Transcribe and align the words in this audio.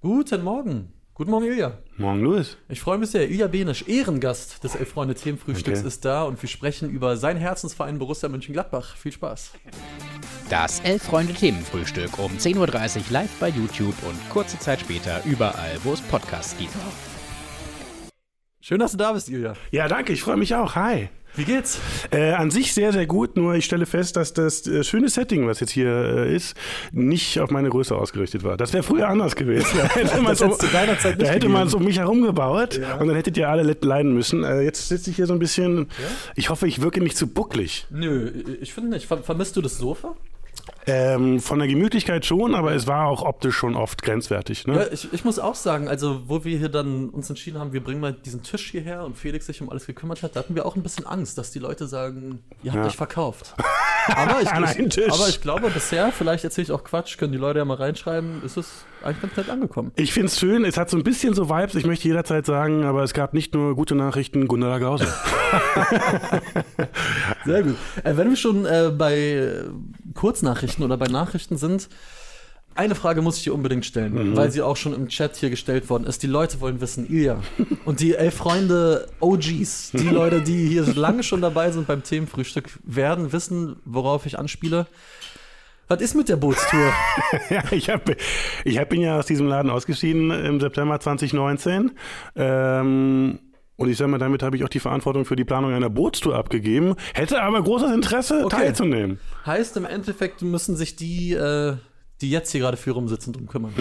Guten 0.00 0.44
Morgen. 0.44 0.92
Guten 1.14 1.32
Morgen, 1.32 1.46
Ilja. 1.46 1.78
Morgen, 1.96 2.20
Louis. 2.20 2.56
Ich 2.68 2.80
freue 2.80 2.98
mich 2.98 3.10
sehr. 3.10 3.28
Ilja 3.28 3.48
Benisch, 3.48 3.82
Ehrengast 3.88 4.62
des 4.62 4.76
Elf-Freunde-Themenfrühstücks, 4.76 5.80
Okay. 5.80 5.88
ist 5.88 6.04
da 6.04 6.22
und 6.22 6.40
wir 6.40 6.48
sprechen 6.48 6.88
über 6.90 7.16
seinen 7.16 7.40
Herzensverein 7.40 7.98
Borussia 7.98 8.28
Mönchengladbach. 8.28 8.94
Viel 8.96 9.10
Spaß. 9.10 9.50
Das 10.48 10.78
Elf-Freunde-Themenfrühstück 10.80 12.16
um 12.20 12.30
10.30 12.38 12.58
Uhr 12.98 13.02
live 13.10 13.40
bei 13.40 13.48
YouTube 13.48 13.96
und 14.08 14.30
kurze 14.30 14.60
Zeit 14.60 14.78
später 14.80 15.20
überall, 15.24 15.76
wo 15.82 15.92
es 15.94 16.00
Podcasts 16.02 16.56
gibt. 16.56 16.70
Schön, 18.68 18.80
dass 18.80 18.92
du 18.92 18.98
da 18.98 19.14
bist, 19.14 19.30
Ilja. 19.30 19.54
Ja, 19.70 19.88
danke, 19.88 20.12
ich 20.12 20.20
freue 20.20 20.36
mich 20.36 20.54
auch. 20.54 20.74
Hi. 20.74 21.08
Wie 21.36 21.44
geht's? 21.44 21.80
Äh, 22.10 22.32
an 22.32 22.50
sich 22.50 22.74
sehr, 22.74 22.92
sehr 22.92 23.06
gut, 23.06 23.34
nur 23.34 23.54
ich 23.54 23.64
stelle 23.64 23.86
fest, 23.86 24.16
dass 24.16 24.34
das 24.34 24.66
äh, 24.66 24.84
schöne 24.84 25.08
Setting, 25.08 25.46
was 25.46 25.60
jetzt 25.60 25.70
hier 25.70 25.88
äh, 25.88 26.36
ist, 26.36 26.54
nicht 26.92 27.40
auf 27.40 27.48
meine 27.50 27.70
Größe 27.70 27.96
ausgerichtet 27.96 28.44
war. 28.44 28.58
Das 28.58 28.74
wäre 28.74 28.82
früher 28.82 29.08
anders 29.08 29.36
gewesen. 29.36 29.70
Da 29.78 29.84
hätte 29.88 30.20
man 30.20 30.32
es 30.32 31.72
gegeben. 31.72 31.74
um 31.76 31.84
mich 31.84 31.96
herum 31.98 32.20
gebaut 32.20 32.78
und 33.00 33.06
dann 33.08 33.14
hättet 33.16 33.38
ihr 33.38 33.48
alle 33.48 33.62
le- 33.62 33.76
leiden 33.80 34.12
müssen. 34.12 34.44
Äh, 34.44 34.60
jetzt 34.60 34.88
sitze 34.88 35.08
ich 35.08 35.16
hier 35.16 35.26
so 35.26 35.32
ein 35.32 35.38
bisschen, 35.38 35.86
ich 36.34 36.50
hoffe, 36.50 36.68
ich 36.68 36.82
wirke 36.82 37.00
nicht 37.00 37.16
zu 37.16 37.26
bucklig. 37.26 37.86
Nö, 37.88 38.30
ich 38.60 38.74
finde 38.74 38.90
nicht. 38.90 39.06
Ver 39.06 39.22
vermisst 39.22 39.56
du 39.56 39.62
das 39.62 39.78
Sofa? 39.78 40.14
Ähm, 40.86 41.40
von 41.40 41.58
der 41.58 41.68
Gemütlichkeit 41.68 42.24
schon, 42.24 42.54
aber 42.54 42.72
es 42.74 42.86
war 42.86 43.06
auch 43.08 43.22
optisch 43.22 43.54
schon 43.56 43.76
oft 43.76 44.02
grenzwertig. 44.02 44.66
Ne? 44.66 44.74
Ja, 44.76 44.86
ich, 44.92 45.12
ich 45.12 45.24
muss 45.24 45.38
auch 45.38 45.54
sagen, 45.54 45.88
also 45.88 46.22
wo 46.28 46.44
wir 46.44 46.56
hier 46.58 46.68
dann 46.70 47.10
uns 47.10 47.28
entschieden 47.28 47.58
haben, 47.58 47.72
wir 47.72 47.82
bringen 47.84 48.00
mal 48.00 48.12
diesen 48.12 48.42
Tisch 48.42 48.70
hierher 48.70 49.04
und 49.04 49.16
Felix 49.18 49.46
sich 49.46 49.60
um 49.60 49.68
alles 49.70 49.86
gekümmert 49.86 50.22
hat, 50.22 50.34
da 50.36 50.40
hatten 50.40 50.54
wir 50.54 50.64
auch 50.64 50.76
ein 50.76 50.82
bisschen 50.82 51.06
Angst, 51.06 51.36
dass 51.38 51.50
die 51.50 51.58
Leute 51.58 51.86
sagen, 51.86 52.40
ihr 52.62 52.72
habt 52.72 52.82
Ja. 52.82 52.86
euch 52.88 52.96
verkauft. 52.96 53.54
Aber 54.08 54.40
ich, 54.42 54.48
aber 54.48 55.28
ich 55.28 55.40
glaube 55.40 55.70
bisher, 55.70 56.12
vielleicht 56.12 56.44
erzähle 56.44 56.64
ich 56.64 56.72
auch 56.72 56.84
Quatsch, 56.84 57.18
können 57.18 57.32
die 57.32 57.38
Leute 57.38 57.58
ja 57.58 57.64
mal 57.64 57.76
reinschreiben, 57.76 58.42
ist 58.44 58.56
es 58.56 58.84
eigentlich 59.02 59.22
ganz 59.22 59.36
nett 59.36 59.50
angekommen. 59.50 59.92
Ich 59.96 60.12
finde 60.12 60.28
es 60.28 60.38
schön, 60.38 60.64
es 60.64 60.76
hat 60.76 60.90
so 60.90 60.96
ein 60.96 61.04
bisschen 61.04 61.34
so 61.34 61.48
Vibes, 61.48 61.74
ich 61.74 61.86
möchte 61.86 62.08
jederzeit 62.08 62.46
sagen, 62.46 62.84
aber 62.84 63.02
es 63.02 63.14
gab 63.14 63.34
nicht 63.34 63.54
nur 63.54 63.74
gute 63.74 63.94
Nachrichten, 63.94 64.48
Gundala 64.48 64.78
Gause. 64.78 65.06
Sehr 67.44 67.62
gut. 67.62 67.76
Äh, 68.04 68.16
wenn 68.16 68.30
wir 68.30 68.36
schon 68.36 68.66
äh, 68.66 68.90
bei 68.96 69.16
äh, 69.16 69.64
Kurznachrichten 70.14 70.84
oder 70.84 70.96
bei 70.96 71.06
Nachrichten 71.06 71.56
sind, 71.56 71.88
eine 72.74 72.94
Frage 72.94 73.22
muss 73.22 73.38
ich 73.38 73.44
dir 73.44 73.54
unbedingt 73.54 73.84
stellen, 73.84 74.36
weil 74.36 74.52
sie 74.52 74.62
auch 74.62 74.76
schon 74.76 74.94
im 74.94 75.08
Chat 75.08 75.36
hier 75.36 75.50
gestellt 75.50 75.90
worden 75.90 76.04
ist. 76.04 76.22
Die 76.22 76.28
Leute 76.28 76.60
wollen 76.60 76.80
wissen, 76.80 77.08
Ilja 77.12 77.40
und 77.84 77.98
die 78.00 78.14
elf 78.14 78.34
Freunde 78.34 79.08
OGs, 79.20 79.90
die 79.92 80.08
Leute, 80.12 80.42
die 80.42 80.68
hier 80.68 80.84
lange 80.94 81.22
schon 81.24 81.40
dabei 81.40 81.70
sind 81.72 81.86
beim 81.88 82.04
Themenfrühstück, 82.04 82.78
werden 82.84 83.32
wissen, 83.32 83.76
worauf 83.84 84.26
ich 84.26 84.38
anspiele. 84.38 84.86
Was 85.88 86.00
ist 86.02 86.14
mit 86.14 86.28
der 86.28 86.36
Bootstour? 86.36 86.92
ja, 87.50 87.62
ich, 87.70 87.88
hab, 87.88 88.10
ich 88.64 88.78
hab, 88.78 88.90
bin 88.90 89.00
ja 89.00 89.18
aus 89.18 89.26
diesem 89.26 89.48
Laden 89.48 89.70
ausgeschieden 89.70 90.30
im 90.30 90.60
September 90.60 91.00
2019. 91.00 91.92
Ähm, 92.36 93.38
und 93.76 93.88
ich 93.88 93.96
sag 93.96 94.08
mal, 94.08 94.18
damit 94.18 94.42
habe 94.42 94.56
ich 94.56 94.64
auch 94.64 94.68
die 94.68 94.80
Verantwortung 94.80 95.24
für 95.24 95.36
die 95.36 95.44
Planung 95.44 95.72
einer 95.72 95.88
Bootstour 95.88 96.34
abgegeben. 96.36 96.94
Hätte 97.14 97.40
aber 97.42 97.62
großes 97.62 97.92
Interesse, 97.92 98.44
Okay. 98.44 98.56
teilzunehmen. 98.56 99.18
heißt 99.46 99.76
im 99.78 99.84
Endeffekt 99.86 100.42
müssen 100.42 100.76
sich 100.76 100.96
die, 100.96 101.32
äh, 101.32 101.76
die 102.20 102.30
jetzt 102.30 102.50
hier 102.50 102.60
gerade 102.60 102.76
für 102.76 102.90
rumsitzen, 102.92 103.32
drum 103.32 103.46
kümmern. 103.46 103.72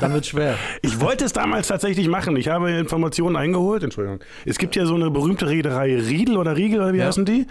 Dann 0.00 0.12
wird 0.14 0.26
schwer. 0.26 0.54
Ich 0.82 1.00
wollte 1.00 1.24
es 1.24 1.32
damals 1.32 1.68
tatsächlich 1.68 2.08
machen. 2.08 2.36
Ich 2.36 2.48
habe 2.48 2.70
Informationen 2.70 3.36
eingeholt. 3.36 3.82
Entschuldigung. 3.82 4.20
Es 4.44 4.56
gibt 4.58 4.76
ja 4.76 4.86
so 4.86 4.94
eine 4.94 5.10
berühmte 5.10 5.48
Reederei 5.48 5.96
Riedel 5.96 6.36
oder 6.38 6.56
Riegel 6.56 6.80
oder 6.80 6.92
wie 6.94 6.98
Ja. 6.98 7.06
heißen 7.06 7.24
die? 7.24 7.46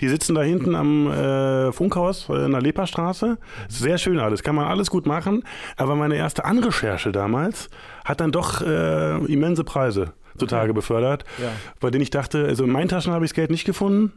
Die 0.00 0.08
sitzen 0.08 0.34
da 0.34 0.42
hinten 0.42 0.74
am 0.74 1.10
äh, 1.10 1.72
Funkhaus 1.72 2.28
äh, 2.30 2.44
in 2.46 2.52
der 2.52 2.62
Leperstraße. 2.62 3.38
Sehr 3.68 3.98
schön 3.98 4.18
alles. 4.18 4.42
Kann 4.42 4.54
man 4.54 4.66
alles 4.66 4.88
gut 4.90 5.06
machen. 5.06 5.42
Aber 5.76 5.94
meine 5.96 6.16
erste 6.16 6.44
Anrecherche 6.44 7.12
damals 7.12 7.68
hat 8.04 8.20
dann 8.20 8.32
doch 8.32 8.62
äh, 8.62 9.16
immense 9.26 9.64
Preise 9.64 10.12
zutage 10.38 10.74
befördert, 10.74 11.24
Ja. 11.42 11.48
bei 11.80 11.90
denen 11.90 12.02
ich 12.02 12.10
dachte, 12.10 12.44
also 12.46 12.64
in 12.64 12.70
meinen 12.70 12.88
Taschen 12.88 13.12
habe 13.12 13.24
ich 13.24 13.30
das 13.30 13.36
Geld 13.36 13.50
nicht 13.50 13.64
gefunden. 13.64 14.12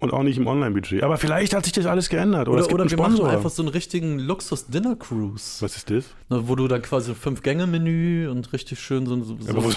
Und 0.00 0.12
auch 0.14 0.22
nicht 0.22 0.38
im 0.38 0.46
Online-Budget. 0.46 1.02
Aber 1.02 1.18
vielleicht 1.18 1.54
hat 1.54 1.64
sich 1.64 1.74
das 1.74 1.84
alles 1.84 2.08
geändert. 2.08 2.48
Oder, 2.48 2.64
Oder, 2.64 2.74
oder 2.74 2.90
wir 2.90 2.96
machen 2.98 3.22
einfach 3.26 3.50
so 3.50 3.60
einen 3.62 3.68
richtigen 3.68 4.18
Luxus-Dinner-Cruise. 4.18 5.62
Was 5.62 5.76
ist 5.76 5.90
das? 5.90 6.04
Ne, 6.30 6.42
wo 6.48 6.54
du 6.54 6.68
dann 6.68 6.80
quasi 6.82 7.14
Fünf-Gänge-Menü 7.14 8.28
und 8.28 8.52
richtig 8.52 8.80
schön 8.80 9.04
so. 9.06 9.22
so, 9.22 9.36
so 9.38 9.50
Aber 9.50 9.64
wo- 9.64 9.70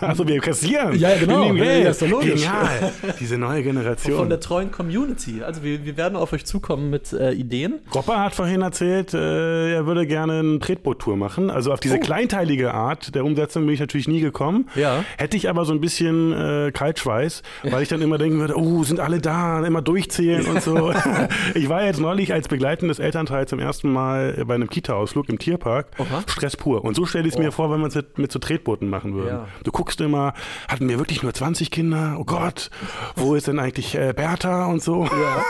Also 0.00 0.26
wir 0.26 0.40
kassieren. 0.40 0.98
Ja, 0.98 1.16
genau. 1.18 1.44
Wir 1.44 1.52
nehmen 1.52 1.58
Ja, 1.58 1.64
Geld. 1.92 2.00
ja. 2.00 2.18
Genial. 2.20 2.92
Diese 3.20 3.38
neue 3.38 3.62
Generation. 3.62 4.16
von 4.16 4.28
der 4.28 4.40
treuen 4.40 4.70
Community. 4.70 5.42
Also 5.42 5.62
wir, 5.62 5.84
wir 5.84 5.96
werden 5.96 6.16
auf 6.16 6.32
euch 6.32 6.44
zukommen 6.44 6.90
mit 6.90 7.12
äh, 7.12 7.32
Ideen. 7.32 7.80
Gopper 7.90 8.18
hat 8.20 8.34
vorhin 8.34 8.62
erzählt, 8.62 9.14
äh, 9.14 9.74
er 9.74 9.86
würde 9.86 10.06
gerne 10.06 10.38
eine 10.40 10.58
Tretboot-Tour 10.58 11.16
machen. 11.16 11.50
Also 11.50 11.72
auf 11.72 11.80
diese 11.80 11.96
Oh. 11.96 12.00
kleinteilige 12.00 12.72
Art 12.74 13.14
der 13.14 13.24
Umsetzung 13.24 13.64
bin 13.66 13.74
ich 13.74 13.80
natürlich 13.80 14.08
nie 14.08 14.20
gekommen. 14.20 14.68
Ja. 14.74 15.04
Hätte 15.18 15.36
ich 15.36 15.48
aber 15.50 15.64
so 15.66 15.72
ein 15.72 15.80
bisschen 15.80 16.32
äh, 16.32 16.70
Kaltschweiß, 16.72 17.42
weil 17.64 17.82
ich 17.82 17.88
dann 17.90 18.00
immer 18.02 18.16
denken 18.18 18.38
würde, 18.40 18.56
oh, 18.58 18.82
sind 18.82 18.98
alle 18.98 19.20
da, 19.20 19.51
immer 19.60 19.82
durchzählen 19.82 20.46
und 20.46 20.62
so. 20.62 20.92
ich 21.54 21.68
war 21.68 21.84
jetzt 21.84 22.00
neulich 22.00 22.32
als 22.32 22.48
begleitendes 22.48 22.98
Elternteil 22.98 23.46
zum 23.48 23.58
ersten 23.58 23.92
Mal 23.92 24.44
bei 24.46 24.54
einem 24.54 24.68
Kita-Ausflug 24.68 25.28
im 25.28 25.38
Tierpark. 25.38 25.88
Oha. 25.98 26.22
Stress 26.26 26.56
pur. 26.56 26.84
Und 26.84 26.96
so 26.96 27.06
stelle 27.06 27.26
ich 27.28 27.34
es 27.34 27.38
Oh. 27.38 27.42
mir 27.42 27.52
vor, 27.52 27.70
wenn 27.70 27.80
wir 27.80 27.86
es 27.88 27.94
mit, 27.94 28.18
mit 28.18 28.32
so 28.32 28.38
Tretbooten 28.38 28.88
machen 28.90 29.14
würden. 29.14 29.28
Ja. 29.28 29.48
Du 29.64 29.70
guckst 29.72 30.00
immer, 30.00 30.34
hatten 30.68 30.88
wir 30.88 30.98
wirklich 30.98 31.22
nur 31.22 31.32
20 31.32 31.70
Kinder? 31.70 32.16
Oh 32.18 32.24
Gott, 32.24 32.70
wo 33.16 33.34
ist 33.34 33.46
denn 33.48 33.58
eigentlich 33.58 33.94
äh, 33.94 34.12
Bertha 34.14 34.66
und 34.66 34.82
so? 34.82 35.04
Ja. 35.04 35.44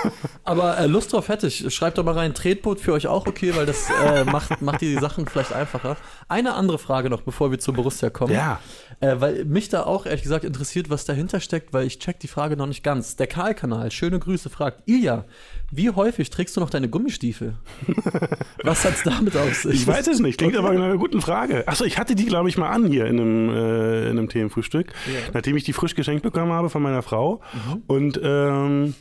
Aber 0.45 0.79
äh, 0.79 0.87
Lust 0.87 1.13
drauf 1.13 1.29
hätte 1.29 1.47
ich. 1.47 1.73
Schreibt 1.75 1.99
doch 1.99 2.05
mal 2.05 2.15
rein, 2.15 2.35
Tretboot 2.35 2.81
für 2.81 2.93
euch 2.93 3.07
auch 3.07 3.27
okay, 3.27 3.55
weil 3.57 3.67
das 3.67 3.89
äh, 4.05 4.25
macht, 4.25 4.61
macht 4.63 4.81
die 4.81 4.95
Sachen 4.95 5.27
vielleicht 5.27 5.53
einfacher. 5.53 5.97
Eine 6.29 6.55
andere 6.55 6.79
Frage 6.79 7.11
noch, 7.11 7.23
bevor 7.23 7.51
wir 7.51 7.59
zu 7.59 7.73
Borussia 7.73 8.11
kommen. 8.11 8.33
Ja. 8.33 8.61
Äh, 9.03 9.21
weil 9.21 9.45
mich 9.45 9.69
da 9.69 9.83
auch 9.83 10.07
ehrlich 10.07 10.23
gesagt 10.23 10.45
interessiert, 10.45 10.89
was 10.89 11.05
dahinter 11.05 11.41
steckt, 11.41 11.73
weil 11.73 11.87
ich 11.89 11.99
check 11.99 12.21
die 12.21 12.29
Frage 12.29 12.57
noch 12.57 12.69
nicht 12.69 12.85
ganz. 12.85 13.17
Der 13.17 13.27
Karl-Kanal, 13.27 13.91
schöne 13.91 14.21
Grüße, 14.21 14.49
fragt, 14.49 14.89
Ilja, 14.89 15.25
wie 15.73 15.91
häufig 15.91 16.31
trägst 16.31 16.57
du 16.57 16.61
noch 16.61 16.71
deine 16.71 16.89
Gummistiefel? 16.89 17.55
was 18.63 18.85
hat's 18.85 19.03
damit 19.03 19.37
auf 19.37 19.55
sich? 19.57 19.73
Ich 19.75 19.87
weiß 19.89 20.07
es 20.07 20.21
nicht, 20.21 20.39
klingt 20.39 20.57
aber 20.57 20.73
nach 20.73 20.85
einer 20.85 20.99
guten 20.99 21.21
Frage. 21.21 21.67
Achso, 21.67 21.85
ich 21.85 21.99
hatte 21.99 22.15
die, 22.15 22.27
glaube 22.27 22.49
ich, 22.49 22.57
mal 22.57 22.71
an 22.71 22.87
hier 22.87 23.07
in 23.07 23.19
einem, 23.19 23.49
äh, 23.51 24.03
in 24.05 24.11
einem 24.19 24.29
Themenfrühstück, 24.29 24.93
Ja. 25.07 25.31
nachdem 25.35 25.57
ich 25.57 25.65
die 25.65 25.73
frisch 25.73 25.97
geschenkt 25.97 26.23
bekommen 26.23 26.53
habe 26.53 26.71
von 26.71 26.81
meiner 26.81 27.03
Frau. 27.03 27.41
Mhm. 27.53 27.83
Und 27.89 28.21
ähm, 28.23 28.95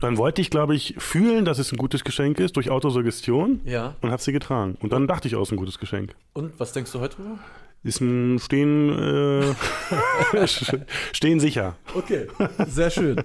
dann 0.00 0.16
wollte 0.16 0.40
ich, 0.40 0.50
glaube 0.50 0.74
ich, 0.74 0.96
fühlen, 0.98 1.44
dass 1.44 1.60
es 1.60 1.70
ein 1.70 1.76
gutes 1.76 2.02
Geschenk 2.02 2.40
ist 2.40 2.56
durch 2.56 2.68
Autosuggestion 2.70 3.60
Ja. 3.64 3.94
und 4.00 4.10
habe 4.10 4.20
sie 4.20 4.32
getragen. 4.32 4.76
Und 4.80 4.92
dann 4.92 5.06
dachte 5.06 5.28
ich 5.28 5.36
aus, 5.36 5.52
ein 5.52 5.56
gutes 5.56 5.78
Geschenk. 5.78 6.16
Und 6.32 6.58
was 6.58 6.72
denkst 6.72 6.90
du 6.90 6.98
heute 6.98 7.14
drüber? 7.16 7.38
Ist 7.82 8.00
ein 8.00 8.38
Stehen, 8.38 8.90
äh, 8.98 9.54
stehen 11.12 11.40
sicher. 11.40 11.76
Okay, 11.94 12.26
sehr 12.66 12.90
schön. 12.90 13.22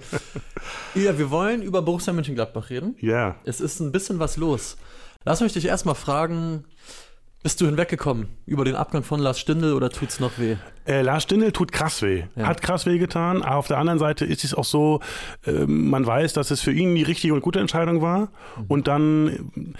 Ja, 0.94 1.18
wir 1.18 1.30
wollen 1.30 1.62
über 1.62 1.82
Borussia 1.82 2.12
Mönchengladbach 2.12 2.70
reden. 2.70 2.96
Ja. 3.00 3.36
Es 3.44 3.60
ist 3.60 3.80
ein 3.80 3.92
bisschen 3.92 4.18
was 4.18 4.38
los. 4.38 4.76
Lass 5.24 5.40
mich 5.40 5.52
dich 5.52 5.66
erstmal 5.66 5.94
fragen, 5.94 6.64
bist 7.42 7.60
du 7.60 7.66
hinweggekommen 7.66 8.28
über 8.46 8.64
den 8.64 8.74
Abgang 8.74 9.04
von 9.04 9.20
Lars 9.20 9.38
Stindl 9.38 9.74
oder 9.74 9.90
tut's 9.90 10.20
noch 10.20 10.38
weh? 10.38 10.56
Äh, 10.86 11.02
Lars 11.02 11.24
Stindl 11.24 11.52
tut 11.52 11.70
krass 11.70 12.02
weh. 12.02 12.24
Ja. 12.34 12.46
Hat 12.46 12.62
krass 12.62 12.86
weh 12.86 12.98
getan. 12.98 13.42
Aber 13.42 13.56
auf 13.56 13.68
der 13.68 13.78
anderen 13.78 13.98
Seite 13.98 14.24
ist 14.24 14.42
es 14.42 14.54
auch 14.54 14.64
so, 14.64 15.00
äh, 15.44 15.52
man 15.66 16.06
weiß, 16.06 16.32
dass 16.32 16.50
es 16.50 16.60
für 16.60 16.72
ihn 16.72 16.94
die 16.94 17.02
richtige 17.02 17.34
und 17.34 17.42
gute 17.42 17.60
Entscheidung 17.60 18.02
war. 18.02 18.30
Und 18.68 18.88
dann, 18.88 19.74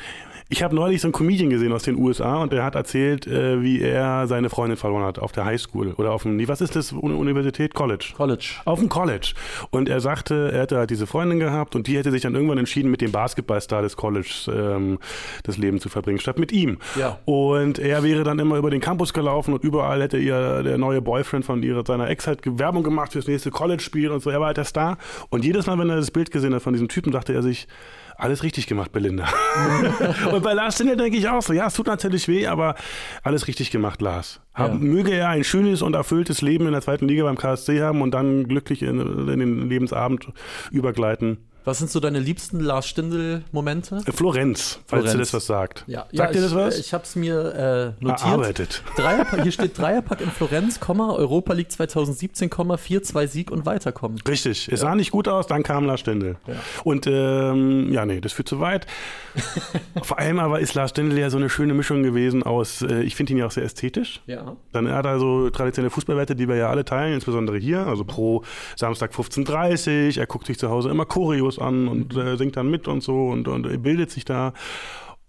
ich 0.49 0.62
habe 0.62 0.77
neulich 0.77 1.01
so 1.01 1.09
einen 1.09 1.12
Comedian 1.12 1.51
gesehen 1.51 1.73
aus 1.73 1.83
den 1.83 1.97
USA 1.97 2.37
und 2.37 2.53
der 2.53 2.62
hat 2.62 2.77
erzählt, 2.77 3.27
äh, 3.27 3.62
wie 3.62 3.81
er 3.81 4.29
seine 4.29 4.49
Freundin 4.49 4.77
verloren 4.77 5.03
hat 5.05 5.19
auf 5.19 5.33
der 5.33 5.45
Highschool 5.45 5.93
oder 5.95 6.12
auf 6.12 6.23
dem, 6.23 6.37
nee, 6.37 6.47
was 6.47 6.61
ist 6.61 6.77
das, 6.77 6.93
Uni- 6.93 7.15
Universität? 7.15 7.75
College. 7.75 8.12
College. 8.17 8.53
Auf 8.65 8.79
dem 8.79 8.89
College. 8.89 9.33
Und 9.71 9.89
er 9.89 10.01
sagte, 10.01 10.53
er 10.53 10.61
hätte 10.62 10.77
halt 10.79 10.91
diese 10.91 11.09
Freundin 11.09 11.41
gehabt 11.41 11.75
und 11.75 11.89
die 11.89 11.97
hätte 11.99 12.12
sich 12.12 12.23
dann 12.23 12.34
irgendwann 12.37 12.59
entschieden, 12.59 12.91
mit 12.93 13.01
dem 13.01 13.11
Basketballstar 13.11 13.83
des 13.83 13.97
Colleges 13.97 14.49
ähm, 14.53 14.99
das 15.43 15.59
Leben 15.59 15.81
zu 15.81 15.89
verbringen, 15.89 16.21
statt 16.21 16.39
mit 16.39 16.53
ihm. 16.53 16.78
Ja. 16.97 17.19
Und 17.25 17.81
er 17.81 18.05
wäre 18.05 18.23
dann 18.23 18.39
immer 18.39 18.57
über 18.57 18.71
den 18.71 18.81
Campus 18.81 19.13
gelaufen 19.13 19.53
und 19.53 19.65
überall 19.65 20.01
hätte 20.01 20.19
ihr 20.19 20.63
der 20.63 20.78
neue 20.78 21.03
Boyfriend 21.03 21.45
von 21.45 21.60
ihrer, 21.65 21.84
seiner 21.84 22.09
Ex 22.09 22.28
halt 22.28 22.41
Werbung 22.45 22.84
gemacht 22.84 23.13
fürs 23.13 23.27
nächste 23.27 23.51
College-Spiel 23.51 24.10
und 24.13 24.22
so. 24.22 24.31
Er 24.31 24.39
war 24.39 24.47
halt 24.47 24.59
der 24.59 24.65
Star. 24.65 24.97
Und 25.28 25.45
jedes 25.45 25.66
Mal, 25.66 25.77
wenn 25.78 25.91
er 25.91 25.97
das 25.97 26.13
Bild 26.13 26.31
gesehen 26.31 26.54
hat 26.54 26.63
von 26.63 26.72
diesem 26.72 26.87
Typen, 26.89 27.10
dachte 27.10 27.33
er 27.34 27.43
sich, 27.43 27.66
alles 28.18 28.42
richtig 28.42 28.66
gemacht, 28.66 28.92
Belinda. 28.92 29.27
und 30.33 30.42
bei 30.42 30.53
Lars 30.53 30.74
Stindl 30.74 30.97
denke 30.97 31.18
ich 31.18 31.28
auch 31.28 31.42
so, 31.42 31.53
ja, 31.53 31.66
es 31.66 31.74
tut 31.74 31.86
natürlich 31.86 32.28
weh, 32.28 32.47
aber 32.47 32.74
alles 33.22 33.47
richtig 33.47 33.71
gemacht, 33.71 34.01
Lars. 34.01 34.41
Hab, 34.54 34.72
Ja. 34.72 34.78
Möge 34.78 35.13
er 35.13 35.28
ein 35.28 35.45
schönes 35.45 35.83
und 35.83 35.95
erfülltes 35.95 36.42
Leben 36.42 36.66
in 36.66 36.72
der 36.72 36.83
zweiten 36.83 37.09
Liga 37.09 37.24
beim 37.24 37.36
KSC 37.36 37.83
haben 37.83 38.03
und 38.03 38.13
dann 38.13 38.48
glücklich 38.48 38.83
in, 38.83 39.28
in 39.28 39.39
den 39.39 39.68
Lebensabend 39.68 40.28
übergleiten. 40.71 41.39
Was 41.66 41.78
sind 41.78 41.91
so 41.91 41.98
deine 41.98 42.21
liebsten 42.21 42.60
Lars 42.60 42.86
Stindl-Momente? 42.86 44.01
Äh, 44.07 44.13
Florenz, 44.13 44.78
falls 44.86 45.03
Florenz. 45.03 45.13
dir 45.13 45.18
das 45.18 45.34
was 45.34 45.47
sagt. 45.47 45.83
Ja, 45.89 46.03
Sagt 46.03 46.13
ja, 46.13 46.27
dir 46.28 46.41
das 46.42 46.53
ich, 46.53 46.57
was? 46.57 46.78
Ich 46.78 46.95
habe 46.95 47.03
es 47.03 47.16
mir 47.16 47.97
äh, 48.01 48.04
notiert. 48.04 48.24
Erarbeitet. 48.24 48.83
Dreierpack, 48.97 49.42
hier 49.42 49.51
steht 49.51 49.77
Dreierpack 49.77 50.21
in 50.21 50.30
Florenz, 50.30 50.78
Europa 50.89 51.54
League 51.54 51.72
2017, 51.72 52.51
Komma, 52.51 52.77
4-2 52.77 53.27
Sieg 53.27 53.51
und 53.51 53.66
weiterkommen. 53.66 54.21
Richtig, 54.28 54.68
es 54.71 54.78
sah 54.78 54.95
nicht 54.95 55.10
gut 55.10 55.27
aus, 55.27 55.48
dann 55.48 55.65
kam 55.65 55.86
Lars 55.86 55.98
Stindl. 55.98 56.36
Ja. 56.47 56.54
Und 56.84 57.09
ähm, 57.09 57.92
ja, 57.92 58.07
nee, 58.07 58.21
das 58.21 58.33
führt 58.33 58.48
zu 58.48 58.60
weit. 58.60 58.86
Vor 60.03 60.21
allem 60.21 60.39
aber 60.39 60.60
ist 60.60 60.74
Lars 60.74 60.91
Stindl 60.91 61.19
ja 61.19 61.30
so 61.30 61.36
eine 61.36 61.51
schöne 61.51 61.74
Mischung 61.74 62.04
gewesen 62.04 62.45
aus, 62.45 62.83
äh, 62.83 63.03
ich 63.03 63.16
finde 63.16 63.33
ihn 63.33 63.39
ja 63.39 63.47
auch 63.47 63.51
sehr 63.51 63.65
ästhetisch. 63.65 64.22
Ja. 64.27 64.54
Dann 64.71 64.89
hat 64.89 65.04
er 65.04 65.19
so 65.19 65.51
traditionelle 65.51 65.91
Fußballwerte, 65.91 66.36
die 66.36 66.47
wir 66.47 66.54
ja 66.54 66.71
alle 66.71 66.84
teilen, 66.84 67.15
insbesondere 67.15 67.59
hier, 67.59 67.89
also 67.89 68.04
pro 68.04 68.45
Samstag 68.77 69.10
15.30 69.10 70.21
Er 70.21 70.27
guckt 70.27 70.47
sich 70.47 70.60
zu 70.60 70.71
Hause 70.71 70.91
immer 70.91 71.07
Choreos 71.07 71.56
an 71.59 71.89
und 71.89 72.17
äh, 72.17 72.37
singt 72.37 72.57
dann 72.57 72.71
mit 72.71 72.89
und 72.89 73.03
so 73.03 73.29
und, 73.29 73.49
und 73.49 73.83
bildet 73.83 74.11
sich 74.11 74.25
da. 74.25 74.53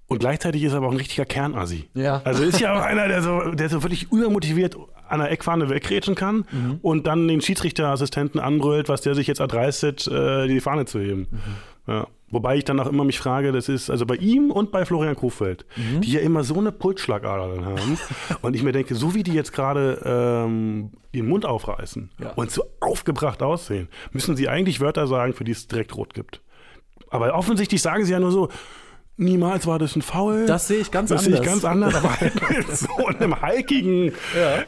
Und 0.07 0.19
gleichzeitig 0.19 0.63
ist 0.63 0.71
er 0.71 0.77
aber 0.77 0.87
auch 0.87 0.91
ein 0.91 0.97
richtiger 0.97 1.25
Kernassi. 1.25 1.89
Ja. 1.93 2.21
Also 2.23 2.43
ist 2.43 2.61
ja 2.61 2.77
auch 2.77 2.81
einer, 2.81 3.09
der 3.09 3.21
so, 3.21 3.51
der 3.51 3.67
so 3.69 3.83
wirklich 3.83 4.09
übermotiviert 4.11 4.77
an 5.09 5.19
der 5.19 5.31
Eckfahne 5.31 5.69
wegrätschen 5.69 6.15
kann 6.15 6.45
und 6.81 7.07
dann 7.07 7.27
den 7.27 7.41
Schiedsrichterassistenten 7.41 8.39
anbrüllt, 8.39 8.89
was 8.89 9.01
der 9.01 9.15
sich 9.15 9.27
jetzt 9.27 9.39
erdreistet, 9.39 10.07
äh, 10.07 10.47
die 10.47 10.61
Fahne 10.61 10.85
zu 10.85 10.99
heben. 10.99 11.27
Ja. 11.87 12.07
Wobei 12.29 12.57
ich 12.57 12.65
dann 12.65 12.77
auch 12.81 12.87
immer 12.87 13.05
mich 13.05 13.19
frage, 13.19 13.53
das 13.53 13.69
ist 13.69 13.89
also 13.89 14.05
bei 14.05 14.15
ihm 14.15 14.51
und 14.51 14.69
bei 14.71 14.83
Florian 14.85 15.15
Kofeld, 15.15 15.65
die 16.01 16.11
ja 16.11 16.19
immer 16.19 16.43
so 16.43 16.57
eine 16.59 16.73
Pulsschlagader 16.73 17.55
dann 17.55 17.65
haben. 17.65 17.97
und 18.41 18.53
ich 18.55 18.63
mir 18.63 18.73
denke, 18.73 18.95
so 18.95 19.15
wie 19.15 19.23
die 19.23 19.33
jetzt 19.33 19.53
gerade 19.53 20.01
ähm, 20.03 20.91
ihren 21.13 21.29
Mund 21.29 21.45
aufreißen 21.45 22.11
Ja. 22.21 22.31
und 22.31 22.51
so 22.51 22.63
aufgebracht 22.81 23.41
aussehen, 23.41 23.87
müssen 24.11 24.35
sie 24.35 24.49
eigentlich 24.49 24.81
Wörter 24.81 25.07
sagen, 25.07 25.33
für 25.33 25.45
die 25.45 25.53
es 25.53 25.67
direkt 25.67 25.95
rot 25.95 26.13
gibt. 26.13 26.41
Aber 27.09 27.33
offensichtlich 27.33 27.81
sagen 27.81 28.03
sie 28.03 28.11
ja 28.11 28.19
nur 28.19 28.31
so, 28.31 28.49
niemals 29.17 29.67
war 29.67 29.79
das 29.79 29.95
ein 29.95 30.01
Foul. 30.01 30.45
Das 30.45 30.67
sehe 30.67 30.77
ich 30.79 30.91
ganz 30.91 31.09
das 31.09 31.23
sehe 31.23 31.33
ich 31.33 31.39
anders. 31.39 31.53
ganz 31.61 31.65
anders, 31.65 31.95
aber 31.95 32.09
halt 32.21 32.49
mit 32.49 32.71
so 32.77 33.05
einem 33.07 33.41
halkigen 33.41 34.13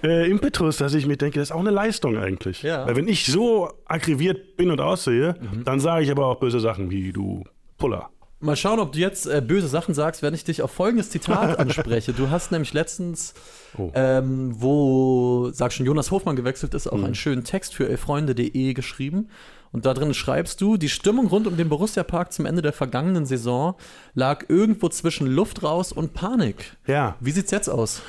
äh, 0.03 0.29
Impetus, 0.29 0.77
dass 0.77 0.93
ich 0.93 1.05
mir 1.05 1.17
denke, 1.17 1.39
das 1.39 1.49
ist 1.49 1.55
auch 1.55 1.59
eine 1.59 1.71
Leistung 1.71 2.17
eigentlich. 2.17 2.63
Ja. 2.63 2.85
Weil 2.87 2.95
wenn 2.95 3.07
ich 3.07 3.25
so 3.25 3.71
aggressiert 3.85 4.57
bin 4.57 4.71
und 4.71 4.81
aussehe, 4.81 5.35
dann 5.65 5.79
sage 5.79 6.03
ich 6.03 6.11
aber 6.11 6.25
auch 6.27 6.39
böse 6.39 6.59
Sachen 6.59 6.89
wie 6.89 7.11
du 7.13 7.43
Puller. 7.77 8.09
Mal 8.41 8.55
schauen, 8.55 8.79
ob 8.79 8.93
du 8.93 8.99
jetzt 8.99 9.25
äh, 9.27 9.41
böse 9.45 9.67
Sachen 9.67 9.93
sagst, 9.93 10.21
wenn 10.23 10.33
ich 10.33 10.45
dich 10.45 10.61
auf 10.61 10.71
folgendes 10.71 11.09
Zitat 11.09 11.59
anspreche. 11.59 12.13
Du 12.13 12.29
hast 12.29 12.51
nämlich 12.51 12.73
letztens, 12.73 13.33
Oh. 13.77 13.91
ähm, 13.93 14.53
wo, 14.59 15.49
sag 15.51 15.71
schon, 15.73 15.85
Jonas 15.85 16.09
Hofmann 16.09 16.35
gewechselt 16.35 16.73
ist, 16.73 16.87
auch 16.87 17.03
einen 17.03 17.13
schönen 17.15 17.43
Text 17.43 17.75
für 17.75 17.87
elfreunde.de 17.87 18.73
geschrieben. 18.73 19.29
Und 19.71 19.85
da 19.85 19.93
drin 19.93 20.13
schreibst 20.13 20.61
du, 20.61 20.77
die 20.77 20.89
Stimmung 20.89 21.27
rund 21.27 21.47
um 21.47 21.55
den 21.57 21.69
Borussia-Park 21.69 22.33
zum 22.33 22.45
Ende 22.45 22.61
der 22.61 22.73
vergangenen 22.73 23.25
Saison 23.25 23.75
lag 24.13 24.45
irgendwo 24.47 24.89
zwischen 24.89 25.27
Luft 25.27 25.63
raus 25.63 25.91
und 25.91 26.13
Panik. 26.13 26.77
Ja, 26.87 27.15
Wie 27.19 27.31
sieht's 27.31 27.51
jetzt 27.51 27.69
aus? 27.69 28.01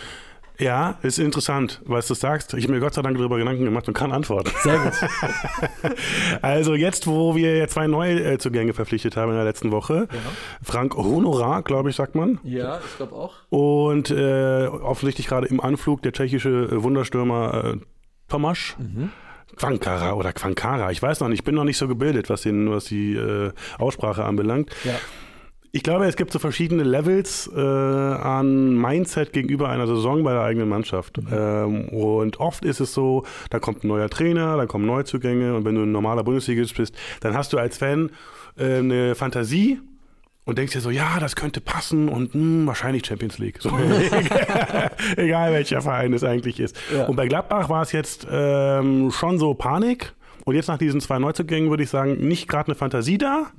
ja, 0.59 0.99
ist 1.03 1.19
interessant, 1.19 1.81
was 1.87 2.07
du 2.07 2.13
sagst. 2.15 2.53
Ich 2.53 2.65
habe 2.65 2.75
mir 2.75 2.81
Gott 2.81 2.93
sei 2.93 3.01
Dank 3.01 3.17
darüber 3.17 3.39
Gedanken 3.39 3.65
gemacht 3.65 3.89
und 3.89 3.95
kann 3.95 4.13
antworten. 4.13 4.51
Sehr 4.63 4.79
gut. 4.79 4.93
Also 6.43 6.75
jetzt, 6.75 7.07
wo 7.07 7.35
wir 7.35 7.57
ja 7.57 7.67
zwei 7.67 7.87
Neuzugänge 7.87 8.75
verpflichtet 8.75 9.17
haben 9.17 9.31
in 9.31 9.37
der 9.37 9.45
letzten 9.45 9.73
Woche, 9.73 10.07
Frank 10.63 10.97
Honorar, 10.97 11.63
glaube 11.63 11.91
ich, 11.91 11.97
sagt 11.97 12.15
man, 12.15 12.39
ja, 12.43 12.79
ich 12.79 12.97
glaube 12.99 13.15
auch. 13.15 13.33
Und 13.49 14.11
äh, 14.11 14.67
offensichtlich 14.67 15.27
gerade 15.27 15.47
im 15.47 15.61
Anflug 15.61 16.03
der 16.03 16.13
tschechische 16.13 16.83
Wunderstürmer 16.83 17.65
äh, 17.65 17.77
Tomasz. 18.29 18.77
Quankara 19.57 20.15
oder 20.15 20.33
Quankara, 20.33 20.91
ich 20.91 21.03
weiß 21.03 21.21
noch 21.21 21.29
nicht, 21.29 21.41
ich 21.41 21.45
bin 21.45 21.55
noch 21.55 21.65
nicht 21.65 21.79
so 21.79 21.89
gebildet, 21.89 22.31
was, 22.31 22.43
den, 22.43 22.71
was 22.71 22.85
die 22.85 23.15
äh, 23.15 23.53
Aussprache 23.79 24.25
anbelangt. 24.25 24.71
Ja. 24.85 24.95
Ich 25.73 25.85
glaube, 25.85 26.07
es 26.07 26.17
gibt 26.17 26.33
so 26.33 26.41
verschiedene 26.41 26.83
Levels 26.83 27.49
äh, 27.55 27.61
an 27.61 28.75
Mindset 28.75 29.33
gegenüber 29.33 29.69
einer 29.69 29.87
Saison 29.87 30.25
bei 30.25 30.33
der 30.33 30.43
eigenen 30.43 30.69
Mannschaft. 30.69 31.21
Ähm, 31.31 31.89
und 31.91 32.41
oft 32.41 32.65
ist 32.65 32.81
es 32.81 32.93
so, 32.93 33.25
da 33.51 33.61
kommt 33.61 33.85
ein 33.85 33.89
neuer 33.89 34.11
Trainer, 34.11 34.57
da 34.57 34.67
kommen 34.67 34.85
Neuzugänge 34.87 35.55
und 35.55 35.65
wenn 35.65 35.77
du 35.77 35.83
ein 35.83 35.93
normaler 35.93 36.25
Bundesligist 36.25 36.77
bist, 36.77 36.97
dann 37.21 37.35
hast 37.35 37.53
du 37.53 37.59
als 37.59 37.79
Fan 37.79 38.11
äh, 38.59 38.79
eine 38.79 39.15
Fantasie 39.15 39.79
und 40.45 40.59
denkst 40.59 40.73
dir 40.73 40.81
so, 40.81 40.91
ja, 40.91 41.21
das 41.21 41.37
könnte 41.37 41.61
passen 41.61 42.09
und 42.09 42.35
hm, 42.35 42.67
wahrscheinlich 42.67 43.07
Champions 43.07 43.39
League. 43.39 43.59
So, 43.61 43.71
egal 45.17 45.53
welcher 45.53 45.83
Verein 45.83 46.13
es 46.13 46.25
eigentlich 46.25 46.61
ist. 46.61 46.77
Ja. 46.95 47.07
Und 47.07 47.17
bei 47.17 47.29
Gladbach 47.29 47.69
war 47.69 47.83
es 47.83 47.93
jetzt 47.93 48.27
ähm, 48.31 49.11
schon 49.11 49.39
so 49.39 49.55
Panik. 49.55 50.15
Und 50.45 50.55
jetzt 50.55 50.69
nach 50.69 50.79
diesen 50.79 51.01
zwei 51.01 51.19
Neuzugängen 51.19 51.69
würde 51.71 51.83
ich 51.83 51.91
sagen, 51.91 52.27
nicht 52.27 52.49
gerade 52.49 52.69
eine 52.69 52.75
Fantasie 52.75 53.19
da, 53.19 53.53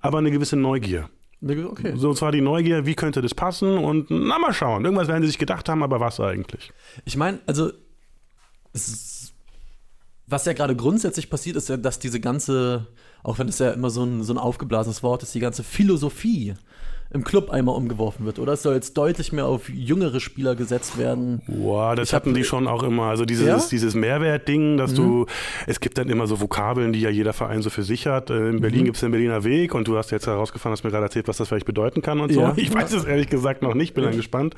aber 0.00 0.18
eine 0.18 0.30
gewisse 0.30 0.56
Neugier. 0.56 1.10
Ne, 1.40 1.66
Okay. 1.68 1.92
So, 1.96 2.10
und 2.10 2.16
zwar 2.16 2.32
die 2.32 2.40
Neugier, 2.40 2.86
wie 2.86 2.94
könnte 2.94 3.22
das 3.22 3.34
passen? 3.34 3.78
Und 3.78 4.10
na, 4.10 4.38
mal 4.38 4.52
schauen. 4.52 4.84
Irgendwas 4.84 5.08
werden 5.08 5.22
sie 5.22 5.28
sich 5.28 5.38
gedacht 5.38 5.68
haben, 5.68 5.82
aber 5.82 6.00
was 6.00 6.20
eigentlich? 6.20 6.72
Ich 7.04 7.16
meine, 7.16 7.40
also, 7.46 7.70
was 10.26 10.44
ja 10.44 10.52
gerade 10.52 10.76
grundsätzlich 10.76 11.30
passiert, 11.30 11.56
ist 11.56 11.68
ja, 11.68 11.76
dass 11.76 11.98
diese 11.98 12.20
ganze, 12.20 12.86
auch 13.22 13.38
wenn 13.38 13.48
es 13.48 13.58
ja 13.58 13.70
immer 13.70 13.90
so 13.90 14.04
ein, 14.04 14.22
so 14.22 14.32
ein 14.32 14.38
aufgeblasenes 14.38 15.02
Wort 15.02 15.22
ist, 15.22 15.34
die 15.34 15.40
ganze 15.40 15.62
Philosophie 15.62 16.54
im 17.10 17.24
Club 17.24 17.48
einmal 17.50 17.74
umgeworfen 17.74 18.26
wird, 18.26 18.38
oder? 18.38 18.52
Es 18.52 18.62
soll 18.62 18.74
jetzt 18.74 18.96
deutlich 18.98 19.32
mehr 19.32 19.46
auf 19.46 19.68
jüngere 19.70 20.20
Spieler 20.20 20.54
gesetzt 20.54 20.98
werden. 20.98 21.40
Boah, 21.46 21.96
das 21.96 22.08
Ich 22.08 22.14
hab- 22.14 22.22
hatten 22.24 22.34
die 22.34 22.44
schon 22.44 22.66
auch 22.68 22.82
immer. 22.82 23.04
Also 23.04 23.24
dieses, 23.24 23.46
Ja? 23.46 23.56
Mhm. 23.56 23.62
dieses 23.70 23.94
Mehrwertding, 23.94 24.76
dass 24.76 24.92
du, 24.92 25.24
es 25.66 25.80
gibt 25.80 25.96
dann 25.96 26.08
immer 26.10 26.26
so 26.26 26.40
Vokabeln, 26.40 26.92
die 26.92 27.00
ja 27.00 27.08
jeder 27.10 27.32
Verein 27.32 27.62
so 27.62 27.70
für 27.70 27.82
sich 27.82 28.06
hat. 28.06 28.28
Äh, 28.30 28.48
In 28.48 28.56
Mhm. 28.56 28.60
Berlin 28.60 28.84
gibt 28.84 28.96
es 28.96 29.00
den 29.00 29.10
Berliner 29.10 29.42
Weg 29.44 29.74
und 29.74 29.88
du 29.88 29.96
hast 29.96 30.10
jetzt 30.10 30.26
herausgefahren, 30.26 30.72
hast 30.72 30.84
mir 30.84 30.90
gerade 30.90 31.04
erzählt, 31.04 31.28
was 31.28 31.38
das 31.38 31.48
vielleicht 31.48 31.64
bedeuten 31.66 32.02
kann 32.02 32.20
und 32.20 32.30
Ja. 32.30 32.54
so. 32.54 32.60
Ich 32.60 32.74
weiß 32.74 32.92
es 32.92 33.04
ehrlich 33.04 33.28
gesagt 33.28 33.62
noch 33.62 33.74
nicht, 33.74 33.94
bin 33.94 34.04
dann 34.04 34.16
gespannt. 34.16 34.54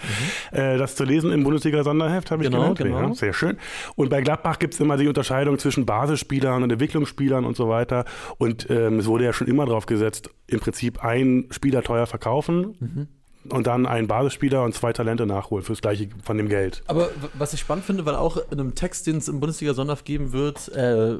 Äh, 0.51 0.77
das 0.77 0.97
zu 0.97 1.05
lesen 1.05 1.31
im 1.33 1.45
Bundesliga-Sonderheft 1.45 2.31
habe 2.33 2.43
ich 2.43 2.49
Mhm. 2.51 2.55
Genau, 2.55 2.75
gelernt. 2.75 2.79
genau. 2.99 3.09
Ja, 3.11 3.15
sehr 3.15 3.33
schön. 3.33 3.59
Und 3.95 4.11
bei 4.11 4.23
Gladbach 4.23 4.59
gibt 4.59 4.75
es 4.75 4.81
immer 4.81 4.97
die 4.97 5.07
Unterscheidung 5.07 5.59
zwischen 5.59 5.87
Basisspielern 5.87 6.63
und 6.65 6.73
Entwicklungsspielern 6.73 7.45
und 7.45 7.57
so 7.57 7.69
weiter. 7.69 8.05
Und 8.39 8.69
ähm, 8.71 8.99
es 8.99 9.07
wurde 9.07 9.25
ja 9.25 9.33
schon 9.33 9.47
immer 9.47 9.67
drauf 9.67 9.87
gesetzt, 9.87 10.31
im 10.49 10.59
Prinzip 10.59 11.05
einen 11.05 11.47
Spieler 11.53 11.83
teuer 11.83 12.07
verkaufen. 12.41 12.77
Mhm. 12.81 13.09
Und 13.49 13.67
dann 13.67 13.87
einen 13.87 14.07
Basisspieler 14.07 14.65
und 14.65 14.75
zwei 14.75 14.93
Talente 14.93 15.25
nachholen 15.25 15.65
fürs 15.65 15.81
gleiche 15.81 16.11
von 16.23 16.37
dem 16.37 16.49
Geld. 16.49 16.83
Aber 16.87 17.09
was 17.33 17.55
ich 17.55 17.61
spannend 17.61 17.87
finde, 17.87 18.05
weil 18.05 18.15
auch 18.15 18.37
in 18.51 18.61
einem 18.61 18.75
Text, 18.75 19.07
den 19.07 19.17
es 19.17 19.29
im 19.29 19.41
Bundesliga-Sonderheft 19.41 20.05
geben 20.05 20.33
wird, 20.33 20.69
äh, 20.69 21.19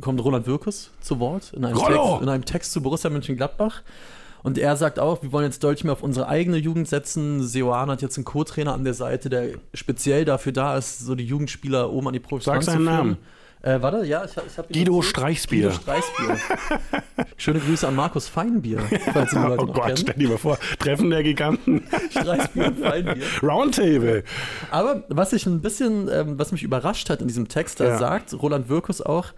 kommt 0.00 0.24
Roland 0.24 0.46
Wirkus 0.46 0.90
zu 1.00 1.20
Wort 1.20 1.52
in 1.52 1.66
einem! 1.66 1.76
Text, 1.76 2.22
in 2.22 2.28
einem 2.30 2.44
Text 2.46 2.72
zu 2.72 2.82
Borussia 2.82 3.10
Mönchengladbach. 3.10 3.82
Und 4.42 4.56
er 4.56 4.76
sagt 4.76 4.98
auch, 4.98 5.22
wir 5.22 5.32
wollen 5.32 5.44
jetzt 5.44 5.62
deutlich 5.62 5.84
mehr 5.84 5.92
auf 5.92 6.02
unsere 6.02 6.28
eigene 6.28 6.56
Jugend 6.56 6.88
setzen. 6.88 7.42
Seoane 7.42 7.92
hat 7.92 8.02
jetzt 8.02 8.16
einen 8.16 8.24
Co-Trainer 8.24 8.72
an 8.72 8.84
der 8.84 8.94
Seite, 8.94 9.28
der 9.28 9.48
speziell 9.74 10.24
dafür 10.24 10.52
da 10.52 10.78
ist, 10.78 11.00
so 11.00 11.14
die 11.14 11.24
Jugendspieler 11.24 11.90
oben 11.92 12.08
an 12.08 12.12
die 12.14 12.20
Profis 12.20 12.44
Sag 12.44 12.62
seinen. 12.62 12.84
Namen. 12.84 13.16
Äh, 13.64 13.80
warte, 13.80 14.04
ja, 14.04 14.22
ich, 14.24 14.32
ich 14.32 14.58
habe 14.58 14.68
Guido 14.72 15.00
Streichsbier. 15.00 15.68
Guido 15.70 15.80
Streichsbier. 15.80 16.36
Schöne 17.38 17.60
Grüße 17.60 17.88
an 17.88 17.94
Markus 17.96 18.28
Feinbier, 18.28 18.80
falls 19.12 19.32
ihn 19.32 19.40
die 19.42 19.48
Leute 19.48 19.62
Oh 19.62 19.66
Gott, 19.66 19.84
kennen. 19.86 19.96
stell 19.96 20.14
dir 20.16 20.28
mal 20.28 20.38
vor, 20.38 20.58
Treffen 20.78 21.08
der 21.10 21.22
Giganten. 21.22 21.82
Streichsbier 22.10 22.66
und 22.66 22.78
Feinbier. 22.80 23.24
Roundtable. 23.42 24.22
Aber 24.70 25.04
was 25.08 25.32
ich 25.32 25.46
ein 25.46 25.62
bisschen, 25.62 26.08
ähm, 26.12 26.38
was 26.38 26.52
mich 26.52 26.62
überrascht 26.62 27.08
hat 27.08 27.22
in 27.22 27.28
diesem 27.28 27.48
Text, 27.48 27.80
da 27.80 27.86
Ja. 27.86 27.98
sagt 27.98 28.34
Roland 28.42 28.68
Wirkus 28.68 29.00
auch, 29.00 29.28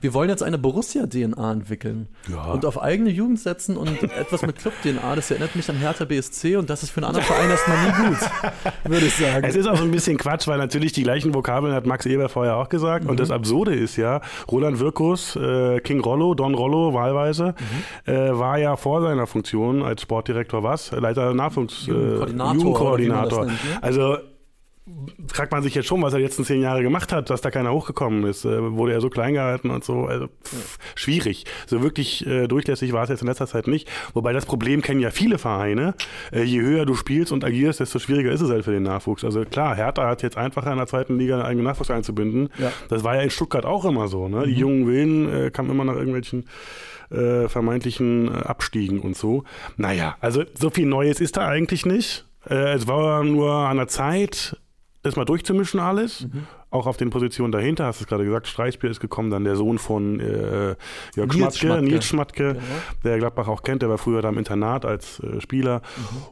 wir 0.00 0.12
wollen 0.14 0.28
jetzt 0.28 0.42
eine 0.42 0.58
Borussia-DNA 0.58 1.52
entwickeln 1.52 2.08
Ja. 2.30 2.44
und 2.52 2.66
auf 2.66 2.80
eigene 2.82 3.10
Jugend 3.10 3.40
setzen 3.40 3.76
und 3.76 4.02
etwas 4.02 4.42
mit 4.42 4.56
Club-DNA. 4.56 5.14
Das 5.16 5.30
erinnert 5.30 5.56
mich 5.56 5.68
an 5.70 5.76
Hertha 5.76 6.04
BSC 6.04 6.56
und 6.56 6.68
das 6.68 6.82
ist 6.82 6.90
für 6.90 6.98
einen 6.98 7.06
anderen 7.06 7.24
Verein 7.26 7.48
erstmal 7.50 7.86
nie 7.86 8.08
gut, 8.10 8.18
würde 8.84 9.06
ich 9.06 9.14
sagen. 9.16 9.44
Es 9.46 9.56
ist 9.56 9.66
auch 9.66 9.76
so 9.76 9.84
ein 9.84 9.90
bisschen 9.90 10.18
Quatsch, 10.18 10.46
weil 10.46 10.58
natürlich 10.58 10.92
die 10.92 11.02
gleichen 11.02 11.32
Vokabeln 11.34 11.72
hat 11.74 11.86
Max 11.86 12.04
Eber 12.06 12.28
vorher 12.28 12.56
auch 12.56 12.68
gesagt. 12.68 13.06
Und 13.06 13.18
das 13.20 13.30
Absurde 13.30 13.74
ist 13.74 13.96
ja, 13.96 14.20
Roland 14.50 14.78
Wirkus, 14.78 15.36
äh, 15.36 15.80
King 15.80 16.00
Rollo, 16.00 16.34
Don 16.34 16.54
Rollo 16.54 16.92
wahlweise, 16.94 17.54
äh, 18.06 18.12
war 18.12 18.58
ja 18.58 18.76
vor 18.76 19.00
seiner 19.00 19.26
Funktion 19.26 19.82
als 19.82 20.02
Sportdirektor 20.02 20.62
was? 20.62 20.90
Leiter 20.92 21.32
Nachwuchs... 21.34 21.88
äh, 21.88 21.92
Jugendkoordinator, 21.92 22.54
Jugendkoordinator. 22.54 23.38
man 23.46 23.48
das 23.48 23.62
nennt, 23.64 23.74
ne? 23.74 23.82
Also 23.82 24.16
fragt 25.28 25.50
man 25.50 25.62
sich 25.62 25.74
jetzt 25.74 25.86
schon, 25.86 26.02
was 26.02 26.12
er 26.12 26.18
die 26.18 26.24
letzten 26.24 26.44
zehn 26.44 26.60
Jahre 26.60 26.82
gemacht 26.82 27.10
hat, 27.10 27.30
dass 27.30 27.40
da 27.40 27.50
keiner 27.50 27.72
hochgekommen 27.72 28.24
ist. 28.26 28.44
Äh, 28.44 28.72
wurde 28.72 28.92
er 28.92 29.00
so 29.00 29.08
klein 29.08 29.32
gehalten 29.32 29.70
und 29.70 29.82
so. 29.82 30.04
Also 30.06 30.26
pff, 30.26 30.78
schwierig. 30.94 31.44
So 31.66 31.82
wirklich 31.82 32.26
äh, 32.26 32.46
durchlässig 32.48 32.92
war 32.92 33.04
es 33.04 33.08
jetzt 33.08 33.22
in 33.22 33.28
letzter 33.28 33.46
Zeit 33.46 33.66
nicht. 33.66 33.88
Wobei 34.12 34.34
das 34.34 34.44
Problem 34.44 34.82
kennen 34.82 35.00
ja 35.00 35.10
viele 35.10 35.38
Vereine. 35.38 35.94
Äh, 36.32 36.42
je 36.42 36.60
höher 36.60 36.84
du 36.84 36.94
spielst 36.94 37.32
und 37.32 37.44
agierst, 37.44 37.80
desto 37.80 37.98
schwieriger 37.98 38.30
ist 38.30 38.42
es 38.42 38.50
halt 38.50 38.64
für 38.64 38.72
den 38.72 38.82
Nachwuchs. 38.82 39.24
Also 39.24 39.44
klar, 39.44 39.74
Hertha 39.74 40.06
hat 40.06 40.22
jetzt 40.22 40.36
einfacher 40.36 40.70
in 40.70 40.76
der 40.76 40.86
zweiten 40.86 41.18
Liga 41.18 41.36
einen 41.36 41.46
eigenen 41.46 41.64
Nachwuchs 41.64 41.90
einzubinden. 41.90 42.50
Ja. 42.58 42.70
Das 42.90 43.04
war 43.04 43.16
ja 43.16 43.22
in 43.22 43.30
Stuttgart 43.30 43.64
auch 43.64 43.86
immer 43.86 44.08
so. 44.08 44.28
Ne? 44.28 44.46
Die 44.46 44.52
jungen 44.52 44.86
Willen 44.86 45.32
äh, 45.32 45.50
kamen 45.50 45.70
immer 45.70 45.84
nach 45.84 45.96
irgendwelchen 45.96 46.44
äh, 47.10 47.48
vermeintlichen 47.48 48.28
äh, 48.28 48.38
Abstiegen 48.38 49.00
und 49.00 49.16
so. 49.16 49.44
Naja, 49.78 50.16
also 50.20 50.44
so 50.52 50.68
viel 50.68 50.86
Neues 50.86 51.22
ist 51.22 51.38
da 51.38 51.48
eigentlich 51.48 51.86
nicht. 51.86 52.26
Äh, 52.48 52.74
es 52.74 52.86
war 52.86 53.24
nur 53.24 53.50
an 53.50 53.78
der 53.78 53.88
Zeit, 53.88 54.56
das 55.04 55.16
mal 55.16 55.24
durchzumischen 55.24 55.80
alles. 55.80 56.22
Mhm. 56.22 56.46
Auch 56.70 56.86
auf 56.86 56.96
den 56.96 57.10
Positionen 57.10 57.52
dahinter, 57.52 57.86
hast 57.86 58.00
du 58.00 58.04
es 58.04 58.08
gerade 58.08 58.24
gesagt, 58.24 58.48
Streichbier 58.48 58.90
ist 58.90 58.98
gekommen, 59.00 59.30
dann 59.30 59.44
der 59.44 59.54
Sohn 59.54 59.78
von 59.78 60.18
äh, 60.18 60.74
Jörg 61.14 61.28
Nils 61.32 61.34
Schmatke, 61.36 61.56
Schmatke. 61.58 61.82
Nils 61.84 62.04
Schmatke, 62.04 62.44
Genau. 62.54 62.64
der 63.04 63.18
Gladbach 63.18 63.46
auch 63.48 63.62
kennt, 63.62 63.82
der 63.82 63.88
war 63.90 63.98
früher 63.98 64.22
da 64.22 64.30
im 64.30 64.38
Internat 64.38 64.84
als 64.84 65.20
äh, 65.20 65.40
Spieler. 65.40 65.82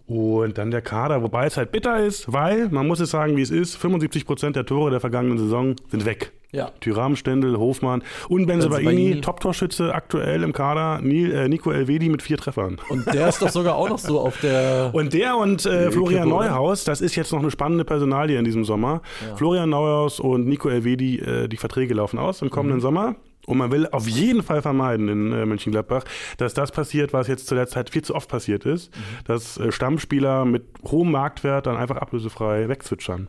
Und 0.07 0.59
dann 0.59 0.71
der 0.71 0.83
Kader, 0.83 1.23
wobei 1.23 1.47
es 1.47 1.57
halt 1.57 1.71
bitter 1.71 2.05
ist, 2.05 2.33
weil, 2.33 2.69
man 2.71 2.87
muss 2.89 2.99
es 3.01 3.11
sagen, 3.11 3.37
wie 3.37 3.43
es 3.43 3.51
ist, 3.51 3.77
75 3.77 4.27
Prozent 4.27 4.57
der 4.57 4.67
Tore 4.67 4.91
der 4.91 5.01
vergangenen 5.01 5.39
Saison 5.39 5.77
sind 5.91 6.05
weg. 6.05 6.33
Ja. 6.53 6.71
Tyram, 6.81 7.17
Stendel, 7.17 7.57
Hofmann 7.59 8.03
und 8.29 8.47
Benzebaini. 8.47 9.23
Top-Torschütze 9.23 9.95
aktuell 9.95 10.43
im 10.43 10.53
Kader, 10.53 11.01
äh, 11.03 11.49
Nico 11.49 11.71
Elvedi 11.71 12.11
mit 12.11 12.21
vier 12.21 12.37
Treffern. 12.37 12.79
Und 12.91 13.07
der 13.13 13.29
ist 13.29 13.41
doch 13.41 13.49
sogar 13.49 13.75
auch 13.77 13.89
noch 13.89 13.99
so 13.99 14.21
auf 14.21 14.39
der. 14.41 14.91
Und 14.93 15.15
der 15.15 15.37
und 15.39 15.65
äh, 15.65 15.91
Florian 15.91 16.29
Equipe, 16.29 16.35
oder? 16.37 16.49
Neuhaus, 16.51 16.85
das 16.85 17.01
ist 17.01 17.17
jetzt 17.17 17.33
noch 17.33 17.41
eine 17.41 17.51
spannende 17.51 17.85
Personalie 17.87 18.39
in 18.39 18.45
diesem 18.45 18.65
Sommer. 18.65 19.01
Florian 19.37 19.71
Neuhaus 19.71 20.21
und 20.21 20.47
Nico 20.47 20.69
Elvedi, 20.69 21.19
äh, 21.21 21.49
die 21.49 21.57
Verträge 21.57 21.95
laufen 21.95 22.19
aus 22.19 22.43
im 22.43 22.51
kommenden 22.51 22.79
Mhm. 22.79 22.83
Sommer. 22.83 23.17
Und 23.47 23.59
man 23.59 23.73
will 23.73 23.89
auf 23.91 24.07
jeden 24.07 24.43
Fall 24.45 24.63
vermeiden 24.63 25.09
in 25.09 25.33
äh, 25.33 25.45
Mönchengladbach, 25.47 26.05
dass 26.37 26.55
das 26.55 26.71
passiert, 26.71 27.13
was 27.13 27.27
jetzt 27.27 27.49
zu 27.49 27.55
der 27.57 27.67
Zeit 27.67 27.91
viel 27.91 28.03
zu 28.03 28.15
oft 28.15 28.29
passiert 28.29 28.65
ist, 28.67 28.95
Mhm. 28.95 29.01
dass 29.25 29.57
äh, 29.59 29.73
Stammspieler 29.73 30.45
mit 30.45 30.65
hohem 30.85 31.11
Marktwert 31.11 31.67
dann 31.67 31.77
einfach 31.77 31.97
ablösefrei 31.97 32.69
wegzwitschern. 32.69 33.29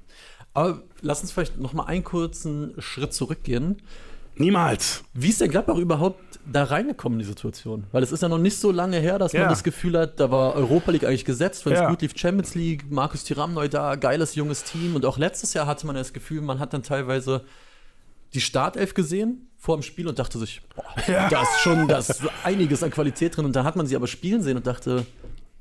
Aber 0.53 0.81
lass 1.01 1.21
uns 1.21 1.31
vielleicht 1.31 1.57
noch 1.59 1.73
mal 1.73 1.85
einen 1.85 2.03
kurzen 2.03 2.73
Schritt 2.79 3.13
zurückgehen. 3.13 3.81
Niemals. 4.35 5.03
Wie 5.13 5.29
ist 5.29 5.41
der 5.41 5.47
Gladbach 5.47 5.77
überhaupt 5.77 6.19
da 6.51 6.63
reingekommen 6.63 7.19
in 7.19 7.25
die 7.25 7.29
Situation? 7.29 7.83
Weil 7.91 8.01
es 8.03 8.11
ist 8.11 8.21
ja 8.23 8.29
noch 8.29 8.39
nicht 8.39 8.57
so 8.57 8.71
lange 8.71 8.99
her, 8.99 9.19
dass 9.19 9.33
Ja. 9.33 9.41
man 9.41 9.49
das 9.49 9.63
Gefühl 9.63 9.97
hat, 9.97 10.19
da 10.19 10.31
war 10.31 10.55
Europa 10.55 10.91
League 10.91 11.03
eigentlich 11.05 11.25
gesetzt, 11.25 11.65
wenn 11.65 11.73
es 11.73 11.79
Ja. 11.79 11.89
gut 11.89 12.01
lief, 12.01 12.13
Champions 12.15 12.55
League, 12.55 12.85
Markus 12.91 13.23
Thuram 13.23 13.53
neu 13.53 13.67
da, 13.67 13.95
geiles 13.95 14.33
junges 14.35 14.63
Team. 14.63 14.95
Und 14.95 15.05
auch 15.05 15.17
letztes 15.19 15.53
Jahr 15.53 15.67
hatte 15.67 15.85
man 15.85 15.95
das 15.95 16.13
Gefühl, 16.13 16.41
man 16.41 16.59
hat 16.59 16.73
dann 16.73 16.81
teilweise 16.83 17.41
die 18.33 18.41
Startelf 18.41 18.95
gesehen 18.95 19.47
vor 19.59 19.77
dem 19.77 19.83
Spiel 19.83 20.07
und 20.07 20.17
dachte 20.17 20.39
sich, 20.39 20.61
boah, 20.75 20.83
da 21.29 21.41
ist 21.43 21.59
schon 21.61 21.87
das 21.87 22.09
ist 22.09 22.21
einiges 22.43 22.81
an 22.81 22.89
Qualität 22.89 23.37
drin. 23.37 23.45
Und 23.45 23.55
dann 23.55 23.65
hat 23.65 23.75
man 23.75 23.85
sie 23.85 23.95
aber 23.95 24.07
spielen 24.07 24.41
sehen 24.41 24.57
und 24.57 24.65
dachte, 24.65 25.05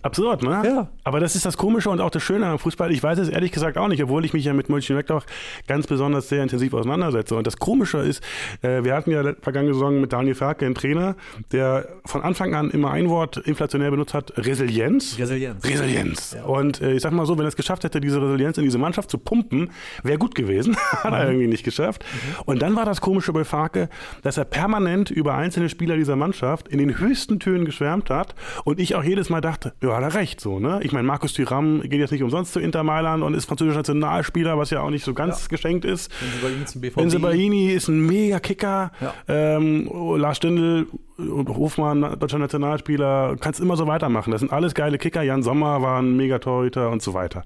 Absurd, 0.03 0.43
ne? 0.43 0.63
Ja. 0.65 0.89
Aber 1.05 1.21
das 1.21 1.37
ist 1.37 1.47
das 1.47 1.57
Komische 1.57 1.89
und 1.89 2.01
auch 2.01 2.11
das 2.11 2.23
Schöne 2.23 2.47
am 2.47 2.59
Fußball. 2.59 2.91
Ich 2.91 3.03
weiß 3.03 3.19
es 3.19 3.29
ehrlich 3.29 3.53
gesagt 3.53 3.79
auch 3.79 3.87
nicht, 3.87 4.03
obwohl 4.03 4.25
ich 4.25 4.33
mich 4.33 4.45
ja 4.45 4.53
mit 4.53 4.69
Mönchengladbach 4.69 5.25
ganz 5.69 5.87
besonders 5.87 6.29
sehr 6.29 6.43
intensiv 6.43 6.75
auseinandersetze. 6.75 7.37
Und 7.37 7.47
das 7.47 7.57
Komische 7.57 7.99
ist, 7.99 8.23
äh, 8.63 8.83
wir 8.83 8.95
hatten 8.95 9.13
ja 9.13 9.35
vergangene 9.41 9.75
Saison 9.75 10.01
mit 10.01 10.13
Daniel 10.13 10.35
Farke 10.35 10.67
einen 10.67 10.75
Trainer, 10.75 11.15
der 11.53 11.89
von 12.05 12.23
Anfang 12.23 12.55
an 12.55 12.71
immer 12.71 12.91
ein 12.91 13.09
Wort 13.09 13.37
inflationär 13.37 13.91
benutzt 13.93 14.13
hat, 14.13 14.33
Resilienz. 14.37 15.19
Resilienz. 15.19 15.65
Resilienz. 15.65 16.37
Und 16.47 16.81
äh, 16.81 16.95
ich 16.95 17.03
sag 17.03 17.13
mal 17.13 17.25
so, 17.25 17.39
wenn 17.39 17.45
er 17.45 17.49
es 17.49 17.57
geschafft 17.57 17.85
hätte, 17.85 18.01
diese 18.01 18.21
Resilienz 18.21 18.59
in 18.59 18.65
diese 18.65 18.79
Mannschaft 18.79 19.09
zu 19.09 19.19
pumpen, 19.19 19.71
wäre 20.03 20.19
gut 20.19 20.35
gewesen. 20.35 20.77
Hat 20.91 21.13
er 21.13 21.27
irgendwie 21.27 21.47
nicht 21.47 21.65
geschafft. 21.65 22.05
Und 22.45 22.61
dann 22.61 22.75
war 22.75 22.85
das 22.85 23.01
Komische 23.01 23.33
bei 23.33 23.45
Farke, 23.45 23.89
dass 24.23 24.37
er 24.37 24.45
permanent 24.45 25.11
über 25.11 25.35
einzelne 25.35 25.69
Spieler 25.69 25.97
dieser 25.97 26.17
Mannschaft 26.17 26.67
in 26.67 26.79
den 26.79 26.99
höchsten 26.99 27.39
Tönen 27.39 27.65
geschwärmt 27.65 28.11
hat. 28.11 28.35
Und 28.65 28.81
ich 28.81 28.97
auch 28.97 29.05
jedes 29.05 29.31
Mal 29.31 29.41
dachte, 29.41 29.75
ja, 29.81 29.92
hat 29.97 30.03
er 30.03 30.15
recht 30.15 30.41
so, 30.41 30.59
ne? 30.59 30.81
Ich 30.83 30.93
meine, 30.93 31.07
Markus 31.07 31.33
Thuram 31.33 31.83
geht 31.83 32.01
jetzt 32.01 32.11
nicht 32.11 32.23
umsonst 32.23 32.53
zu 32.53 32.61
Inter 32.61 32.83
Mailand 32.83 33.23
und 33.23 33.35
ist 33.35 33.47
französischer 33.47 33.79
Nationalspieler, 33.79 34.59
was 34.59 34.71
ja 34.71 34.81
auch 34.81 34.91
nicht 34.91 35.05
so 35.05 35.15
ganz 35.15 35.49
geschenkt 35.49 35.85
ist. 35.85 36.11
BVB. 36.81 36.97
Benzebaini 36.97 37.69
ist 37.71 37.89
ein 37.89 38.05
mega 38.05 38.41
Kicker. 38.41 38.93
Ja. 39.01 39.15
Ähm, 39.29 39.91
Lars 40.17 40.37
Stindl, 40.39 40.87
Hofmann, 41.19 42.19
deutscher 42.19 42.39
Nationalspieler, 42.39 43.37
kannst 43.41 43.61
immer 43.61 43.77
so 43.77 43.87
weitermachen. 43.87 44.31
Das 44.31 44.41
sind 44.41 44.53
alles 44.53 44.75
geile 44.75 44.99
Kicker. 44.99 45.23
Jan 45.23 45.43
Sommer 45.43 45.83
war 45.83 46.01
ein 46.01 46.17
Megatorhüter 46.17 46.91
und 46.91 47.03
so 47.03 47.15
weiter. 47.15 47.45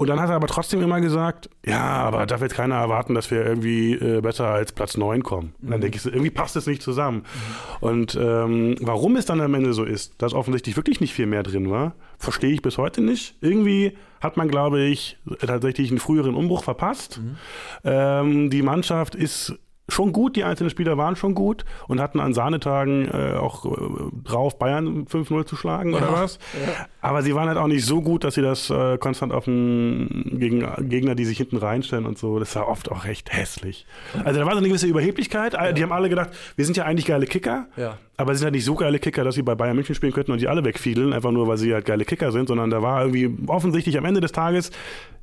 Und 0.00 0.06
dann 0.06 0.18
hat 0.18 0.30
er 0.30 0.36
aber 0.36 0.46
trotzdem 0.46 0.80
immer 0.80 1.02
gesagt, 1.02 1.50
ja, 1.62 1.82
aber 1.82 2.24
darf 2.24 2.40
jetzt 2.40 2.54
keiner 2.54 2.76
erwarten, 2.76 3.14
dass 3.14 3.30
wir 3.30 3.44
irgendwie 3.44 3.92
äh, 3.92 4.22
besser 4.22 4.46
als 4.46 4.72
Platz 4.72 4.96
9 4.96 5.22
kommen. 5.22 5.52
Und 5.60 5.72
dann 5.72 5.82
denke 5.82 5.96
ich, 5.96 6.02
so, 6.02 6.08
irgendwie 6.08 6.30
passt 6.30 6.56
es 6.56 6.66
nicht 6.66 6.80
zusammen. 6.80 7.24
Und 7.80 8.14
ähm, 8.18 8.76
warum 8.80 9.16
es 9.16 9.26
dann 9.26 9.42
am 9.42 9.52
Ende 9.52 9.74
so 9.74 9.84
ist, 9.84 10.14
dass 10.22 10.32
offensichtlich 10.32 10.74
wirklich 10.78 11.02
nicht 11.02 11.12
viel 11.12 11.26
mehr 11.26 11.42
drin 11.42 11.70
war, 11.70 11.92
verstehe 12.16 12.50
ich 12.50 12.62
bis 12.62 12.78
heute 12.78 13.02
nicht. 13.02 13.34
Irgendwie 13.42 13.92
hat 14.22 14.38
man, 14.38 14.48
glaube 14.48 14.80
ich, 14.80 15.18
tatsächlich 15.38 15.90
einen 15.90 16.00
früheren 16.00 16.34
Umbruch 16.34 16.64
verpasst. 16.64 17.20
Ähm, 17.84 18.48
die 18.48 18.62
Mannschaft 18.62 19.14
ist 19.14 19.58
schon 19.90 20.12
gut, 20.12 20.36
die 20.36 20.44
einzelnen 20.44 20.70
Spieler 20.70 20.96
waren 20.96 21.16
schon 21.16 21.34
gut 21.34 21.64
und 21.88 22.00
hatten 22.00 22.20
an 22.20 22.32
Sahnetagen 22.34 23.08
äh, 23.08 23.34
auch 23.36 23.66
äh, 23.66 23.70
drauf, 24.24 24.58
Bayern 24.58 25.06
5-0 25.06 25.46
zu 25.46 25.56
schlagen 25.56 25.94
oder 25.94 26.12
was. 26.12 26.38
Aber 27.00 27.22
sie 27.22 27.34
waren 27.34 27.48
halt 27.48 27.58
auch 27.58 27.66
nicht 27.66 27.84
so 27.84 28.00
gut, 28.02 28.24
dass 28.24 28.34
sie 28.34 28.42
das 28.42 28.70
äh, 28.70 28.98
konstant 28.98 29.32
auf 29.32 29.44
den 29.46 30.36
gegen 30.38 30.66
Gegner, 30.88 31.14
die 31.14 31.24
sich 31.24 31.38
hinten 31.38 31.56
reinstellen 31.56 32.06
und 32.06 32.18
so, 32.18 32.38
das 32.38 32.54
war 32.56 32.68
oft 32.68 32.90
auch 32.90 33.04
recht 33.04 33.32
hässlich. 33.32 33.86
Also 34.24 34.40
da 34.40 34.46
war 34.46 34.52
so 34.52 34.58
eine 34.58 34.68
gewisse 34.68 34.86
Überheblichkeit. 34.86 35.54
Äh, 35.54 35.74
Die 35.74 35.82
haben 35.82 35.92
alle 35.92 36.08
gedacht, 36.08 36.30
wir 36.56 36.64
sind 36.64 36.76
ja 36.76 36.84
eigentlich 36.84 37.06
geile 37.06 37.26
Kicker, 37.26 37.66
Ja. 37.76 37.98
aber 38.16 38.34
sie 38.34 38.38
sind 38.38 38.46
halt 38.46 38.54
nicht 38.54 38.64
so 38.64 38.74
geile 38.74 38.98
Kicker, 38.98 39.24
dass 39.24 39.34
sie 39.34 39.42
bei 39.42 39.54
Bayern 39.54 39.76
München 39.76 39.94
spielen 39.94 40.12
könnten 40.12 40.32
und 40.32 40.40
die 40.40 40.48
alle 40.48 40.64
wegfiedeln, 40.64 41.12
einfach 41.12 41.30
nur, 41.32 41.48
weil 41.48 41.56
sie 41.58 41.72
halt 41.74 41.84
geile 41.86 42.04
Kicker 42.04 42.32
sind, 42.32 42.48
sondern 42.48 42.70
da 42.70 42.82
war 42.82 43.02
irgendwie 43.04 43.30
offensichtlich 43.48 43.96
am 43.98 44.04
Ende 44.04 44.20
des 44.20 44.32
Tages, 44.32 44.70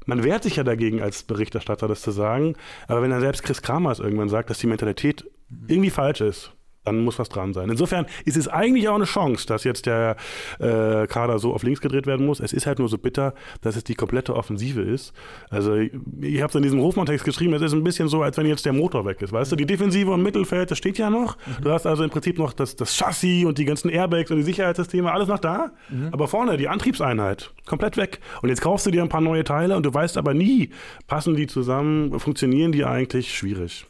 man 0.08 0.24
wehrt 0.24 0.44
sich 0.44 0.56
ja 0.56 0.64
dagegen 0.64 1.02
als 1.02 1.22
Berichterstatter, 1.24 1.88
das 1.88 2.02
zu 2.02 2.12
sagen, 2.12 2.56
aber 2.88 3.04
wenn 3.04 3.12
dann 3.12 3.22
selbst 3.22 3.44
Chris 3.44 3.62
Kramers 3.62 4.00
irgendwann 4.00 4.30
sagt, 4.30 4.50
dass 4.50 4.58
die 4.58 4.68
Mentalität 4.68 5.30
irgendwie 5.68 5.92
falsch 5.92 6.22
ist, 6.22 6.54
dann 6.88 7.04
muss 7.04 7.20
was 7.20 7.30
dran 7.30 7.54
sein. 7.54 7.70
Insofern 7.70 8.06
ist 8.26 8.38
es 8.38 8.48
eigentlich 8.48 8.88
auch 8.90 8.96
eine 8.96 9.06
Chance, 9.06 9.46
dass 9.46 9.64
jetzt 9.64 9.86
der 9.86 10.16
äh, 10.60 11.06
Kader 11.08 11.40
so 11.40 11.54
auf 11.54 11.64
links 11.64 11.82
gedreht 11.82 12.08
werden 12.08 12.26
muss. 12.26 12.40
Es 12.40 12.54
ist 12.54 12.66
halt 12.66 12.80
nur 12.80 12.90
so 12.90 12.98
bitter, 12.98 13.34
dass 13.62 13.76
es 13.76 13.84
die 13.84 13.96
komplette 13.96 14.36
Offensive 14.36 14.82
ist. 14.82 15.14
Also 15.50 15.76
ich, 15.76 15.92
ich 16.22 16.42
habe 16.42 16.50
es 16.50 16.56
in 16.56 16.64
diesem 16.64 16.82
Hofmann-Text 16.82 17.26
geschrieben, 17.26 17.54
es 17.54 17.62
ist 17.62 17.74
ein 17.74 17.84
bisschen 17.84 18.08
so, 18.08 18.22
als 18.22 18.38
wenn 18.38 18.46
jetzt 18.46 18.66
der 18.66 18.74
Motor 18.74 19.06
weg 19.06 19.22
ist. 19.22 19.32
Weißt 19.32 19.52
du, 19.52 19.56
die 19.56 19.66
Defensive 19.66 20.14
im 20.14 20.24
Mittelfeld, 20.24 20.72
das 20.72 20.78
steht 20.78 20.98
ja 20.98 21.10
noch. 21.10 21.38
Du 21.62 21.72
hast 21.72 21.86
also 21.86 22.04
im 22.04 22.10
Prinzip 22.10 22.38
noch 22.38 22.54
das, 22.54 22.76
das 22.76 22.96
Chassis 22.96 23.46
und 23.46 23.58
die 23.58 23.66
ganzen 23.66 23.90
Airbags 23.90 24.32
und 24.32 24.38
die 24.38 24.44
Sicherheitssysteme, 24.44 25.12
alles 25.12 25.28
noch 25.28 25.40
da. 25.40 25.72
Aber 26.12 26.28
vorne 26.28 26.58
die 26.58 26.68
Antriebseinheit, 26.68 27.54
komplett 27.66 27.98
weg. 27.98 28.20
Und 28.42 28.50
jetzt 28.50 28.62
kaufst 28.62 28.86
du 28.86 28.92
dir 28.92 29.04
ein 29.04 29.10
paar 29.10 29.22
neue 29.22 29.44
Teile 29.44 29.76
und 29.76 29.86
du 29.86 29.94
weißt 29.94 30.18
aber 30.18 30.34
nie, 30.34 30.70
passen 31.08 31.36
die 31.36 31.48
zusammen, 31.48 32.20
funktionieren 32.20 32.72
die 32.72 32.86
eigentlich? 32.86 33.36
Schwierig. 33.36 33.88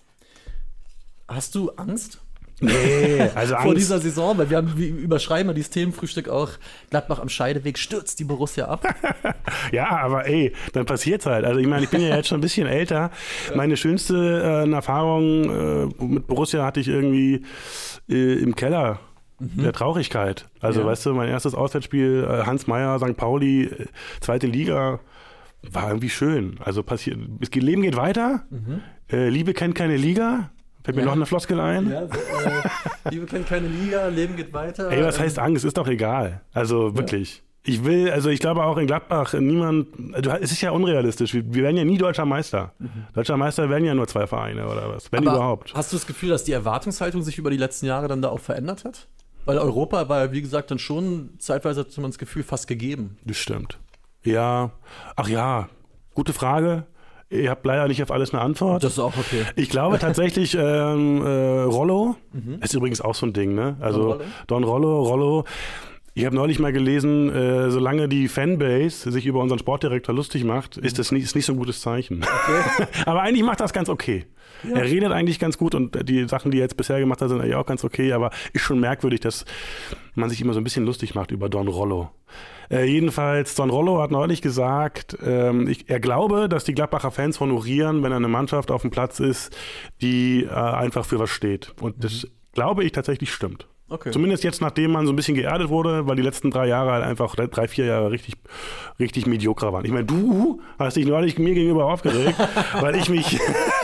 Hast 1.27 1.55
du 1.55 1.71
Angst? 1.71 2.21
Nee, 2.59 3.21
also 3.35 3.53
vor 3.55 3.63
Angst. 3.65 3.77
dieser 3.77 3.99
Saison, 3.99 4.37
weil 4.37 4.49
wir 4.49 4.57
haben, 4.57 4.73
wir 4.77 4.87
überschreiben 4.89 5.49
ja 5.49 5.53
dieses 5.53 5.69
Themenfrühstück 5.69 6.27
auch, 6.29 6.49
Gladbach 6.89 7.19
am 7.19 7.29
Scheideweg 7.29 7.77
stürzt 7.77 8.19
die 8.19 8.23
Borussia 8.23 8.65
ab. 8.65 8.83
Ja, 9.71 9.89
aber 9.97 10.25
ey, 10.27 10.53
dann 10.73 10.85
passiert's 10.85 11.25
halt. 11.25 11.43
Also 11.45 11.59
ich 11.59 11.67
meine, 11.67 11.83
ich 11.83 11.89
bin 11.89 12.01
ja 12.01 12.15
jetzt 12.15 12.27
schon 12.27 12.37
ein 12.37 12.41
bisschen 12.41 12.67
älter. 12.67 13.11
Meine 13.55 13.75
schönste 13.77 14.65
äh, 14.65 14.71
Erfahrung 14.71 15.89
äh, 15.99 16.03
mit 16.03 16.27
Borussia 16.27 16.63
hatte 16.65 16.79
ich 16.79 16.87
irgendwie 16.87 17.43
äh, 18.09 18.33
im 18.41 18.55
Keller. 18.55 18.99
Der 19.39 19.71
Traurigkeit. 19.73 20.47
Also, 20.61 20.81
Ja. 20.81 20.87
weißt 20.87 21.05
du, 21.05 21.13
mein 21.13 21.29
erstes 21.29 21.53
Auswärtsspiel, 21.53 22.27
äh, 22.27 22.45
Hans 22.45 22.65
Meyer, 22.67 22.97
St. 22.99 23.15
Pauli, 23.17 23.65
äh, 23.65 23.85
zweite 24.19 24.47
Liga, 24.47 24.99
war 25.71 25.89
irgendwie 25.89 26.09
schön. 26.09 26.55
Also 26.63 26.81
passiert, 26.83 27.19
das 27.39 27.49
Leben 27.51 27.81
geht 27.83 27.95
weiter. 27.95 28.43
Äh, 29.11 29.29
Liebe 29.29 29.53
kennt 29.53 29.75
keine 29.75 29.95
Liga. 29.97 30.49
Fällt 30.87 30.95
mir 30.95 31.01
Ja. 31.01 31.07
noch 31.07 31.15
eine 31.15 31.25
Floskel 31.25 31.59
ein. 31.59 31.91
Ja, 31.91 32.03
äh, 32.03 33.09
Liebe 33.11 33.25
kennt 33.25 33.45
keine 33.49 33.67
Liga, 33.67 34.07
Leben 34.07 34.37
geht 34.37 34.53
weiter. 34.53 34.89
Ey, 34.89 35.03
was 35.03 35.19
heißt 35.19 35.37
Angst? 35.37 35.65
Ist 35.65 35.77
doch 35.77 35.87
egal. 35.89 36.39
Also 36.53 36.95
wirklich. 36.95 37.43
Ich 37.63 37.83
will, 37.83 38.09
also 38.09 38.29
ich 38.29 38.39
glaube 38.39 38.63
auch 38.63 38.77
in 38.77 38.87
Gladbach, 38.87 39.33
niemand, 39.33 39.87
du, 39.97 40.29
es 40.39 40.53
ist 40.53 40.61
ja 40.61 40.71
unrealistisch. 40.71 41.33
Wir, 41.33 41.43
wir 41.53 41.63
werden 41.63 41.75
ja 41.75 41.83
nie 41.83 41.97
deutscher 41.97 42.23
Meister. 42.23 42.71
Deutscher 43.13 43.35
Meister 43.35 43.69
werden 43.69 43.83
ja 43.83 43.93
nur 43.93 44.07
zwei 44.07 44.25
Vereine 44.27 44.65
oder 44.69 44.87
was, 44.95 45.11
wenn 45.11 45.27
aber 45.27 45.35
überhaupt. 45.35 45.73
Hast 45.73 45.91
du 45.91 45.97
das 45.97 46.07
Gefühl, 46.07 46.29
dass 46.29 46.45
die 46.45 46.53
Erwartungshaltung 46.53 47.21
sich 47.21 47.37
über 47.37 47.49
die 47.49 47.57
letzten 47.57 47.85
Jahre 47.85 48.07
dann 48.07 48.21
da 48.21 48.29
auch 48.29 48.39
verändert 48.39 48.85
hat? 48.85 49.07
Weil 49.43 49.57
Europa 49.57 50.07
war 50.07 50.23
ja, 50.23 50.31
wie 50.31 50.41
gesagt, 50.41 50.71
dann 50.71 50.79
schon 50.79 51.31
zeitweise 51.39 51.81
hat 51.81 51.97
man 51.97 52.11
das 52.11 52.17
Gefühl 52.17 52.43
fast 52.43 52.69
gegeben. 52.69 53.17
Das 53.25 53.35
stimmt. 53.35 53.77
Ja, 54.23 54.71
ach 55.17 55.27
ja, 55.27 55.67
gute 56.13 56.31
Frage. 56.31 56.85
Ihr 57.29 57.49
habt 57.49 57.65
leider 57.65 57.87
nicht 57.87 58.01
auf 58.01 58.11
alles 58.11 58.33
eine 58.33 58.41
Antwort. 58.41 58.83
Das 58.83 58.93
ist 58.93 58.99
auch 58.99 59.17
okay. 59.17 59.43
Ich 59.55 59.69
glaube 59.69 59.99
tatsächlich, 59.99 60.55
ähm, 60.55 61.21
äh, 61.25 61.63
Rollo 61.63 62.15
ist 62.61 62.73
übrigens 62.73 63.01
auch 63.01 63.15
so 63.15 63.25
ein 63.25 63.33
Ding, 63.33 63.53
ne? 63.53 63.75
Also 63.81 64.11
Rollo? 64.11 64.23
Don 64.47 64.63
Rollo, 64.63 65.01
Rollo. 65.03 65.45
Ich 66.13 66.25
habe 66.25 66.35
neulich 66.35 66.57
mal 66.57 66.73
gelesen, 66.73 67.29
äh, 67.29 67.69
solange 67.69 68.07
die 68.07 68.27
Fanbase 68.27 69.11
sich 69.11 69.27
über 69.27 69.39
unseren 69.39 69.59
Sportdirektor 69.59 70.15
lustig 70.15 70.43
macht, 70.45 70.77
ist 70.77 70.97
das 70.97 71.11
nicht, 71.11 71.23
ist 71.23 71.35
nicht 71.35 71.45
so 71.45 71.53
ein 71.53 71.59
gutes 71.59 71.81
Zeichen. 71.81 72.25
aber 73.05 73.21
eigentlich 73.21 73.43
macht 73.43 73.59
das 73.59 73.71
ganz 73.71 73.87
okay. 73.87 74.25
Er 74.63 74.83
redet 74.83 75.11
eigentlich 75.11 75.37
ganz 75.37 75.59
gut 75.59 75.75
und 75.75 76.09
die 76.09 76.27
Sachen, 76.27 76.49
die 76.49 76.57
er 76.57 76.63
jetzt 76.63 76.75
bisher 76.77 76.99
gemacht 76.99 77.21
hat, 77.21 77.29
sind 77.29 77.39
eigentlich 77.39 77.53
auch 77.53 77.67
ganz 77.67 77.83
okay, 77.83 78.13
aber 78.13 78.31
ist 78.53 78.63
schon 78.63 78.79
merkwürdig, 78.79 79.19
dass 79.19 79.45
man 80.15 80.29
sich 80.31 80.41
immer 80.41 80.53
so 80.53 80.59
ein 80.59 80.63
bisschen 80.63 80.85
lustig 80.85 81.13
macht 81.13 81.29
über 81.29 81.49
Don 81.49 81.67
Rollo. 81.67 82.09
Äh, 82.69 82.85
jedenfalls, 82.85 83.55
Don 83.55 83.69
Rollo 83.69 84.01
hat 84.01 84.11
neulich 84.11 84.41
gesagt, 84.41 85.17
ähm, 85.23 85.67
ich, 85.67 85.89
er 85.89 85.99
glaube, 85.99 86.49
dass 86.49 86.63
die 86.63 86.73
Gladbacher 86.73 87.11
Fans 87.11 87.39
honorieren, 87.39 88.03
wenn 88.03 88.13
eine 88.13 88.27
Mannschaft 88.27 88.71
auf 88.71 88.81
dem 88.81 88.91
Platz 88.91 89.19
ist, 89.19 89.55
die 90.01 90.43
äh, 90.43 90.49
einfach 90.49 91.05
für 91.05 91.19
was 91.19 91.29
steht. 91.29 91.73
Und 91.81 92.03
das 92.03 92.27
glaube 92.53 92.83
ich 92.83 92.91
tatsächlich 92.91 93.31
stimmt. 93.31 93.67
Okay. 93.89 94.11
Zumindest 94.11 94.43
jetzt, 94.43 94.61
nachdem 94.61 94.91
man 94.91 95.05
so 95.05 95.13
ein 95.13 95.15
bisschen 95.15 95.35
geerdet 95.35 95.69
wurde, 95.69 96.07
weil 96.07 96.17
die 96.17 96.21
letzten 96.21 96.51
drei 96.51 96.67
Jahre 96.67 96.91
halt 96.91 97.05
einfach, 97.05 97.35
drei, 97.35 97.69
vier 97.69 97.85
Jahre 97.85 98.11
richtig, 98.11 98.35
richtig 98.99 99.27
mediokre 99.27 99.71
waren. 99.71 99.85
Ich 99.85 99.91
meine, 99.91 100.03
du 100.03 100.59
hast 100.77 100.97
dich 100.97 101.05
neulich 101.05 101.39
mir 101.39 101.53
gegenüber 101.53 101.85
aufgeregt, 101.85 102.35
weil 102.81 102.97
ich 102.97 103.09
mich, 103.09 103.39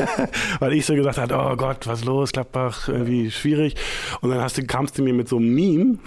weil 0.60 0.74
ich 0.74 0.86
so 0.86 0.93
gesagt 0.95 1.19
habe, 1.19 1.33
oh 1.36 1.55
Gott, 1.55 1.88
was 1.88 2.03
los, 2.03 2.33
Gladbach, 2.33 2.89
irgendwie 2.89 3.31
schwierig. 3.31 3.75
Und 4.19 4.29
dann 4.29 4.41
hast 4.41 4.57
du, 4.57 4.65
kamst 4.65 4.98
du 4.98 5.03
mir 5.03 5.13
mit 5.13 5.29
so 5.29 5.38
einem 5.38 5.55
Meme 5.55 6.00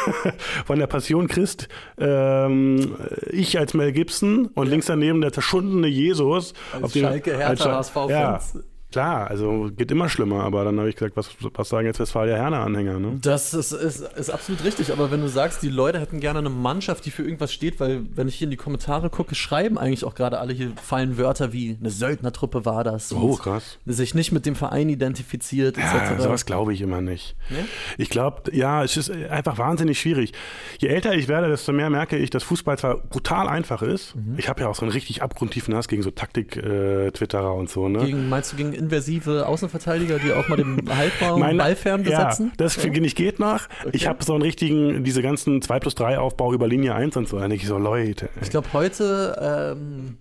von 0.66 0.78
der 0.78 0.86
Passion 0.86 1.26
Christ, 1.26 1.68
ähm, 1.96 2.94
ich 3.30 3.58
als 3.58 3.72
Mel 3.72 3.92
Gibson 3.92 4.48
und 4.48 4.68
links 4.68 4.84
daneben 4.84 5.22
der 5.22 5.32
zerschundene 5.32 5.86
Jesus. 5.86 6.52
Als 6.80 6.92
Schalke, 6.92 7.38
Hertha, 7.38 7.78
HSV-Fans. 7.78 8.10
Ja, 8.54 8.60
klar, 8.92 9.28
also 9.28 9.70
geht 9.76 9.90
immer 9.90 10.08
schlimmer, 10.08 10.42
aber 10.44 10.64
dann 10.64 10.78
habe 10.78 10.88
ich 10.88 10.96
gesagt, 10.96 11.16
was, 11.16 11.30
was 11.54 11.68
sagen 11.68 11.86
jetzt 11.86 12.00
Westfalia-Herne-Anhänger, 12.00 12.98
ne? 12.98 13.18
Das 13.22 13.54
ist, 13.54 13.72
ist, 13.72 14.00
ist 14.00 14.30
absolut 14.30 14.64
richtig, 14.64 14.92
aber 14.92 15.10
wenn 15.10 15.20
du 15.20 15.28
sagst, 15.28 15.62
die 15.62 15.68
Leute 15.68 16.00
hätten 16.00 16.20
gerne 16.20 16.38
eine 16.40 16.50
Mannschaft, 16.50 17.04
die 17.06 17.10
für 17.10 17.22
irgendwas 17.22 17.52
steht, 17.52 17.80
weil 17.80 18.02
wenn 18.14 18.28
ich 18.28 18.34
hier 18.36 18.46
in 18.46 18.50
die 18.50 18.56
Kommentare 18.56 19.10
gucke, 19.10 19.34
schreiben 19.34 19.78
eigentlich 19.78 20.04
auch 20.04 20.14
gerade 20.14 20.38
alle 20.38 20.52
hier 20.52 20.72
fallen 20.82 21.18
Wörter 21.18 21.52
wie 21.52 21.76
eine 21.80 21.90
Söldnertruppe 21.90 22.64
war 22.64 22.84
das 22.84 23.12
Oh, 23.12 23.36
krass. 23.36 23.78
sich 23.86 24.14
nicht 24.14 24.32
mit 24.32 24.46
dem 24.46 24.54
Verein 24.56 24.88
identifiziert 24.88 25.76
Ja, 25.76 25.82
etc. 26.08 26.22
sowas 26.22 26.46
glaube 26.46 26.72
ich 26.72 26.80
immer 26.80 27.00
nicht. 27.00 27.36
Nee? 27.50 27.64
Ich 27.98 28.10
glaube, 28.10 28.54
ja, 28.54 28.82
es 28.84 28.96
ist 28.96 29.10
einfach 29.10 29.58
wahnsinnig 29.58 30.00
schwierig. 30.00 30.32
Je 30.78 30.88
älter 30.88 31.14
ich 31.14 31.28
werde, 31.28 31.48
desto 31.48 31.72
mehr 31.72 31.90
merke 31.90 32.16
ich, 32.16 32.30
dass 32.30 32.42
Fußball 32.44 32.78
zwar 32.78 32.96
brutal 32.98 33.48
einfach 33.48 33.82
ist. 33.82 34.14
Mhm. 34.16 34.34
Ich 34.38 34.48
habe 34.48 34.62
ja 34.62 34.68
auch 34.68 34.74
so 34.74 34.82
einen 34.82 34.92
richtig 34.92 35.22
abgrundtiefen 35.22 35.74
Hass 35.74 35.88
gegen 35.88 36.02
so 36.02 36.10
Taktik-Twitterer 36.10 37.54
und 37.54 37.68
so. 37.70 37.88
Ne? 37.88 38.04
Gegen, 38.04 38.28
meinst 38.28 38.52
du 38.52 38.56
gegen 38.56 38.72
inversive 38.80 39.46
Außenverteidiger, 39.46 40.18
die 40.18 40.32
auch 40.32 40.48
mal 40.48 40.56
den 40.56 40.82
Halbraum 40.88 41.40
Meine- 41.40 41.58
Ballfern 41.58 42.02
besetzen? 42.02 42.46
Ja, 42.48 42.52
das 42.56 42.74
finde 42.74 43.00
ich 43.06 43.14
geht 43.14 43.38
noch. 43.38 43.68
Ich 43.92 44.06
habe 44.08 44.24
so 44.24 44.32
einen 44.34 44.42
richtigen, 44.42 45.04
diese 45.04 45.22
ganzen 45.22 45.62
2 45.62 45.78
plus 45.80 45.94
3 45.94 46.18
Aufbau 46.18 46.52
über 46.52 46.66
Linie 46.66 46.94
1 46.94 47.16
und 47.16 47.28
so. 47.28 47.38
Denke 47.38 47.54
ich 47.56 47.66
so, 47.66 47.78
Leute. 47.78 48.28
Ich 48.42 48.50
glaube, 48.50 48.68
heute 48.72 49.76
ähm, 49.78 50.16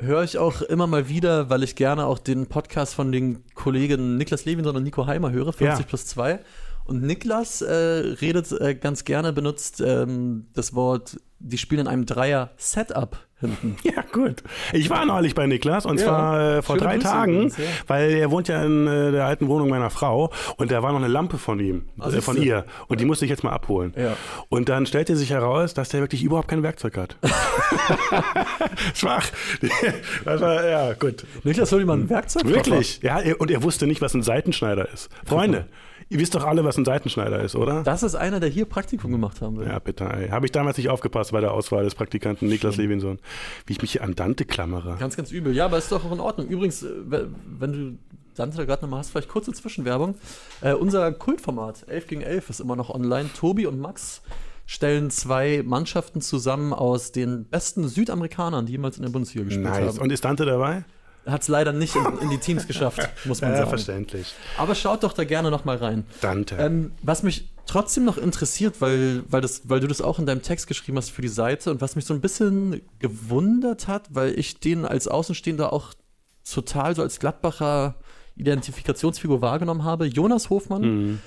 höre 0.00 0.22
ich 0.24 0.38
auch 0.38 0.62
immer 0.62 0.86
mal 0.86 1.08
wieder, 1.08 1.48
weil 1.50 1.62
ich 1.62 1.74
gerne 1.76 2.06
auch 2.06 2.18
den 2.18 2.46
Podcast 2.46 2.94
von 2.94 3.10
den 3.12 3.42
Kollegen 3.54 4.16
Niklas 4.16 4.44
Levinson 4.44 4.76
und 4.76 4.82
Nico 4.82 5.06
Heimer 5.06 5.30
höre, 5.32 5.52
50 5.52 5.78
Ja. 5.80 5.86
plus 5.88 6.06
2. 6.06 6.40
Und 6.84 7.02
Niklas 7.02 7.62
äh, 7.62 7.72
redet 7.72 8.50
äh, 8.52 8.74
ganz 8.74 9.04
gerne, 9.04 9.32
benutzt 9.32 9.80
ähm, 9.84 10.46
das 10.54 10.74
Wort, 10.74 11.18
die 11.38 11.58
spielen 11.58 11.82
in 11.82 11.86
einem 11.88 12.06
Dreier-Setup 12.06 13.18
hinten. 13.40 13.76
Ja, 13.82 14.02
gut. 14.12 14.42
Ich 14.72 14.88
war 14.90 15.04
neulich 15.04 15.34
bei 15.34 15.46
Niklas 15.46 15.84
und 15.86 15.98
Ja. 15.98 16.06
zwar 16.06 16.40
äh, 16.58 16.62
vor 16.62 16.76
drei 16.76 16.94
Grüße 16.94 17.08
Tagen, 17.08 17.32
übrigens, 17.34 17.56
ja. 17.58 17.64
weil 17.88 18.10
er 18.12 18.30
wohnt 18.30 18.48
ja 18.48 18.64
in 18.64 18.86
äh, 18.86 19.10
der 19.10 19.26
alten 19.26 19.48
Wohnung 19.48 19.68
meiner 19.68 19.90
Frau 19.90 20.30
und 20.56 20.70
da 20.70 20.82
war 20.82 20.92
noch 20.92 20.98
eine 20.98 21.08
Lampe 21.08 21.38
von 21.38 21.58
ihm, 21.58 21.86
äh, 22.00 22.20
von 22.20 22.40
ihr 22.40 22.64
und 22.88 23.00
die 23.00 23.04
musste 23.04 23.24
ich 23.24 23.30
jetzt 23.30 23.42
mal 23.42 23.50
abholen. 23.50 23.92
Ja. 23.96 24.16
Und 24.48 24.68
dann 24.68 24.86
stellte 24.86 25.16
sich 25.16 25.30
heraus, 25.30 25.74
dass 25.74 25.88
der 25.90 26.00
wirklich 26.00 26.22
überhaupt 26.22 26.48
kein 26.48 26.62
Werkzeug 26.62 26.96
hat. 26.96 27.16
Schwach. 28.94 29.26
Das 30.24 30.40
war, 30.40 30.68
ja, 30.68 30.92
gut. 30.94 31.24
Niklas 31.42 31.72
hol 31.72 31.80
dir 31.80 31.86
mal 31.86 31.98
ein 31.98 32.08
Werkzeug. 32.08 32.44
Wirklich? 32.46 33.00
Ja, 33.02 33.20
und 33.38 33.50
er 33.50 33.62
wusste 33.62 33.86
nicht, 33.86 34.00
was 34.00 34.14
ein 34.14 34.22
Seitenschneider 34.22 34.88
ist. 34.92 35.08
Freunde, 35.24 35.66
ihr 36.12 36.18
wisst 36.20 36.34
doch 36.34 36.44
alle, 36.44 36.64
was 36.64 36.76
ein 36.76 36.84
Seitenschneider 36.84 37.40
ist, 37.42 37.56
oder? 37.56 37.82
Das 37.82 38.02
ist 38.02 38.14
einer, 38.14 38.38
der 38.40 38.48
hier 38.48 38.64
Praktikum 38.66 39.10
gemacht 39.10 39.40
haben 39.40 39.56
will. 39.58 39.66
Ja, 39.66 39.78
bitte. 39.78 40.04
ey. 40.04 40.28
Habe 40.28 40.46
ich 40.46 40.52
damals 40.52 40.76
nicht 40.76 40.88
aufgepasst 40.90 41.32
bei 41.32 41.40
der 41.40 41.52
Auswahl 41.52 41.84
des 41.84 41.94
Praktikanten 41.94 42.48
Niklas 42.48 42.76
Levinson. 42.76 43.18
Wie 43.66 43.72
ich 43.72 43.82
mich 43.82 43.92
hier 43.92 44.04
an 44.04 44.14
Dante 44.14 44.44
klammere. 44.44 44.96
Ganz, 44.98 45.16
ganz 45.16 45.32
übel. 45.32 45.54
Ja, 45.54 45.64
aber 45.64 45.78
ist 45.78 45.90
doch 45.90 46.04
auch 46.04 46.12
in 46.12 46.20
Ordnung. 46.20 46.46
Übrigens, 46.48 46.82
äh, 46.82 46.88
we- 47.04 47.28
wenn 47.58 47.72
du 47.72 47.98
Dante 48.34 48.64
gerade 48.66 48.82
nochmal 48.82 49.00
hast, 49.00 49.10
vielleicht 49.10 49.28
kurze 49.28 49.52
Zwischenwerbung. 49.52 50.14
Äh, 50.60 50.74
unser 50.74 51.12
Kultformat 51.12 51.84
11 51.88 52.06
gegen 52.06 52.20
11 52.22 52.48
ist 52.50 52.60
immer 52.60 52.76
noch 52.76 52.88
online. 52.90 53.28
Tobi 53.38 53.66
und 53.66 53.78
Max 53.80 54.22
stellen 54.64 55.10
zwei 55.10 55.62
Mannschaften 55.66 56.20
zusammen 56.20 56.72
aus 56.72 57.12
den 57.12 57.44
besten 57.44 57.88
Südamerikanern, 57.88 58.64
die 58.64 58.72
jemals 58.72 58.96
in 58.96 59.02
der 59.02 59.10
Bundesliga 59.10 59.44
gespielt 59.44 59.64
Nice. 59.68 59.94
haben. 59.94 59.98
Und 59.98 60.12
ist 60.12 60.24
Dante 60.24 60.44
dabei? 60.46 60.84
Hat 61.26 61.42
es 61.42 61.48
leider 61.48 61.72
nicht 61.72 61.94
in, 61.94 62.04
in 62.18 62.30
die 62.30 62.38
Teams 62.38 62.66
geschafft, 62.66 63.00
muss 63.24 63.40
man 63.40 63.50
Ja, 63.52 63.58
sagen. 63.58 63.68
verständlich. 63.70 64.34
Aber 64.58 64.74
schaut 64.74 65.02
doch 65.04 65.12
da 65.12 65.24
gerne 65.24 65.50
nochmal 65.50 65.76
rein. 65.76 66.04
Dante. 66.20 66.56
Ähm, 66.56 66.92
was 67.02 67.22
mich 67.22 67.48
trotzdem 67.66 68.04
noch 68.04 68.18
interessiert, 68.18 68.80
weil, 68.80 69.22
weil, 69.28 69.40
das, 69.40 69.62
weil 69.68 69.78
du 69.80 69.86
das 69.86 70.00
auch 70.02 70.18
in 70.18 70.26
deinem 70.26 70.42
Text 70.42 70.66
geschrieben 70.66 70.98
hast 70.98 71.10
für 71.10 71.22
die 71.22 71.28
Seite 71.28 71.70
und 71.70 71.80
was 71.80 71.94
mich 71.94 72.04
so 72.06 72.12
ein 72.14 72.20
bisschen 72.20 72.80
gewundert 72.98 73.86
hat, 73.86 74.06
weil 74.14 74.36
ich 74.38 74.58
den 74.58 74.84
als 74.84 75.06
Außenstehender 75.06 75.72
auch 75.72 75.94
total 76.44 76.96
so 76.96 77.02
als 77.02 77.20
Gladbacher 77.20 77.94
Identifikationsfigur 78.36 79.40
wahrgenommen 79.40 79.84
habe. 79.84 80.06
Jonas 80.06 80.50
Hofmann, 80.50 80.82
Mhm. 80.82 81.18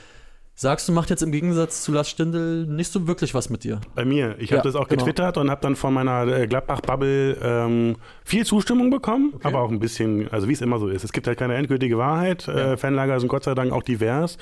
Sagst 0.58 0.88
du, 0.88 0.94
macht 0.94 1.10
jetzt 1.10 1.22
im 1.22 1.32
Gegensatz 1.32 1.84
zu 1.84 1.92
Lars 1.92 2.10
Stindl 2.10 2.66
nicht 2.66 2.92
so 2.92 3.08
wirklich 3.08 3.34
was 3.34 3.50
mit 3.50 3.64
dir. 3.66 3.82
Bei 3.94 4.06
mir. 4.06 4.36
Ich 4.40 4.50
Ja, 4.50 4.58
habe 4.58 4.68
das 4.68 4.76
auch 4.76 4.88
genau. 4.88 5.04
getwittert 5.04 5.38
und 5.38 5.52
habe 5.52 5.62
dann 5.62 5.76
von 5.76 5.94
meiner 5.94 6.26
äh, 6.28 6.48
Gladbach-Bubble 6.48 7.38
ähm, 7.44 7.96
viel 8.24 8.46
Zustimmung 8.46 8.90
bekommen, 8.90 9.34
aber 9.44 9.60
auch 9.60 9.70
ein 9.70 9.80
bisschen, 9.80 10.30
also 10.32 10.48
wie 10.48 10.54
es 10.54 10.62
immer 10.62 10.80
so 10.80 10.88
ist. 10.88 11.04
Es 11.04 11.12
gibt 11.12 11.28
halt 11.28 11.38
keine 11.38 11.56
endgültige 11.56 11.98
Wahrheit. 11.98 12.48
Äh, 12.48 12.78
Fanlager 12.78 13.20
sind 13.20 13.28
Gott 13.28 13.44
sei 13.44 13.54
Dank 13.54 13.74
auch 13.74 13.84
divers. 13.84 14.38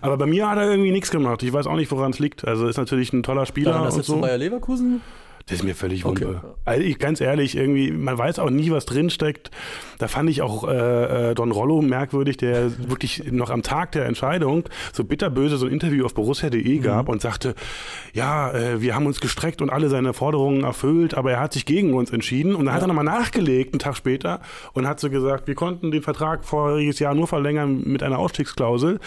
Aber 0.00 0.16
bei 0.16 0.26
mir 0.26 0.50
hat 0.50 0.58
er 0.58 0.68
irgendwie 0.68 0.90
nichts 0.90 1.10
gemacht. 1.10 1.42
Ich 1.42 1.52
weiß 1.52 1.66
auch 1.68 1.76
nicht, 1.76 1.90
woran 1.92 2.10
es 2.10 2.18
liegt. 2.18 2.46
Also 2.46 2.66
ist 2.66 2.76
natürlich 2.76 3.12
ein 3.12 3.22
toller 3.22 3.46
Spieler 3.46 3.70
Daran, 3.72 3.84
dass 3.84 3.94
und 3.94 4.00
jetzt 4.00 4.06
so. 4.08 4.20
Bayer 4.20 4.38
Leverkusen 4.38 5.00
Das 5.46 5.58
ist 5.58 5.64
mir 5.64 5.74
völlig 5.74 6.04
Okay. 6.04 6.24
Wumpe. 6.26 6.54
Also 6.64 6.82
ich, 6.82 6.98
ganz 6.98 7.20
ehrlich, 7.20 7.56
irgendwie, 7.56 7.90
man 7.90 8.16
weiß 8.16 8.38
auch 8.38 8.50
nie, 8.50 8.70
was 8.70 8.86
drinsteckt. 8.86 9.50
Da 9.98 10.08
fand 10.08 10.30
ich 10.30 10.42
auch 10.42 10.68
äh, 10.68 11.30
äh, 11.30 11.34
Don 11.34 11.50
Rollo 11.50 11.82
merkwürdig, 11.82 12.36
der 12.36 12.70
wirklich 12.88 13.30
noch 13.30 13.50
am 13.50 13.62
Tag 13.62 13.92
der 13.92 14.06
Entscheidung 14.06 14.64
so 14.92 15.04
bitterböse 15.04 15.56
so 15.56 15.66
ein 15.66 15.72
Interview 15.72 16.04
auf 16.04 16.14
borussia.de 16.14 16.62
Mhm. 16.78 16.82
gab 16.82 17.08
und 17.08 17.20
sagte, 17.20 17.54
ja, 18.12 18.50
äh, 18.52 18.80
wir 18.80 18.94
haben 18.94 19.06
uns 19.06 19.20
gestreckt 19.20 19.62
und 19.62 19.70
alle 19.70 19.88
seine 19.88 20.12
Forderungen 20.12 20.64
erfüllt, 20.64 21.14
aber 21.14 21.32
er 21.32 21.40
hat 21.40 21.52
sich 21.52 21.66
gegen 21.66 21.94
uns 21.94 22.10
entschieden. 22.10 22.54
Und 22.54 22.66
dann 22.66 22.74
hat 22.74 22.82
er 22.82 22.86
nochmal 22.88 23.04
nachgelegt, 23.04 23.74
einen 23.74 23.78
Tag 23.80 23.96
später, 23.96 24.40
und 24.72 24.86
hat 24.86 25.00
so 25.00 25.10
gesagt, 25.10 25.46
wir 25.48 25.54
konnten 25.54 25.90
den 25.90 26.02
Vertrag 26.02 26.44
voriges 26.44 26.98
Jahr 26.98 27.14
nur 27.14 27.26
verlängern 27.26 27.82
mit 27.84 28.02
einer 28.02 28.18
Ausstiegsklausel. 28.18 29.00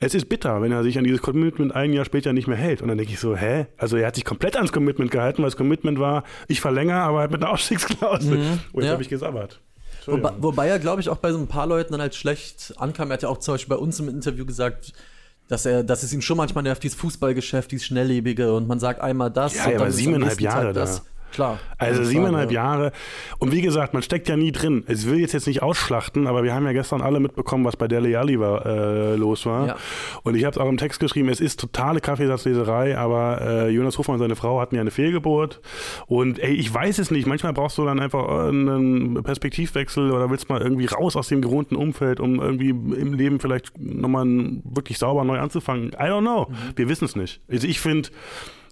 Es 0.00 0.14
ist 0.14 0.28
bitter, 0.28 0.62
wenn 0.62 0.72
er 0.72 0.82
sich 0.82 0.98
an 0.98 1.04
dieses 1.04 1.22
Commitment 1.22 1.74
ein 1.74 1.92
Jahr 1.92 2.04
später 2.04 2.32
nicht 2.32 2.46
mehr 2.48 2.56
hält. 2.56 2.82
Und 2.82 2.88
dann 2.88 2.98
denke 2.98 3.12
ich 3.12 3.20
so, 3.20 3.36
hä? 3.36 3.66
Also 3.78 3.96
er 3.96 4.06
hat 4.06 4.14
sich 4.14 4.24
komplett 4.24 4.56
ans 4.56 4.72
Commitment 4.72 5.10
gehalten, 5.10 5.42
weil 5.42 5.48
das 5.50 5.56
Commitment 5.56 5.81
war, 5.98 6.24
ich 6.48 6.60
verlängere, 6.60 6.98
aber 7.00 7.20
halt 7.20 7.30
mit 7.30 7.42
einer 7.42 7.52
Ausstiegsklausel. 7.54 8.36
Und 8.38 8.42
jetzt 8.74 8.86
Ja. 8.86 8.92
habe 8.92 9.02
ich 9.02 9.08
gesabbert. 9.08 9.60
Wobei, 10.06 10.32
wobei 10.38 10.68
er, 10.68 10.78
glaube 10.80 11.00
ich, 11.00 11.08
auch 11.08 11.18
bei 11.18 11.30
so 11.32 11.38
ein 11.38 11.46
paar 11.46 11.66
Leuten 11.66 11.92
dann 11.92 12.00
halt 12.00 12.14
schlecht 12.14 12.74
ankam. 12.76 13.10
Er 13.10 13.14
hat 13.14 13.22
ja 13.22 13.28
auch 13.28 13.38
zum 13.38 13.54
Beispiel 13.54 13.76
bei 13.76 13.80
uns 13.80 14.00
im 14.00 14.08
Interview 14.08 14.44
gesagt, 14.44 14.92
dass 15.48 15.64
er, 15.66 15.84
dass 15.84 16.02
es 16.02 16.12
ihm 16.12 16.22
schon 16.22 16.36
manchmal 16.38 16.64
nervt, 16.64 16.82
dieses 16.82 16.98
Fußballgeschäft, 16.98 17.70
dieses 17.70 17.86
Schnelllebige 17.86 18.52
und 18.54 18.66
man 18.66 18.80
sagt 18.80 19.00
einmal 19.00 19.30
das. 19.30 19.54
Ja, 19.54 19.64
und 19.66 19.72
er 19.72 19.78
dann 19.78 19.86
war 19.86 19.92
siebeneinhalb 19.92 20.40
Jahre 20.40 20.64
Tag 20.66 20.74
das. 20.74 21.02
Klar. 21.32 21.58
Also 21.78 22.04
siebeneinhalb 22.04 22.50
Frage. 22.50 22.54
Jahre. 22.54 22.92
Und 23.38 23.52
wie 23.52 23.62
gesagt, 23.62 23.94
man 23.94 24.02
steckt 24.02 24.28
ja 24.28 24.36
nie 24.36 24.52
drin. 24.52 24.84
Ich 24.86 25.06
will 25.06 25.18
jetzt, 25.18 25.32
jetzt 25.32 25.46
nicht 25.46 25.62
ausschlachten, 25.62 26.26
aber 26.26 26.44
wir 26.44 26.54
haben 26.54 26.64
ja 26.66 26.72
gestern 26.72 27.00
alle 27.00 27.20
mitbekommen, 27.20 27.64
was 27.64 27.76
bei 27.76 27.88
Dele 27.88 28.18
Alli 28.18 28.38
war, 28.38 28.64
äh, 28.66 29.16
los 29.16 29.46
war. 29.46 29.66
Ja. 29.66 29.76
Und 30.22 30.36
ich 30.36 30.44
habe 30.44 30.52
es 30.52 30.58
auch 30.58 30.68
im 30.68 30.76
Text 30.76 31.00
geschrieben, 31.00 31.28
es 31.28 31.40
ist 31.40 31.58
totale 31.58 32.00
Kaffeesatzleserei, 32.00 32.96
aber 32.96 33.40
äh, 33.40 33.68
Jonas 33.70 33.98
Hofmann 33.98 34.14
und 34.14 34.20
seine 34.20 34.36
Frau 34.36 34.60
hatten 34.60 34.74
ja 34.74 34.80
eine 34.80 34.90
Fehlgeburt. 34.90 35.60
Und 36.06 36.38
ey, 36.38 36.54
ich 36.54 36.72
weiß 36.72 36.98
es 36.98 37.10
nicht. 37.10 37.26
Manchmal 37.26 37.52
brauchst 37.52 37.78
du 37.78 37.84
dann 37.84 38.00
einfach 38.00 38.28
einen 38.48 39.22
Perspektivwechsel 39.22 40.10
oder 40.12 40.30
willst 40.30 40.48
mal 40.48 40.60
irgendwie 40.60 40.86
raus 40.86 41.16
aus 41.16 41.28
dem 41.28 41.42
gewohnten 41.42 41.76
Umfeld, 41.76 42.20
um 42.20 42.40
irgendwie 42.40 42.70
im 42.70 43.14
Leben 43.14 43.40
vielleicht 43.40 43.78
nochmal 43.78 44.26
wirklich 44.64 44.98
sauber 44.98 45.24
neu 45.24 45.38
anzufangen. 45.38 45.88
I 45.88 46.04
don't 46.04 46.20
know. 46.20 46.48
Wir 46.76 46.88
wissen 46.88 47.04
es 47.06 47.16
nicht. 47.16 47.40
Also 47.50 47.66
ich 47.66 47.80
finde, 47.80 48.10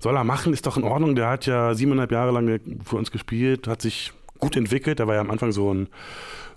soll 0.00 0.16
er 0.16 0.24
machen, 0.24 0.52
ist 0.52 0.66
doch 0.66 0.76
in 0.76 0.82
Ordnung. 0.82 1.14
Der 1.14 1.28
hat 1.28 1.46
ja 1.46 1.74
siebeneinhalb 1.74 2.10
Jahre 2.10 2.32
lang 2.32 2.60
für 2.84 2.96
uns 2.96 3.12
gespielt, 3.12 3.68
hat 3.68 3.80
sich 3.82 4.12
gut 4.38 4.56
entwickelt. 4.56 4.98
Der 4.98 5.06
war 5.06 5.14
ja 5.14 5.20
am 5.20 5.30
Anfang 5.30 5.52
so 5.52 5.72
ein 5.72 5.88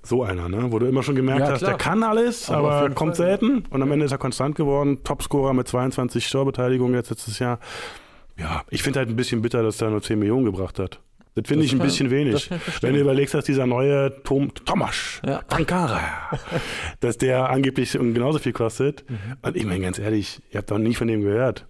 so 0.06 0.22
einer, 0.24 0.50
ne? 0.50 0.70
wo 0.70 0.80
du 0.80 0.86
immer 0.86 1.02
schon 1.02 1.16
gemerkt 1.16 1.42
Ja, 1.42 1.52
hast, 1.52 1.60
klar. 1.60 1.72
der 1.72 1.78
kann 1.78 2.04
alles, 2.04 2.50
Aber 2.50 2.72
aber, 2.74 2.90
kommt 2.94 3.16
Fall, 3.16 3.26
selten. 3.28 3.64
Und 3.70 3.82
am 3.82 3.90
Ende 3.90 4.04
ist 4.06 4.12
er 4.12 4.18
konstant 4.18 4.56
geworden. 4.56 5.02
Topscorer 5.06 5.54
mit 5.54 5.66
22 5.70 6.28
Steuerbeteiligungen 6.28 6.94
jetzt 6.96 7.10
letztes 7.10 7.40
Jahr. 7.40 7.60
Ja, 8.38 8.64
ich 8.70 8.84
finde 8.84 9.00
halt 9.00 9.08
ein 9.10 9.16
bisschen 9.16 9.42
bitter, 9.42 9.64
dass 9.64 9.82
er 9.82 9.92
nur 9.92 10.02
10 10.02 10.20
Millionen 10.20 10.44
gebracht 10.44 10.78
hat. 10.80 11.00
Das 11.36 11.48
finde 11.48 11.64
ich 11.64 11.72
ein 11.72 11.78
kann- 11.80 11.88
bisschen 11.88 12.08
das 12.08 12.12
wenig. 12.18 12.50
Wenn 12.82 12.96
du 12.96 13.00
überlegst, 13.00 13.34
dass 13.34 13.46
dieser 13.46 13.66
neue 13.66 14.14
Tom, 14.24 14.54
Tomasz 14.66 15.22
Ja. 15.26 15.40
Ankara, 15.48 16.02
dass 17.00 17.18
der 17.18 17.50
angeblich 17.50 17.94
genauso 17.94 18.40
viel 18.40 18.54
kostet. 18.54 19.10
Mhm. 19.10 19.18
Und 19.42 19.56
ich 19.56 19.66
meine 19.66 19.80
ganz 19.80 20.00
ehrlich, 20.00 20.42
ihr 20.52 20.58
habt 20.60 20.70
doch 20.70 20.78
nie 20.80 20.96
von 20.96 21.08
dem 21.08 21.22
gehört. 21.22 21.66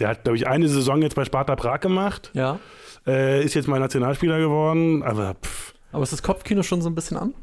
Der 0.00 0.08
hat, 0.08 0.24
glaube 0.24 0.36
ich, 0.36 0.46
eine 0.46 0.68
Saison 0.68 1.02
jetzt 1.02 1.14
bei 1.16 1.24
Sparta 1.24 1.56
Prag 1.56 1.80
gemacht, 1.80 2.30
Ja. 2.34 2.58
äh, 3.06 3.42
ist 3.44 3.54
jetzt 3.54 3.66
mal 3.68 3.80
Nationalspieler 3.80 4.38
geworden, 4.38 5.02
aber 5.02 5.34
pff, 5.42 5.74
Aber 5.92 6.02
ist 6.02 6.12
das 6.12 6.22
Kopfkino 6.22 6.62
schon 6.62 6.82
so 6.82 6.88
ein 6.90 6.94
bisschen 6.94 7.16
an? 7.16 7.34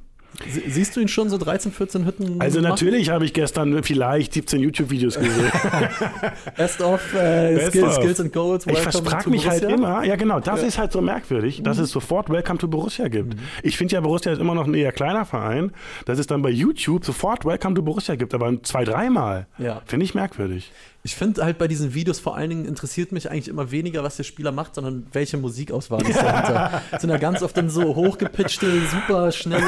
Sie, 0.49 0.61
siehst 0.67 0.95
du 0.95 0.99
ihn 0.99 1.07
schon 1.07 1.29
so 1.29 1.37
13, 1.37 1.71
14 1.71 2.05
Hütten? 2.05 2.41
Also 2.41 2.59
machen? 2.59 2.69
natürlich 2.71 3.11
habe 3.11 3.23
ich 3.23 3.33
gestern 3.33 3.83
vielleicht 3.83 4.33
17 4.33 4.61
YouTube-Videos 4.61 5.19
gesehen. 5.19 5.51
Best 6.57 6.81
of 6.81 7.01
äh, 7.13 7.53
Best 7.55 7.67
Skills, 7.69 7.85
of. 7.85 7.93
Skills 7.95 8.19
and 8.19 8.33
Goals. 8.33 8.65
Ich 8.65 8.73
welcome 8.73 9.09
frage 9.09 9.23
to 9.25 9.29
mich 9.29 9.47
halt 9.47 9.61
Borussia. 9.61 9.77
immer, 9.77 10.03
ja 10.03 10.15
genau, 10.15 10.39
das 10.39 10.63
ist 10.63 10.79
halt 10.79 10.91
so 10.91 11.01
merkwürdig, 11.01 11.61
dass 11.63 11.77
es 11.77 11.91
sofort 11.91 12.31
Welcome 12.31 12.57
to 12.57 12.67
Borussia 12.67 13.09
gibt. 13.09 13.35
Ich 13.61 13.77
finde 13.77 13.93
ja, 13.93 14.01
Borussia 14.01 14.31
ist 14.31 14.39
immer 14.39 14.55
noch 14.55 14.65
ein 14.65 14.73
eher 14.73 14.91
kleiner 14.91 15.25
Verein, 15.25 15.71
dass 16.05 16.17
es 16.17 16.25
dann 16.25 16.41
bei 16.41 16.49
YouTube 16.49 17.05
sofort 17.05 17.45
Welcome 17.45 17.75
to 17.75 17.83
Borussia 17.83 18.15
gibt, 18.15 18.33
aber 18.33 18.51
zwei, 18.63 18.85
dreimal. 18.85 19.45
Ja. 19.59 19.81
Finde 19.85 20.03
ich 20.05 20.15
merkwürdig. 20.15 20.71
Ich 21.05 21.15
finde 21.15 21.43
halt 21.43 21.57
bei 21.57 21.67
diesen 21.67 21.93
Videos 21.93 22.21
vor 22.21 22.37
allen 22.37 22.49
Dingen 22.49 22.65
interessiert 22.65 23.11
mich 23.11 23.29
eigentlich 23.29 23.49
immer 23.49 23.71
weniger, 23.71 24.03
was 24.03 24.15
der 24.15 24.23
Spieler 24.23 24.53
macht, 24.53 24.75
sondern 24.75 25.05
welche 25.11 25.35
Musikauswahl 25.35 26.01
ist 26.01 26.15
dahinter. 26.15 26.81
Sind 26.97 27.09
ja 27.09 27.17
ganz 27.17 27.43
oft 27.43 27.57
dann 27.57 27.69
so 27.69 27.93
hochgepitchte, 27.95 28.71
super 28.89 29.33
schnelle, 29.33 29.65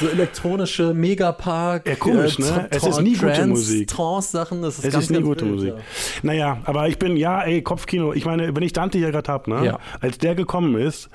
so 0.00 0.08
elektronische 0.08 0.94
Megapark. 0.94 1.86
Ja, 1.86 1.96
komisch, 1.96 2.38
ne? 2.38 2.46
Tra- 2.46 2.66
Es 2.70 2.82
ist 2.82 3.00
nie 3.02 3.12
gute 3.12 3.26
Trance- 3.32 3.46
Musik. 3.46 3.88
Trance-Sachen, 3.88 4.62
das 4.62 4.78
ist 4.78 4.84
Es 4.86 4.92
ganz, 4.94 5.04
ist 5.04 5.10
nie 5.10 5.16
ganz 5.16 5.26
gute 5.26 5.44
wild, 5.44 5.54
Musik. 5.54 5.74
ja. 5.74 5.80
Naja, 6.22 6.58
aber 6.64 6.88
ich 6.88 6.98
bin, 6.98 7.18
ja, 7.18 7.42
ey, 7.42 7.60
Kopfkino. 7.60 8.14
Ich 8.14 8.24
meine, 8.24 8.56
wenn 8.56 8.62
ich 8.62 8.72
Dante 8.72 8.96
hier 8.96 9.10
gerade 9.10 9.30
hab, 9.30 9.48
ne? 9.48 9.66
Ja. 9.66 9.78
Als 10.00 10.16
der 10.16 10.34
gekommen 10.34 10.76
ist, 10.80 11.10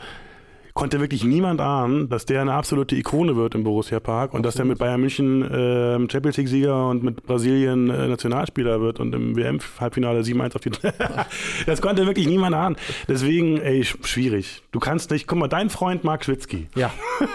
konnte 0.77 0.99
wirklich 1.01 1.23
niemand 1.23 1.59
ahnen, 1.59 2.07
dass 2.07 2.25
der 2.25 2.39
eine 2.41 2.53
absolute 2.53 2.95
Ikone 2.95 3.35
wird 3.35 3.55
im 3.55 3.63
Borussia 3.63 3.99
Park 3.99 4.33
und 4.35 4.43
dass 4.45 4.53
der 4.53 4.63
mit 4.65 4.77
Bayern 4.77 5.01
München 5.01 5.41
ähm, 5.51 6.07
Champions 6.09 6.37
League-Sieger 6.37 6.87
und 6.89 7.01
mit 7.03 7.25
Brasilien 7.25 7.89
äh, 7.89 8.07
Nationalspieler 8.07 8.79
wird 8.79 8.99
und 8.99 9.13
im 9.15 9.35
WM-Halbfinale 9.35 10.21
7-1 10.21 10.55
auf 10.55 10.61
die. 10.61 10.69
das 11.65 11.81
konnte 11.81 12.05
wirklich 12.05 12.27
niemand 12.27 12.55
ahnen. 12.55 12.75
Deswegen, 13.07 13.59
ey, 13.59 13.81
sch- 13.81 14.05
schwierig. 14.05 14.61
Du 14.71 14.79
kannst 14.79 15.09
nicht, 15.09 15.25
guck 15.27 15.39
mal, 15.39 15.47
dein 15.47 15.71
Freund 15.71 16.03
Marc 16.03 16.25
Schwitzky, 16.25 16.67
Ja, 16.75 16.91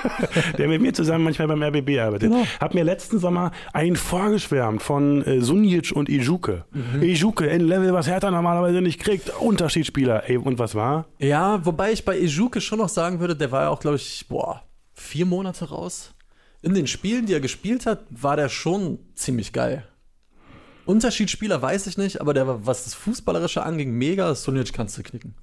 der 0.59 0.69
mit 0.69 0.81
mir 0.81 0.93
zusammen 0.93 1.25
manchmal 1.25 1.49
beim 1.49 1.63
RBB 1.63 1.99
arbeitet, 1.99 2.31
Genau. 2.31 2.45
hat 2.61 2.75
mir 2.75 2.85
letzten 2.85 3.19
Sommer 3.19 3.51
einen 3.73 3.97
vorgeschwärmt 3.97 4.83
von 4.83 5.23
äh, 5.27 5.41
Sunjic 5.41 5.91
und 5.93 6.09
Ijuke. 6.09 6.65
Mhm. 6.73 7.03
Ijuke 7.03 7.47
in 7.47 7.63
Level, 7.63 7.93
was 7.93 8.07
Hertha 8.07 8.31
normalerweise 8.31 8.81
nicht 8.81 9.01
kriegt. 9.01 9.31
Unterschiedsspieler. 9.41 10.29
Ey, 10.31 10.37
und 10.37 10.59
was 10.61 10.77
war? 10.77 11.07
ja 11.19 11.61
wobei 11.65 11.91
ich 11.93 12.05
bei 12.05 12.17
Ejuke 12.19 12.61
schon 12.61 12.79
noch 12.79 12.89
sagen 12.89 13.19
würde, 13.21 13.32
der 13.35 13.53
war 13.53 13.63
ja 13.63 13.69
auch, 13.69 13.81
glaube 13.81 13.97
ich, 13.97 14.27
boah, 14.29 14.63
vier 14.93 15.27
Monate 15.27 15.69
raus. 15.69 16.15
In 16.63 16.75
den 16.75 16.87
Spielen, 16.87 17.27
die 17.27 17.35
er 17.35 17.41
gespielt 17.41 17.87
hat, 17.87 18.05
war 18.11 18.37
der 18.37 18.49
schon 18.49 18.99
ziemlich 19.15 19.53
geil. 19.53 19.87
Unterschiedsspieler 20.85 21.63
weiß 21.63 21.87
ich 21.87 21.97
nicht, 21.97 22.21
aber 22.21 22.35
der 22.35 22.47
war, 22.47 22.67
was 22.67 22.85
das 22.85 22.95
Fußballerische 22.95 23.63
anging, 23.63 23.93
mega. 23.93 24.35
Sunic 24.35 24.73
kannst 24.73 24.99
du 24.99 25.03
knicken. 25.03 25.35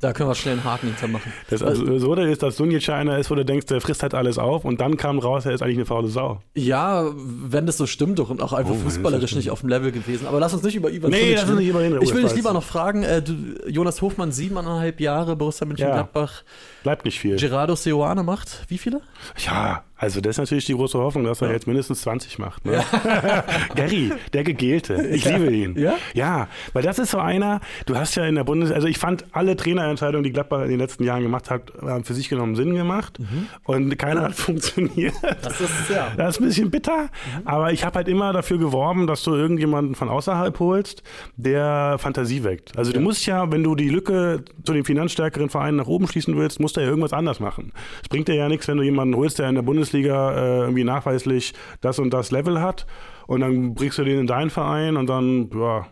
Da 0.00 0.12
können 0.12 0.28
wir 0.28 0.34
schnell 0.36 0.54
einen 0.54 0.64
Haken 0.64 0.86
hinter 0.88 1.08
machen. 1.08 1.32
Das 1.50 1.62
Also, 1.62 1.82
Absurde 1.84 2.30
ist, 2.30 2.42
dass 2.42 2.56
Sunjic 2.56 2.88
einer 2.88 3.18
ist, 3.18 3.30
wo 3.30 3.34
du 3.34 3.44
denkst, 3.44 3.66
der 3.66 3.80
frisst 3.80 4.02
halt 4.02 4.14
alles 4.14 4.38
auf 4.38 4.64
und 4.64 4.80
dann 4.80 4.96
kam 4.96 5.18
raus, 5.18 5.44
er 5.44 5.52
ist 5.52 5.62
eigentlich 5.62 5.78
eine 5.78 5.86
faule 5.86 6.06
Sau. 6.08 6.40
ja, 6.54 7.04
wenn 7.16 7.66
das 7.66 7.78
so 7.78 7.86
stimmt 7.86 8.18
doch 8.20 8.30
und 8.30 8.40
auch 8.40 8.52
einfach 8.52 8.74
Oh, 8.74 8.78
fußballerisch 8.84 9.34
nicht 9.34 9.50
auf 9.50 9.60
dem 9.60 9.68
Level 9.70 9.90
gewesen. 9.90 10.26
Aber 10.28 10.38
lass 10.38 10.54
uns 10.54 10.62
nicht 10.62 10.76
über 10.76 10.90
Ivan 10.90 11.10
Nee, 11.10 11.34
lass 11.34 11.48
uns 11.48 11.58
nicht 11.58 11.68
über 11.68 11.84
ihn. 11.84 11.98
Ich 12.00 12.14
will 12.14 12.22
dich 12.22 12.34
lieber 12.36 12.52
noch 12.52 12.62
fragen, 12.62 13.02
äh, 13.02 13.22
du, 13.22 13.34
Jonas 13.66 14.00
Hofmann, 14.00 14.30
siebeneinhalb 14.30 15.00
Jahre, 15.00 15.34
Borussia 15.34 15.66
Mönchengladbach. 15.66 16.44
Bleibt 16.84 17.04
nicht 17.04 17.18
viel. 17.18 17.36
Gerardo 17.36 17.74
Seoane 17.74 18.22
macht 18.22 18.64
wie 18.68 18.78
viele? 18.78 19.00
Ja, 19.44 19.82
also 19.98 20.20
das 20.20 20.32
ist 20.32 20.38
natürlich 20.38 20.64
die 20.64 20.74
große 20.74 20.98
Hoffnung, 20.98 21.24
dass 21.24 21.42
er 21.42 21.52
jetzt 21.52 21.66
mindestens 21.66 22.02
20 22.02 22.38
macht. 22.38 22.64
Ne? 22.64 22.82
Gary, 23.74 24.12
der 24.32 24.44
Gegelte. 24.44 25.08
Ich 25.08 25.24
liebe 25.24 25.52
ihn. 25.52 25.76
Ja? 25.78 25.96
Ja, 26.14 26.48
weil 26.72 26.82
das 26.82 26.98
ist 26.98 27.10
so 27.10 27.18
einer, 27.18 27.60
du 27.86 27.96
hast 27.96 28.14
ja 28.14 28.24
in 28.26 28.36
der 28.36 28.44
Bundes... 28.44 28.70
Also 28.70 28.86
ich 28.86 28.98
fand 28.98 29.24
alle 29.32 29.56
Trainerentscheidungen, 29.56 30.22
die 30.22 30.32
Gladbach 30.32 30.62
in 30.62 30.70
den 30.70 30.78
letzten 30.78 31.04
Jahren 31.04 31.22
gemacht 31.22 31.50
hat, 31.50 31.72
haben 31.82 32.04
für 32.04 32.14
sich 32.14 32.28
genommen 32.28 32.54
Sinn 32.54 32.74
gemacht. 32.74 33.18
Und 33.64 33.98
keiner 33.98 34.22
hat 34.22 34.34
funktioniert. 34.36 35.14
Das 35.42 35.60
ist 35.60 35.90
ja. 35.90 36.12
Das 36.16 36.36
ist 36.36 36.40
ein 36.40 36.46
bisschen 36.46 36.70
bitter, 36.70 37.08
aber 37.44 37.72
ich 37.72 37.84
habe 37.84 37.96
halt 37.96 38.08
immer 38.08 38.32
dafür 38.32 38.58
geworben, 38.58 39.06
dass 39.06 39.22
du 39.22 39.34
irgendjemanden 39.34 39.94
von 39.94 40.08
außerhalb 40.08 40.58
holst, 40.60 41.02
der 41.36 41.96
Fantasie 41.98 42.44
weckt. 42.44 42.76
Also 42.78 42.92
du 42.92 43.00
musst 43.00 43.26
ja, 43.26 43.50
wenn 43.50 43.62
du 43.62 43.74
die 43.74 43.88
Lücke 43.88 44.44
zu 44.64 44.72
den 44.72 44.84
finanzstärkeren 44.84 45.50
Vereinen 45.50 45.78
nach 45.78 45.86
oben 45.86 46.06
schließen 46.06 46.36
willst, 46.36 46.60
musst 46.60 46.76
du 46.76 46.80
ja 46.80 46.86
irgendwas 46.86 47.12
anders 47.12 47.40
machen. 47.40 47.72
Es 48.02 48.08
bringt 48.08 48.28
dir 48.28 48.34
ja 48.34 48.48
nichts, 48.48 48.68
wenn 48.68 48.76
du 48.76 48.82
jemanden 48.82 49.16
holst, 49.16 49.38
der 49.38 49.48
in 49.48 49.54
der 49.54 49.62
Bundesliga 49.88 50.32
äh, 50.32 50.60
irgendwie 50.60 50.84
nachweislich 50.84 51.54
das 51.80 51.98
und 51.98 52.10
das 52.10 52.30
Level 52.30 52.60
hat 52.60 52.86
und 53.26 53.40
dann 53.40 53.74
bringst 53.74 53.98
du 53.98 54.04
den 54.04 54.20
in 54.20 54.26
deinen 54.26 54.50
Verein 54.50 54.96
und 54.96 55.06
dann, 55.08 55.50
ja, 55.54 55.86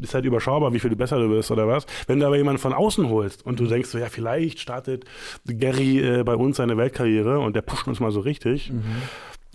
ist 0.00 0.14
halt 0.14 0.24
überschaubar, 0.24 0.72
wie 0.72 0.78
viel 0.78 0.94
besser 0.94 1.18
du 1.18 1.28
bist 1.28 1.50
oder 1.50 1.66
was. 1.66 1.84
Wenn 2.06 2.20
du 2.20 2.26
aber 2.26 2.36
jemanden 2.36 2.60
von 2.60 2.72
außen 2.72 3.08
holst 3.08 3.44
und 3.44 3.58
du 3.58 3.66
denkst 3.66 3.88
so, 3.88 3.98
ja, 3.98 4.06
vielleicht 4.06 4.60
startet 4.60 5.04
Gary 5.46 5.98
äh, 5.98 6.22
bei 6.22 6.36
uns 6.36 6.58
seine 6.58 6.76
Weltkarriere 6.76 7.40
und 7.40 7.56
der 7.56 7.62
pusht 7.62 7.88
uns 7.88 7.98
mal 8.00 8.12
so 8.12 8.20
richtig. 8.20 8.72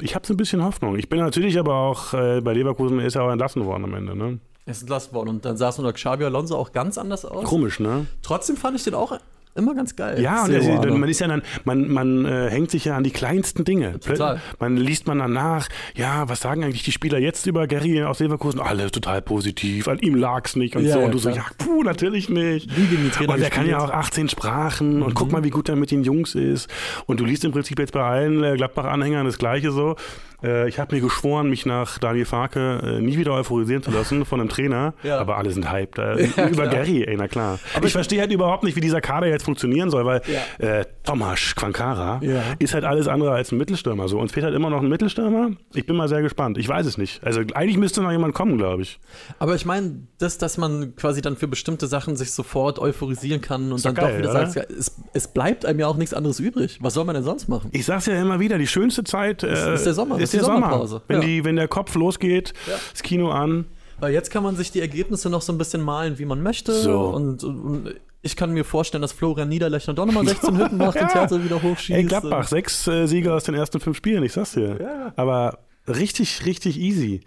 Ich 0.02 0.14
habe 0.14 0.28
so 0.28 0.34
ein 0.34 0.38
bisschen 0.38 0.64
Hoffnung. 0.64 0.98
Ich 0.98 1.08
bin 1.08 1.20
natürlich 1.20 1.58
aber 1.58 1.74
auch 1.74 2.14
äh, 2.14 2.42
bei 2.42 2.54
Leverkusen 2.54 3.00
ist 3.00 3.16
er 3.16 3.24
auch 3.24 3.32
entlassen 3.32 3.66
worden 3.66 3.86
am 3.86 3.94
Ende. 3.94 4.16
Ne? 4.16 4.40
Er 4.66 4.72
ist 4.72 4.82
entlassen 4.82 5.14
worden 5.14 5.30
und 5.30 5.46
dann 5.46 5.56
sah 5.56 5.70
es 5.70 5.80
unter 5.80 5.94
Xabi 5.94 6.26
Alonso 6.26 6.58
auch 6.58 6.74
ganz 6.74 6.98
anders 6.98 7.24
aus. 7.24 7.46
Komisch, 7.46 7.80
ne? 7.80 8.06
Trotzdem 8.22 8.58
fand 8.58 8.76
ich 8.76 8.84
den 8.84 8.94
auch 8.94 9.18
immer 9.56 9.74
ganz 9.74 9.96
geil. 9.96 10.22
Ja, 10.22 10.44
und 10.46 10.52
er, 10.52 10.92
man 10.98 11.10
ist 11.10 11.20
ja 11.20 11.28
dann, 11.28 11.42
man, 11.64 11.88
man 11.90 12.26
äh, 12.26 12.50
hängt 12.50 12.72
sich 12.72 12.86
ja 12.86 12.96
an 12.98 13.04
die 13.04 13.12
kleinsten 13.12 13.64
Dinge. 13.66 14.00
Total. 14.00 14.42
Man 14.60 14.78
liest 14.78 15.08
man 15.08 15.20
dann 15.20 15.34
nach, 15.34 15.68
ja, 15.96 16.28
was 16.30 16.42
sagen 16.42 16.64
eigentlich 16.64 16.84
die 16.84 16.92
Spieler 16.92 17.18
jetzt 17.20 17.46
über 17.48 17.66
Gary 17.68 18.04
aus 18.04 18.20
Leverkusen? 18.20 18.60
Alle 18.60 18.92
total 18.92 19.22
positiv, 19.22 19.88
an 19.88 20.00
ihm 20.00 20.16
lag's 20.16 20.56
nicht 20.56 20.76
und 20.76 20.84
Ja, 20.86 20.94
so. 20.94 21.00
ja, 21.00 21.06
und 21.06 21.14
du 21.14 21.18
so, 21.20 21.32
klar. 21.32 21.46
ja, 21.48 21.66
puh, 21.66 21.84
natürlich 21.84 22.30
nicht. 22.30 22.76
Wie 22.76 22.86
gegen 22.86 23.04
die 23.06 23.10
Trainer 23.10 23.34
und 23.34 23.42
er 23.42 23.50
kann 23.50 23.68
ja 23.68 23.80
auch 23.80 23.90
18 23.90 24.30
Sprachen 24.30 25.02
und 25.02 25.10
Mhm. 25.10 25.14
guck 25.16 25.32
mal, 25.32 25.44
wie 25.44 25.50
gut 25.50 25.70
er 25.70 25.76
mit 25.76 25.92
den 25.92 26.04
Jungs 26.04 26.36
ist. 26.36 26.70
Und 27.06 27.20
du 27.20 27.26
liest 27.26 27.46
im 27.46 27.52
Prinzip 27.52 27.80
jetzt 27.80 27.94
bei 27.94 28.02
allen 28.04 28.44
äh, 28.44 28.56
Gladbach-Anhängern 28.58 29.26
das 29.26 29.38
Gleiche 29.38 29.72
so. 29.72 29.96
Äh, 30.44 30.68
ich 30.70 30.80
habe 30.80 30.96
mir 30.96 31.02
geschworen, 31.02 31.50
mich 31.50 31.66
nach 31.66 31.98
Daniel 32.00 32.26
Farke 32.26 32.82
äh, 32.84 33.02
nie 33.02 33.18
wieder 33.18 33.34
euphorisieren 33.34 33.84
zu 33.84 33.92
lassen 33.92 34.26
von 34.26 34.40
einem 34.40 34.50
Trainer. 34.50 34.94
Ja. 35.04 35.20
Aber 35.20 35.38
alle 35.38 35.52
sind 35.52 35.72
hyped. 35.72 35.98
Äh, 36.00 36.26
Ja, 36.36 36.48
über 36.48 36.64
klar. 36.68 36.84
Gary, 36.84 37.04
ey, 37.04 37.16
na 37.18 37.28
klar. 37.28 37.60
Aber 37.76 37.86
ich 37.86 37.94
verstehe 37.94 38.20
halt 38.20 38.32
überhaupt 38.32 38.64
nicht, 38.64 38.76
wie 38.76 38.82
dieser 38.82 39.00
Kader 39.02 39.28
jetzt 39.28 39.44
funktionieren 39.46 39.90
soll, 39.90 40.06
weil 40.06 40.22
Ja. 40.60 40.66
äh, 40.80 40.86
Tomasz 41.04 41.54
Quankara 41.56 42.20
ist 42.60 42.74
halt 42.74 42.84
alles 42.84 43.08
andere 43.08 43.32
als 43.32 43.52
ein 43.52 43.58
Mittelstürmer. 43.58 44.08
So. 44.08 44.20
Uns 44.20 44.32
fehlt 44.32 44.46
halt 44.46 44.56
immer 44.56 44.70
noch 44.70 44.82
ein 44.82 44.90
Mittelstürmer. 44.90 45.52
Ich 45.74 45.86
bin 45.86 45.96
mal 45.96 46.08
sehr 46.10 46.22
gespannt. 46.22 46.58
Ich 46.58 46.68
weiß 46.68 46.86
es 46.86 46.98
nicht. 46.98 47.24
Also 47.24 47.42
eigentlich 47.54 47.78
müsste 47.78 48.02
noch 48.02 48.12
jemand 48.12 48.34
kommen, 48.34 48.58
glaube 48.58 48.82
ich. 48.82 49.00
Aber 49.40 49.56
ich 49.56 49.66
meine, 49.66 50.02
das, 50.18 50.38
dass 50.38 50.58
man 50.58 50.96
quasi 50.96 51.22
dann 51.22 51.36
für 51.38 51.48
bestimmte 51.48 51.88
Sachen 51.88 52.16
sich 52.16 52.32
sofort 52.32 52.80
euphorisieren 52.80 53.42
kann 53.42 53.70
und 53.70 53.78
Ist 53.78 53.86
dann 53.86 53.96
geil, 53.96 54.12
doch 54.14 54.18
wieder 54.20 54.32
oder? 54.32 54.48
sagt, 54.48 54.72
es, 54.72 54.96
es 55.14 55.28
bleibt 55.28 55.66
einem 55.66 55.80
ja 55.80 55.88
auch 55.88 55.98
nichts 55.98 56.14
anderes 56.14 56.40
übrig. 56.40 56.80
Was 56.82 56.94
soll 56.96 57.06
man 57.06 57.16
denn 57.16 57.24
sonst 57.24 57.48
machen? 57.48 57.70
Ich 57.72 57.86
sag's 57.86 58.08
ja 58.08 58.20
immer 58.22 58.40
wieder, 58.40 58.58
die 58.58 58.68
schönste 58.68 59.04
Zeit 59.04 59.44
äh, 59.44 59.74
ist 59.76 59.86
der 59.86 59.94
Sommer, 59.94 60.20
Ist 60.26 60.34
ist 60.34 60.34
die 60.34 60.38
der 60.38 60.46
Sommer. 60.46 60.68
Sommerpause. 60.70 61.02
Wenn, 61.08 61.22
Ja. 61.22 61.28
die, 61.28 61.44
wenn 61.46 61.56
der 61.56 61.68
Kopf 61.68 61.96
losgeht, 61.96 62.54
Ja. 62.68 62.74
das 62.92 63.02
Kino 63.04 63.30
an. 63.32 63.66
Weil 64.00 64.14
jetzt 64.14 64.30
kann 64.30 64.44
man 64.44 64.56
sich 64.58 64.72
die 64.72 64.82
Ergebnisse 64.82 65.30
noch 65.30 65.42
so 65.42 65.54
ein 65.54 65.58
bisschen 65.58 65.82
malen, 65.82 66.20
wie 66.20 66.26
man 66.26 66.44
möchte. 66.44 66.74
So. 66.74 67.00
Und, 67.08 67.44
und, 67.44 67.60
und 67.62 67.96
ich 68.22 68.36
kann 68.36 68.52
mir 68.52 68.66
vorstellen, 68.66 69.02
dass 69.02 69.14
Florian 69.14 69.48
Niederlechner 69.48 69.94
doch 69.94 70.06
nochmal 70.06 70.26
16 70.28 70.58
Hütten 70.58 70.78
macht 70.78 71.00
und 71.00 71.14
Hertha 71.16 71.44
wieder 71.44 71.62
hochschießt. 71.64 71.98
Ey, 71.98 72.04
Gladbach, 72.04 72.48
sechs 72.48 72.86
äh, 72.88 73.06
Sieger 73.08 73.34
aus 73.36 73.46
den 73.46 73.56
ersten 73.56 73.80
fünf 73.80 73.96
Spielen, 73.98 74.24
ich 74.24 74.34
sag's 74.34 74.52
dir. 74.54 74.78
Ja. 74.82 75.14
Aber 75.16 75.60
richtig, 75.88 76.46
richtig 76.46 76.78
easy. 76.80 77.22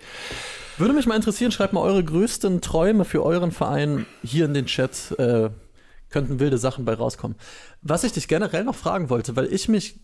Würde 0.77 0.93
mich 0.93 1.07
mal 1.07 1.17
interessieren, 1.17 1.51
schreibt 1.53 1.73
mal 1.73 1.81
eure 1.81 2.05
größten 2.05 2.61
Träume 2.61 3.05
für 3.05 3.25
euren 3.25 3.51
Verein 3.51 4.07
hier 4.23 4.45
in 4.45 4.55
den 4.55 4.67
Chat. 4.67 5.15
Äh, 5.19 5.51
könnten 6.11 6.39
wilde 6.41 6.57
Sachen 6.59 6.85
bei 6.85 6.95
rauskommen. 6.95 7.37
Was 7.83 8.03
ich 8.05 8.13
dich 8.13 8.29
generell 8.29 8.65
noch 8.65 8.75
fragen 8.75 9.11
wollte, 9.11 9.37
weil 9.37 9.53
ich 9.53 9.69
mich 9.69 10.01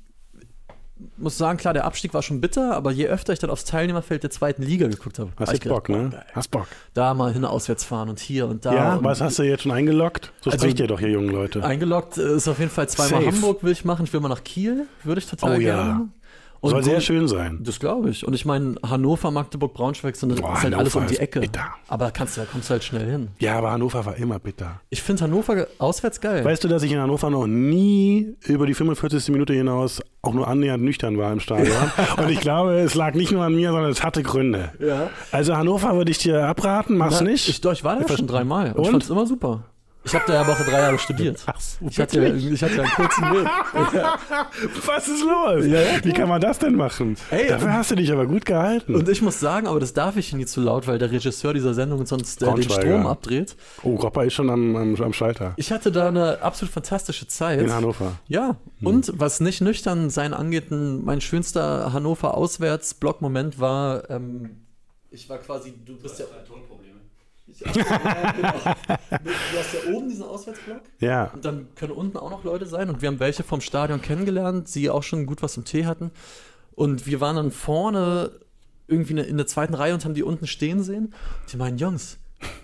muss 1.16 1.36
sagen, 1.36 1.58
klar, 1.58 1.74
der 1.74 1.84
Abstieg 1.84 2.14
war 2.14 2.22
schon 2.22 2.40
bitter, 2.40 2.74
aber 2.76 2.90
je 2.92 3.06
öfter 3.08 3.32
ich 3.32 3.38
dann 3.40 3.50
aufs 3.50 3.64
Teilnehmerfeld 3.64 4.22
der 4.22 4.30
zweiten 4.30 4.62
Liga 4.62 4.86
geguckt 4.86 5.18
habe, 5.18 5.30
Hast 5.36 5.48
hab 5.48 5.54
ich 5.56 5.64
jetzt 5.64 5.68
Bock, 5.68 5.84
gedacht, 5.86 6.02
ne? 6.04 6.10
geil. 6.10 6.24
Hast 6.32 6.50
Bock. 6.52 6.66
Da 6.94 7.14
mal 7.14 7.32
hin 7.32 7.44
auswärts 7.44 7.84
fahren 7.84 8.08
und 8.08 8.20
hier 8.20 8.46
und 8.46 8.64
da. 8.64 8.74
Ja, 8.74 8.94
und 8.96 9.04
was 9.04 9.20
hast 9.20 9.38
du 9.38 9.42
jetzt 9.42 9.62
schon 9.64 9.72
eingeloggt? 9.72 10.32
So 10.40 10.50
Also- 10.50 10.62
spricht 10.62 10.78
ihr 10.80 10.86
doch 10.86 11.00
hier, 11.00 11.10
jungen 11.10 11.30
Leute. 11.30 11.64
Eingeloggt 11.64 12.16
ist 12.16 12.46
auf 12.48 12.58
jeden 12.60 12.70
Fall 12.70 12.88
zweimal 12.88 13.22
Safe. 13.24 13.34
Hamburg 13.34 13.62
will 13.64 13.72
ich 13.72 13.84
machen. 13.84 14.04
Ich 14.04 14.12
will 14.12 14.20
mal 14.20 14.28
nach 14.28 14.44
Kiel, 14.44 14.86
würde 15.02 15.18
ich 15.20 15.26
total 15.26 15.56
Oh 15.56 15.60
ja. 15.60 16.00
Und 16.64 16.70
Soll 16.70 16.82
sehr 16.82 17.00
schön 17.02 17.28
sein. 17.28 17.58
Das 17.62 17.78
glaube 17.78 18.08
ich. 18.08 18.26
Und 18.26 18.32
ich 18.32 18.46
meine, 18.46 18.76
Hannover, 18.82 19.30
Magdeburg, 19.30 19.74
Braunschweig 19.74 20.16
sind 20.16 20.40
Boah, 20.40 20.54
ist 20.54 20.62
halt 20.62 20.74
alles 20.74 20.94
um 20.94 21.02
Hannover 21.02 21.14
die 21.14 21.20
Ecke. 21.20 21.40
bitter. 21.40 21.66
Aber 21.88 22.06
da 22.06 22.10
kannst 22.10 22.36
du, 22.36 22.40
da 22.40 22.46
kommst 22.50 22.70
du 22.70 22.72
halt 22.72 22.84
schnell 22.84 23.04
hin. 23.10 23.28
Ja, 23.38 23.58
aber 23.58 23.70
Hannover 23.70 24.06
war 24.06 24.16
immer 24.16 24.38
bitter. 24.38 24.80
Ich 24.88 25.02
finde 25.02 25.24
Hannover 25.24 25.66
auswärts 25.78 26.22
geil. 26.22 26.42
Weißt 26.42 26.64
du, 26.64 26.68
dass 26.68 26.82
ich 26.82 26.90
in 26.90 26.98
Hannover 26.98 27.28
noch 27.28 27.46
nie 27.46 28.34
über 28.46 28.66
die 28.66 28.72
45. 28.72 29.28
Minute 29.28 29.52
hinaus 29.52 30.00
auch 30.22 30.32
nur 30.32 30.48
annähernd 30.48 30.82
nüchtern 30.82 31.18
war 31.18 31.30
im 31.32 31.40
Stadion? 31.40 31.76
Und 32.16 32.30
ich 32.30 32.40
glaube, 32.40 32.72
es 32.80 32.94
lag 32.94 33.12
nicht 33.14 33.30
nur 33.30 33.44
an 33.44 33.54
mir, 33.54 33.70
sondern 33.70 33.90
es 33.90 34.02
hatte 34.02 34.22
Gründe. 34.22 34.72
ja. 34.80 35.10
Also 35.32 35.56
Hannover 35.56 35.94
würde 35.96 36.10
ich 36.10 36.18
dir 36.18 36.44
abraten, 36.46 36.96
mach's 36.96 37.20
Na, 37.20 37.30
nicht. 37.30 37.46
Ich, 37.48 37.60
doch, 37.60 37.72
ich 37.72 37.84
war 37.84 37.96
da 37.96 38.06
Ich 38.08 38.16
schon 38.16 38.26
dreimal 38.26 38.68
und, 38.72 38.80
ich 38.80 38.86
Und? 38.86 38.90
fand's 38.92 39.10
immer 39.10 39.26
super. 39.26 39.64
Ich 40.06 40.14
habe 40.14 40.24
da 40.26 40.34
ja 40.34 40.46
Woche 40.46 40.64
drei 40.64 40.80
Jahre 40.80 40.98
studiert. 40.98 41.42
Ach 41.46 41.58
so, 41.58 41.86
Ich 41.88 41.98
hatte, 41.98 42.20
ja, 42.28 42.34
ich 42.34 42.62
hatte 42.62 42.82
einen 42.82 42.90
kurzen 42.90 43.22
Weg. 43.22 43.46
Was 44.86 45.08
ist 45.08 45.22
los? 45.22 45.64
Ja, 45.66 45.80
ja, 45.80 46.04
Wie 46.04 46.12
kann 46.12 46.28
man 46.28 46.40
das 46.40 46.58
denn 46.58 46.74
machen? 46.74 47.16
Ey, 47.30 47.48
Dafür 47.48 47.72
hast 47.72 47.90
du 47.90 47.94
dich 47.94 48.12
aber 48.12 48.26
gut 48.26 48.44
gehalten. 48.44 48.94
Und 48.94 49.08
ich 49.08 49.22
muss 49.22 49.40
sagen, 49.40 49.66
aber 49.66 49.80
das 49.80 49.94
darf 49.94 50.16
ich 50.16 50.32
nie 50.34 50.44
zu 50.46 50.60
laut, 50.60 50.86
weil 50.86 50.98
der 50.98 51.10
Regisseur 51.10 51.54
dieser 51.54 51.72
Sendung 51.74 52.04
sonst 52.06 52.42
äh, 52.42 52.52
den. 52.54 52.62
Strom 52.70 53.06
abdreht. 53.06 53.56
oh, 53.82 53.96
Groppa 53.96 54.24
ist 54.24 54.34
schon 54.34 54.50
am, 54.50 54.76
am, 54.76 54.94
am 54.96 55.12
Schalter. 55.12 55.54
Ich 55.56 55.72
hatte 55.72 55.90
da 55.90 56.08
eine 56.08 56.42
absolut 56.42 56.72
fantastische 56.72 57.26
Zeit. 57.26 57.60
In 57.60 57.72
Hannover. 57.72 58.12
Ja, 58.28 58.56
und 58.82 59.10
was 59.16 59.40
nicht 59.40 59.60
nüchtern 59.62 60.10
sein 60.10 60.34
angeht, 60.34 60.70
ein- 60.70 61.04
mein 61.04 61.20
schönster 61.22 61.92
Hannover 61.92 62.36
Auswärts-Block-Moment 62.36 63.58
war, 63.58 64.08
ähm, 64.10 64.60
ich 65.10 65.28
war 65.30 65.38
quasi, 65.38 65.72
du 65.84 65.96
bist 65.96 66.18
ja. 66.18 66.26
Ich, 67.54 67.76
ja, 67.76 68.32
genau. 68.32 68.52
Du 69.24 69.58
hast 69.58 69.74
ja 69.74 69.92
oben 69.94 70.08
diesen 70.08 70.24
Auswärtsblock 70.24 70.82
Ja. 71.00 71.30
und 71.34 71.44
dann 71.44 71.68
können 71.74 71.92
unten 71.92 72.16
auch 72.16 72.30
noch 72.30 72.44
Leute 72.44 72.66
sein 72.66 72.88
und 72.90 73.00
wir 73.02 73.08
haben 73.08 73.20
welche 73.20 73.42
vom 73.42 73.60
Stadion 73.60 74.00
kennengelernt, 74.02 74.74
die 74.74 74.90
auch 74.90 75.02
schon 75.02 75.26
gut 75.26 75.42
was 75.42 75.56
im 75.56 75.64
Tee 75.64 75.86
hatten. 75.86 76.10
Und 76.74 77.06
wir 77.06 77.20
waren 77.20 77.36
dann 77.36 77.50
vorne 77.52 78.32
irgendwie 78.88 79.12
in 79.12 79.16
der- 79.16 79.28
in 79.28 79.36
der 79.36 79.46
zweiten 79.46 79.74
Reihe 79.74 79.94
und 79.94 80.04
haben 80.04 80.14
die 80.14 80.22
unten 80.24 80.46
stehen 80.46 80.82
sehen. 80.82 81.14
Die 81.52 81.56
meinen, 81.56 81.78
Jungs, 81.78 82.18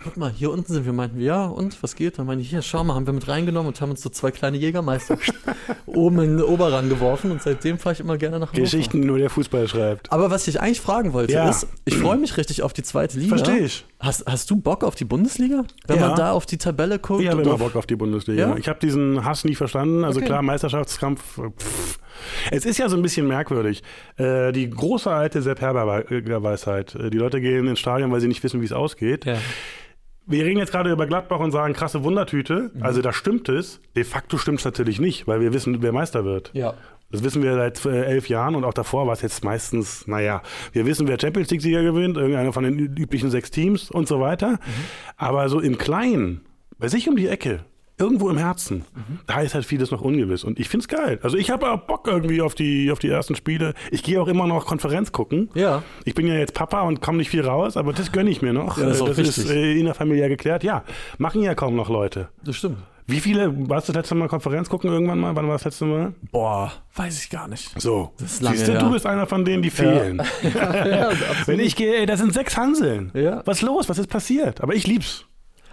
guck 0.04 0.16
mal, 0.16 0.30
hier 0.30 0.50
unten 0.50 0.72
sind 0.72 0.84
wir. 0.86 0.92
Meinten 0.92 1.18
wir, 1.18 1.24
ja, 1.26 1.44
und 1.46 1.82
was 1.82 1.94
geht? 1.96 2.18
Dann 2.18 2.26
meinen 2.26 2.38
die, 2.38 2.44
hier, 2.44 2.62
schau 2.62 2.82
mal, 2.84 2.94
haben 2.94 3.06
wir 3.06 3.12
mit 3.12 3.28
reingenommen 3.28 3.68
und 3.68 3.80
haben 3.80 3.90
uns 3.90 4.02
so 4.02 4.08
zwei 4.10 4.30
kleine 4.30 4.56
Jägermeister 4.56 5.18
oben 5.86 6.18
in 6.20 6.36
den 6.38 6.42
Oberrang 6.42 6.88
geworfen 6.88 7.30
und 7.30 7.42
seitdem 7.42 7.78
fahre 7.78 7.94
ich 7.94 8.00
immer 8.00 8.16
gerne 8.18 8.38
nach 8.38 8.48
Hannover. 8.52 8.62
Geschichten, 8.62 9.00
nur 9.00 9.18
der 9.18 9.30
Fußball 9.30 9.68
schreibt. 9.68 10.12
Aber 10.12 10.30
was 10.30 10.46
ich 10.48 10.60
eigentlich 10.60 10.80
fragen 10.80 11.12
wollte, 11.12 11.32
Ja. 11.32 11.48
ist, 11.48 11.66
ich 11.84 11.96
freue 11.96 12.16
mich 12.18 12.36
richtig 12.36 12.62
auf 12.62 12.72
die 12.72 12.82
zweite 12.82 13.18
Liga. 13.18 13.36
Verstehe 13.36 13.64
ich. 13.64 13.84
Hast, 13.98 14.24
hast 14.26 14.50
du 14.50 14.56
Bock 14.56 14.84
auf 14.84 14.94
die 14.94 15.04
Bundesliga? 15.04 15.64
Wenn 15.86 15.98
Ja. 16.00 16.08
man 16.08 16.16
da 16.16 16.32
auf 16.32 16.46
die 16.46 16.58
Tabelle 16.58 16.98
guckt? 16.98 17.22
Ich 17.22 17.28
habe 17.28 17.42
immer 17.42 17.58
Bock 17.58 17.76
auf 17.76 17.86
die 17.86 17.96
Bundesliga. 17.96 18.48
Ja? 18.50 18.56
Ich 18.56 18.68
habe 18.68 18.78
diesen 18.80 19.24
Hass 19.24 19.44
nie 19.44 19.54
verstanden. 19.54 20.04
Also 20.04 20.18
Okay. 20.20 20.26
klar, 20.28 20.42
Meisterschaftskampf. 20.42 21.40
Pff. 21.58 21.98
Es 22.50 22.64
ist 22.64 22.78
ja 22.78 22.88
so 22.88 22.96
ein 22.96 23.02
bisschen 23.02 23.26
merkwürdig. 23.26 23.82
Äh, 24.16 24.52
die 24.52 24.68
große 24.68 25.10
alte 25.10 25.42
Sepp 25.42 25.60
Herber-Weisheit. 25.60 26.94
Äh, 26.94 27.10
Die 27.10 27.18
Leute 27.18 27.40
gehen 27.40 27.66
ins 27.66 27.78
Stadion, 27.80 28.10
weil 28.12 28.20
sie 28.20 28.28
nicht 28.28 28.42
wissen, 28.42 28.60
wie 28.60 28.64
es 28.66 28.72
ausgeht. 28.72 29.24
Ja. 29.24 29.36
Wir 30.26 30.44
reden 30.44 30.58
jetzt 30.58 30.70
gerade 30.70 30.92
über 30.92 31.06
Gladbach 31.06 31.40
und 31.40 31.50
sagen 31.50 31.74
krasse 31.74 32.04
Wundertüte. 32.04 32.70
Mhm. 32.74 32.82
Also 32.82 33.02
da 33.02 33.12
stimmt 33.12 33.48
es. 33.48 33.80
De 33.96 34.04
facto 34.04 34.38
stimmt 34.38 34.60
es 34.60 34.64
natürlich 34.64 35.00
nicht, 35.00 35.26
weil 35.26 35.40
wir 35.40 35.52
wissen, 35.52 35.82
wer 35.82 35.92
Meister 35.92 36.24
wird. 36.24 36.50
ja. 36.54 36.74
Das 37.12 37.24
wissen 37.24 37.42
wir 37.42 37.54
seit 37.56 37.84
äh, 37.86 38.04
elf 38.04 38.28
Jahren 38.28 38.54
und 38.54 38.62
auch 38.62 38.72
davor 38.72 39.04
war 39.08 39.14
es 39.14 39.20
jetzt 39.20 39.42
meistens, 39.42 40.06
naja, 40.06 40.42
wir 40.72 40.86
wissen, 40.86 41.08
wer 41.08 41.18
Champions 41.20 41.50
League-Sieger 41.50 41.82
gewinnt, 41.82 42.16
irgendeiner 42.16 42.52
von 42.52 42.62
den 42.62 42.78
üblichen 42.78 43.30
sechs 43.32 43.50
Teams 43.50 43.90
und 43.90 44.06
so 44.06 44.20
weiter. 44.20 44.60
Aber 45.16 45.48
so 45.48 45.58
im 45.58 45.76
Kleinen, 45.76 46.42
bei 46.78 46.86
sich 46.86 47.08
um 47.08 47.16
die 47.16 47.26
Ecke, 47.26 47.64
irgendwo 48.00 48.30
im 48.30 48.38
Herzen, 48.38 48.84
da 49.26 49.40
ist 49.40 49.54
halt 49.54 49.64
vieles 49.64 49.90
noch 49.90 50.00
ungewiss. 50.00 50.44
Und 50.44 50.58
ich 50.58 50.68
find's 50.68 50.88
geil. 50.88 51.18
Also 51.22 51.36
ich 51.36 51.50
habe 51.50 51.70
auch 51.70 51.80
Bock 51.82 52.06
irgendwie 52.08 52.40
auf 52.42 52.54
die, 52.54 52.90
auf 52.90 52.98
die 52.98 53.08
ersten 53.08 53.34
Spiele. 53.34 53.74
Ich 53.90 54.02
gehe 54.02 54.20
auch 54.20 54.28
immer 54.28 54.46
noch 54.46 54.66
Konferenz 54.66 55.12
gucken. 55.12 55.50
Ja. 55.54 55.82
Ich 56.04 56.14
bin 56.14 56.26
ja 56.26 56.34
jetzt 56.34 56.54
Papa 56.54 56.80
und 56.82 57.00
komme 57.00 57.18
nicht 57.18 57.30
viel 57.30 57.42
raus, 57.46 57.76
aber 57.76 57.92
das 57.92 58.10
gönne 58.12 58.30
ich 58.30 58.42
mir 58.42 58.52
noch. 58.52 58.78
Ja, 58.78 58.86
das 58.86 59.00
ist 59.00 59.06
das 59.08 59.16
wichtig. 59.18 59.38
ist 59.44 59.50
äh, 59.50 59.78
innerfamiliär 59.78 60.28
geklärt. 60.28 60.64
Ja, 60.64 60.84
machen 61.18 61.42
ja 61.42 61.54
kaum 61.54 61.76
noch 61.76 61.88
Leute. 61.90 62.28
Das 62.44 62.56
stimmt. 62.56 62.78
Wie 63.06 63.18
viele, 63.18 63.68
warst 63.68 63.88
du 63.88 63.92
das 63.92 64.02
letzte 64.02 64.14
Mal 64.14 64.28
Konferenz 64.28 64.68
gucken 64.68 64.88
irgendwann 64.92 65.18
mal? 65.18 65.34
Wann 65.34 65.46
war 65.48 65.54
das 65.54 65.64
letzte 65.64 65.84
Mal? 65.84 66.14
Boah, 66.30 66.70
weiß 66.94 67.24
ich 67.24 67.28
gar 67.28 67.48
nicht. 67.48 67.68
So, 67.80 68.12
Das 68.20 68.34
ist 68.34 68.42
lange 68.42 68.56
siehst 68.56 68.68
du, 68.68 68.72
her. 68.74 68.80
du 68.82 68.92
bist 68.92 69.04
einer 69.04 69.26
von 69.26 69.44
denen, 69.44 69.64
die 69.64 69.70
fehlen. 69.70 70.22
ja, 70.54 71.08
absolut. 71.08 71.48
Wenn 71.48 71.58
ich 71.58 71.74
gehe, 71.74 71.96
ey, 71.96 72.06
da 72.06 72.16
sind 72.16 72.32
sechs 72.32 72.56
Hanseln. 72.56 73.10
Ja. 73.14 73.42
Was 73.46 73.58
ist 73.58 73.62
los? 73.62 73.88
Was 73.88 73.98
ist 73.98 74.06
passiert? 74.08 74.60
Aber 74.60 74.74
ich 74.76 74.86
lieb's. 74.86 75.24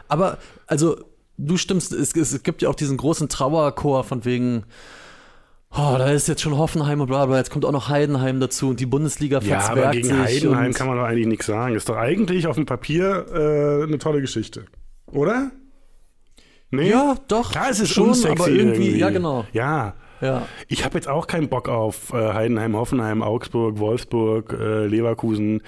Aber, 0.07 0.39
also, 0.65 0.97
du 1.37 1.57
stimmst, 1.57 1.93
es, 1.93 2.15
es 2.15 2.43
gibt 2.43 2.61
ja 2.61 2.69
auch 2.69 2.75
diesen 2.75 2.97
großen 2.97 3.29
Trauerchor 3.29 4.03
von 4.03 4.25
wegen, 4.25 4.63
oh, 5.71 5.95
da 5.97 6.09
ist 6.09 6.27
jetzt 6.27 6.41
schon 6.41 6.57
Hoffenheim 6.57 7.01
und 7.01 7.07
bla 7.07 7.25
bla, 7.25 7.37
jetzt 7.37 7.51
kommt 7.51 7.65
auch 7.65 7.71
noch 7.71 7.89
Heidenheim 7.89 8.39
dazu 8.39 8.69
und 8.69 8.79
die 8.79 8.85
Bundesliga 8.85 9.39
Ja, 9.39 9.59
verzwergt 9.59 9.79
aber 9.79 9.91
gegen 9.91 10.07
sich. 10.07 10.17
Heidenheim 10.17 10.73
kann 10.73 10.87
man 10.87 10.97
doch 10.97 11.03
eigentlich 11.03 11.27
nichts 11.27 11.45
sagen. 11.45 11.75
Ist 11.75 11.89
doch 11.89 11.97
eigentlich 11.97 12.47
auf 12.47 12.55
dem 12.55 12.65
Papier 12.65 13.25
äh, 13.31 13.83
eine 13.83 13.97
tolle 13.97 14.21
Geschichte. 14.21 14.65
Oder? 15.11 15.51
Nee? 16.69 16.89
Ja, 16.89 17.15
doch. 17.27 17.51
Klar, 17.51 17.69
es 17.69 17.79
ist 17.79 17.91
schon, 17.91 18.09
aber 18.09 18.49
irgendwie, 18.49 18.87
irgendwie. 18.87 18.97
ja, 18.97 19.09
genau. 19.09 19.45
Ja. 19.53 19.93
Ja. 20.19 20.47
Ich 20.67 20.83
habe 20.83 20.95
jetzt 20.95 21.07
auch 21.07 21.27
keinen 21.27 21.47
Bock 21.47 21.69
auf 21.69 22.11
äh, 22.11 22.33
Heidenheim, 22.33 22.75
Hoffenheim, 22.75 23.21
Augsburg, 23.21 23.77
Wolfsburg, 23.77 24.51
äh, 24.59 24.87
Leverkusen. 24.87 25.61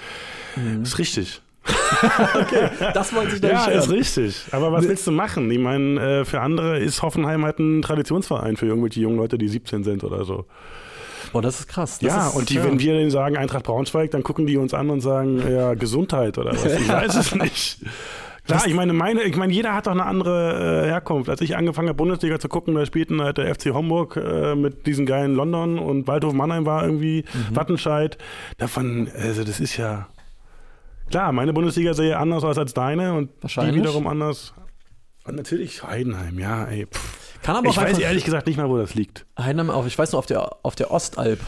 Mhm. 0.55 0.81
Ist 0.81 0.97
richtig. 0.97 1.41
Das 2.93 3.13
wollte 3.13 3.35
ich 3.35 3.41
da 3.41 3.49
Ja, 3.49 3.67
nicht 3.67 3.77
ist 3.77 3.89
richtig. 3.89 4.43
Aber 4.51 4.71
was 4.71 4.87
willst 4.87 5.05
du 5.05 5.11
machen? 5.11 5.49
Ich 5.51 5.59
meine, 5.59 6.21
äh, 6.21 6.25
für 6.25 6.41
andere 6.41 6.79
ist 6.79 7.01
Hoffenheim 7.01 7.43
halt 7.43 7.59
ein 7.59 7.81
Traditionsverein 7.81 8.57
für 8.57 8.67
irgendwelche 8.67 9.01
jungen 9.01 9.17
Leute, 9.17 9.37
die 9.37 9.47
17 9.47 9.83
sind 9.83 10.03
oder 10.03 10.23
so. 10.25 10.45
Boah, 11.31 11.41
das 11.41 11.59
ist 11.59 11.67
krass. 11.67 11.99
Das 11.99 12.09
ja, 12.09 12.27
ist, 12.27 12.35
und 12.35 12.49
die, 12.49 12.55
ja. 12.55 12.63
wenn 12.63 12.79
wir 12.79 12.93
denen 12.93 13.11
sagen 13.11 13.37
Eintracht 13.37 13.65
Braunschweig, 13.65 14.11
dann 14.11 14.23
gucken 14.23 14.47
die 14.47 14.57
uns 14.57 14.73
an 14.73 14.89
und 14.89 15.01
sagen, 15.01 15.43
ja, 15.51 15.73
Gesundheit 15.75 16.37
oder 16.37 16.51
was. 16.53 16.65
Ich 16.65 16.89
weiß 16.89 17.15
es 17.15 17.35
nicht. 17.35 17.79
Klar, 18.45 18.65
ich 18.65 18.73
meine, 18.73 18.93
meine, 18.93 19.21
ich 19.23 19.35
meine, 19.35 19.53
jeder 19.53 19.75
hat 19.75 19.85
doch 19.85 19.91
eine 19.91 20.05
andere 20.05 20.85
äh, 20.85 20.87
Herkunft. 20.87 21.29
Als 21.29 21.39
ich 21.41 21.55
angefangen 21.55 21.87
habe, 21.87 21.97
Bundesliga 21.97 22.39
zu 22.39 22.49
gucken, 22.49 22.73
da 22.73 22.83
spielten 22.83 23.21
halt 23.21 23.37
der 23.37 23.53
FC 23.53 23.73
Homburg 23.73 24.15
äh, 24.17 24.55
mit 24.55 24.87
diesen 24.87 25.05
geilen 25.05 25.35
London 25.35 25.77
und 25.77 26.07
Waldhof 26.07 26.33
Mannheim 26.33 26.65
war 26.65 26.83
irgendwie 26.83 27.25
Mhm. 27.31 27.55
Wattenscheid. 27.55 28.17
Davon, 28.57 29.07
also 29.15 29.43
das 29.43 29.59
ist 29.59 29.77
ja 29.77 30.07
klar, 31.09 31.31
meine 31.31 31.53
Bundesliga 31.53 31.93
sehe 31.93 32.17
anders 32.17 32.43
aus 32.43 32.57
als 32.57 32.73
deine 32.73 33.13
und 33.13 33.31
die 33.43 33.75
wiederum 33.75 34.07
anders. 34.07 34.53
Und 35.25 35.35
natürlich 35.35 35.83
Heidenheim, 35.83 36.39
ja, 36.39 36.65
ey. 36.65 36.87
Pff. 36.87 37.41
Kann 37.41 37.55
aber 37.55 37.69
Ich 37.69 37.77
weiß 37.77 37.99
ehrlich 37.99 38.25
gesagt 38.25 38.47
nicht 38.47 38.57
mal, 38.57 38.69
wo 38.69 38.77
das 38.77 38.95
liegt. 38.95 39.25
Heidenheim 39.37 39.69
auf, 39.69 39.87
ich 39.87 39.97
weiß 39.97 40.11
noch, 40.11 40.19
auf 40.19 40.25
der, 40.25 40.57
auf 40.63 40.75
der 40.75 40.91
Ostalb. 40.91 41.39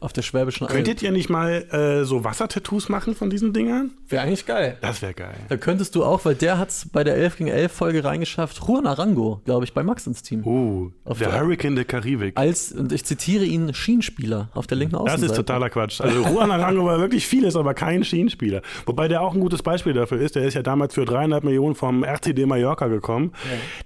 Auf 0.00 0.14
der 0.14 0.22
Schwäbischen 0.22 0.66
Alb. 0.66 0.74
Könntet 0.74 1.02
ihr 1.02 1.12
nicht 1.12 1.28
mal 1.28 1.62
äh, 1.72 2.04
so 2.04 2.24
Wassertattoos 2.24 2.88
machen 2.88 3.14
von 3.14 3.28
diesen 3.28 3.52
Dingern? 3.52 3.90
Wäre 4.08 4.22
eigentlich 4.22 4.46
geil. 4.46 4.78
Das 4.80 5.02
wäre 5.02 5.12
geil. 5.12 5.34
Da 5.50 5.58
könntest 5.58 5.94
du 5.94 6.04
auch, 6.04 6.24
weil 6.24 6.34
der 6.34 6.56
hat 6.56 6.70
es 6.70 6.88
bei 6.90 7.04
der 7.04 7.16
11 7.16 7.36
gegen 7.36 7.50
11 7.50 7.70
Folge 7.70 8.02
reingeschafft, 8.02 8.60
Juan 8.66 8.86
Arango, 8.86 9.42
glaube 9.44 9.64
ich, 9.66 9.74
bei 9.74 9.82
Max 9.82 10.06
ins 10.06 10.22
Team. 10.22 10.42
Oh, 10.46 10.90
Auf 11.04 11.18
der 11.18 11.28
der- 11.30 11.40
Hurricane 11.40 11.74
der 11.76 11.84
Karibik. 11.84 12.38
Als, 12.38 12.72
und 12.72 12.92
ich 12.92 13.04
zitiere 13.04 13.44
ihn, 13.44 13.74
Schienenspieler 13.74 14.48
auf 14.54 14.66
der 14.66 14.78
linken 14.78 14.92
Das 14.94 15.02
Außenseite. 15.02 15.32
ist 15.32 15.36
totaler 15.36 15.68
Quatsch. 15.68 16.00
Also 16.00 16.22
Juan 16.26 16.50
Arango 16.50 16.86
war 16.86 16.98
wirklich 16.98 17.26
vieles, 17.26 17.54
aber 17.54 17.74
kein 17.74 18.02
Schienenspieler. 18.02 18.62
Wobei 18.86 19.06
der 19.06 19.20
auch 19.20 19.34
ein 19.34 19.40
gutes 19.40 19.62
Beispiel 19.62 19.92
dafür 19.92 20.18
ist. 20.20 20.34
Der 20.34 20.44
ist 20.44 20.54
ja 20.54 20.62
damals 20.62 20.94
für 20.94 21.04
dreieinhalb 21.04 21.44
Millionen 21.44 21.74
vom 21.74 22.04
RCD 22.04 22.46
Mallorca 22.46 22.86
gekommen. 22.86 23.32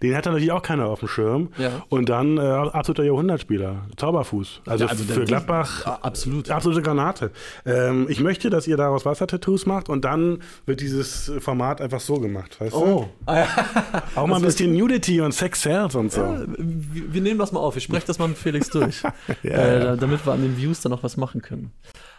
Den 0.01 0.15
hat 0.17 0.27
natürlich 0.27 0.53
auch 0.53 0.63
keiner 0.63 0.87
auf 0.87 1.01
dem 1.01 1.09
Schirm. 1.09 1.49
Ja. 1.59 1.83
Und 1.89 2.09
dann 2.09 2.39
äh, 2.39 2.41
absoluter 2.41 3.03
Jahrhundertspieler. 3.03 3.87
Zauberfuß. 3.97 4.61
Also, 4.67 4.85
Ja, 4.85 4.91
also 4.91 5.05
für 5.05 5.25
Gladbach 5.25 5.87
Ah, 5.87 6.04
absolut. 6.05 6.51
absolute 6.51 6.83
Granate. 6.83 7.31
Ähm, 7.67 8.07
ich 8.09 8.21
möchte, 8.21 8.51
dass 8.51 8.67
ihr 8.67 8.77
daraus 8.77 9.05
Wassertattoos 9.05 9.67
macht 9.67 9.89
und 9.89 10.05
dann 10.05 10.39
wird 10.67 10.81
dieses 10.81 11.33
Format 11.41 11.81
einfach 11.81 12.01
so 12.01 12.21
gemacht. 12.21 12.61
Weißt 12.61 12.73
du? 12.75 12.79
Oh. 12.79 13.09
Ah, 13.27 13.39
ja. 13.41 13.49
Auch 14.15 14.27
mal 14.27 14.37
ein 14.37 14.43
bisschen 14.43 14.75
Nudity 14.77 15.21
und 15.21 15.33
Sex 15.33 15.63
Sales 15.63 15.95
und 15.95 16.13
so. 16.13 16.21
wir, 16.57 17.13
wir 17.15 17.21
nehmen 17.21 17.39
das 17.39 17.53
mal 17.53 17.61
auf. 17.61 17.77
Ich 17.77 17.85
spreche 17.85 18.07
das 18.07 18.19
mal 18.19 18.29
mit 18.29 18.39
Felix 18.39 18.71
durch. 18.71 19.03
Ja, 19.43 19.51
äh, 19.51 19.79
ja. 19.79 19.85
da- 19.85 19.97
Damit 19.97 20.25
wir 20.27 20.33
an 20.33 20.43
den 20.43 20.57
Views 20.57 20.81
dann 20.81 20.91
noch 20.91 21.03
was 21.03 21.17
machen 21.17 21.43
können. 21.43 21.73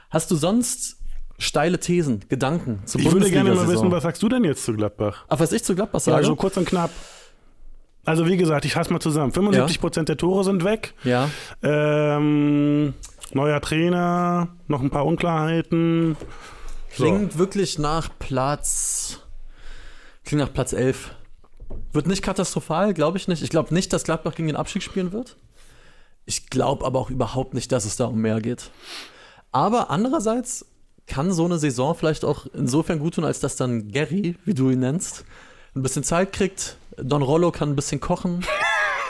Hast 0.10 0.30
du 0.32 0.36
sonst 0.36 0.98
steile 1.38 1.80
Thesen, 1.80 2.22
Gedanken 2.30 2.80
zur 2.86 3.02
Ich 3.02 3.12
würde 3.12 3.30
gerne 3.30 3.54
mal 3.54 3.68
wissen, 3.68 3.92
was 3.92 4.04
sagst 4.04 4.24
du 4.24 4.30
denn 4.30 4.44
jetzt 4.44 4.64
zu 4.64 4.74
Gladbach? 4.74 5.26
Ach, 5.28 5.40
was 5.40 5.52
ich 5.52 5.64
zu 5.64 5.76
Gladbach 5.76 6.00
Ja, 6.00 6.14
sage? 6.14 6.26
so 6.26 6.36
kurz 6.36 6.56
und 6.58 6.66
knapp. 6.66 6.92
Also 8.06 8.28
wie 8.28 8.38
gesagt, 8.38 8.66
ich 8.66 8.74
fasse 8.74 8.94
mal 8.94 9.00
zusammen. 9.00 9.32
75% 9.32 10.04
der 10.04 10.16
Tore 10.18 10.44
sind 10.44 10.64
weg. 10.64 10.94
ja. 11.04 11.30
Ähm, 11.64 12.94
neuer 13.34 13.62
Trainer, 13.62 14.50
noch 14.68 14.82
ein 14.82 14.90
paar 14.90 15.06
Unklarheiten. 15.06 16.16
Klingt 16.92 17.38
wirklich 17.38 17.78
nach 17.78 18.10
Platz. 18.20 19.20
Klingt 20.24 20.42
nach 20.42 20.54
Platz 20.54 20.74
11. 20.74 21.12
Wird 21.92 22.08
nicht 22.08 22.22
katastrophal, 22.22 22.94
glaube 22.94 23.18
ich 23.18 23.28
nicht. 23.28 23.42
Ich 23.42 23.50
glaube 23.50 23.74
nicht, 23.74 23.92
dass 23.92 24.04
Gladbach 24.04 24.36
gegen 24.36 24.48
den 24.48 24.56
Abstieg 24.56 24.84
spielen 24.84 25.12
wird. 25.12 25.38
Ich 26.26 26.50
glaube 26.50 26.86
aber 26.86 27.00
auch 27.00 27.10
überhaupt 27.10 27.54
nicht, 27.54 27.72
dass 27.72 27.86
es 27.86 27.98
da 27.98 28.06
um 28.06 28.22
mehr 28.22 28.42
geht. 28.42 28.72
Aber 29.52 29.90
andererseits 29.90 30.66
kann 31.08 31.32
so 31.32 31.46
eine 31.46 31.60
Saison 31.60 31.96
vielleicht 31.96 32.26
auch 32.26 32.48
insofern 32.54 33.00
gut 33.00 33.16
tun, 33.16 33.26
als 33.26 33.40
dass 33.40 33.56
dann 33.56 33.90
Gary, 33.90 34.36
wie 34.44 34.54
du 34.54 34.70
ihn 34.70 34.80
nennst, 34.80 35.24
ein 35.76 35.84
bisschen 35.84 36.04
Zeit 36.04 36.34
kriegt. 36.34 36.78
Don 36.98 37.22
Rollo 37.22 37.52
kann 37.52 37.70
ein 37.70 37.76
bisschen 37.76 38.00
kochen. 38.00 38.44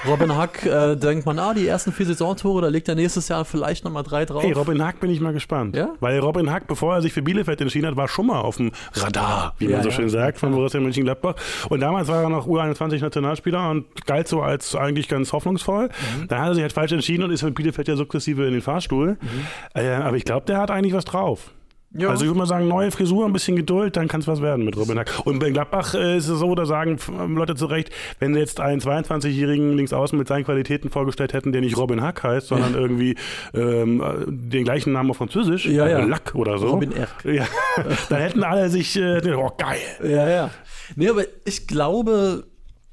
Robin 0.07 0.35
Hack 0.35 0.65
äh, 0.65 0.95
denkt 0.95 1.25
man, 1.25 1.39
ah, 1.39 1.53
die 1.53 1.67
ersten 1.67 1.91
vier 1.91 2.05
Saisontore, 2.05 2.61
da 2.61 2.67
legt 2.67 2.87
er 2.87 2.95
nächstes 2.95 3.27
Jahr 3.27 3.45
vielleicht 3.45 3.83
nochmal 3.83 4.03
drei 4.03 4.25
drauf. 4.25 4.43
Hey, 4.43 4.51
Robin 4.51 4.83
Hack 4.83 4.99
bin 4.99 5.09
ich 5.09 5.19
mal 5.19 5.33
gespannt. 5.33 5.75
Ja? 5.75 5.89
Weil 5.99 6.19
Robin 6.19 6.51
Hack, 6.51 6.67
bevor 6.67 6.95
er 6.95 7.01
sich 7.01 7.13
für 7.13 7.21
Bielefeld 7.21 7.59
entschieden 7.61 7.87
hat, 7.87 7.95
war 7.95 8.07
schon 8.07 8.27
mal 8.27 8.41
auf 8.41 8.57
dem 8.57 8.71
Radar, 8.93 9.55
wie 9.57 9.65
man 9.65 9.73
Ja, 9.77 9.83
so 9.83 9.89
ja. 9.89 9.95
schön 9.95 10.09
sagt, 10.09 10.37
von 10.37 10.51
Borussia 10.51 10.79
Mönchengladbach. 10.79 11.35
Und 11.69 11.79
damals 11.79 12.07
war 12.07 12.23
er 12.23 12.29
noch 12.29 12.47
U21-Nationalspieler 12.47 13.69
und 13.71 14.05
galt 14.05 14.27
so 14.27 14.41
als 14.41 14.75
eigentlich 14.75 15.07
ganz 15.07 15.33
hoffnungsvoll. 15.33 15.87
Mhm. 15.87 16.27
Dann 16.27 16.39
hat 16.39 16.47
er 16.49 16.53
sich 16.55 16.61
halt 16.61 16.73
falsch 16.73 16.91
entschieden 16.91 17.23
und 17.23 17.31
ist 17.31 17.43
mit 17.43 17.55
Bielefeld 17.55 17.87
ja 17.87 17.95
sukzessive 17.95 18.45
in 18.45 18.53
den 18.53 18.61
Fahrstuhl. 18.61 19.17
Mhm. 19.21 19.27
Äh, 19.73 19.89
aber 19.89 20.17
ich 20.17 20.25
glaube, 20.25 20.45
der 20.45 20.59
hat 20.59 20.71
eigentlich 20.71 20.93
was 20.93 21.05
drauf. 21.05 21.51
Ja. 21.97 22.09
Also 22.09 22.23
ich 22.25 22.29
würde 22.29 22.39
mal 22.39 22.45
sagen, 22.45 22.67
neue 22.67 22.91
Frisur, 22.91 23.25
ein 23.25 23.31
bisschen 23.31 23.55
Geduld, 23.55 23.95
dann 23.95 24.07
kann 24.09 24.19
es 24.19 24.27
was 24.27 24.41
werden 24.41 24.65
mit 24.65 24.75
Robin 24.75 24.99
Hack. 24.99 25.21
Und 25.25 25.39
bei 25.39 25.49
Gladbach 25.51 25.93
äh, 25.93 26.17
ist 26.17 26.27
es 26.27 26.39
so, 26.39 26.53
da 26.53 26.65
sagen 26.65 26.95
f- 26.95 27.09
Leute 27.29 27.55
zu 27.55 27.67
Recht, 27.67 27.89
wenn 28.19 28.33
sie 28.33 28.39
jetzt 28.41 28.59
einen 28.59 28.81
22-jährigen 28.81 29.77
Linksaußen 29.77 30.17
mit 30.19 30.27
seinen 30.27 30.43
Qualitäten 30.43 30.89
vorgestellt 30.89 31.31
hätten, 31.33 31.53
der 31.53 31.61
nicht 31.61 31.77
Robin 31.77 32.01
Hack 32.01 32.21
heißt, 32.23 32.47
sondern 32.47 32.73
irgendwie 32.75 33.15
ähm, 33.53 34.01
äh, 34.01 34.25
den 34.27 34.65
gleichen 34.65 34.91
Namen 34.91 35.09
auf 35.11 35.17
Französisch, 35.17 35.67
Ja, 35.67 35.87
ja. 35.87 35.99
äh, 35.99 36.05
Lack 36.05 36.35
oder 36.35 36.57
so. 36.57 36.67
Robin 36.71 36.91
Erck. 36.91 37.23
Ja, 37.23 37.45
dann 38.09 38.19
hätten 38.21 38.43
alle 38.43 38.69
sich, 38.69 38.97
äh, 38.97 39.21
oh 39.33 39.51
geil. 39.57 39.77
Ja, 40.03 40.27
ja. 40.29 40.49
Nee, 40.97 41.07
aber 41.09 41.23
ich 41.45 41.65
glaube, 41.65 42.43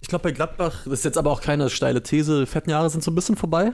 ich 0.01 0.09
glaube 0.09 0.23
bei 0.23 0.31
Gladbach, 0.33 0.83
das 0.85 0.93
ist 1.01 1.05
jetzt 1.05 1.19
aber 1.19 1.31
auch 1.31 1.41
keine 1.41 1.71
steile 1.71 2.03
These, 2.03 2.47
fetten 2.47 2.71
Jahre 2.71 2.89
sind 2.89 3.03
so 3.03 3.11
ein 3.11 3.15
bisschen 3.17 3.37
vorbei. 3.37 3.73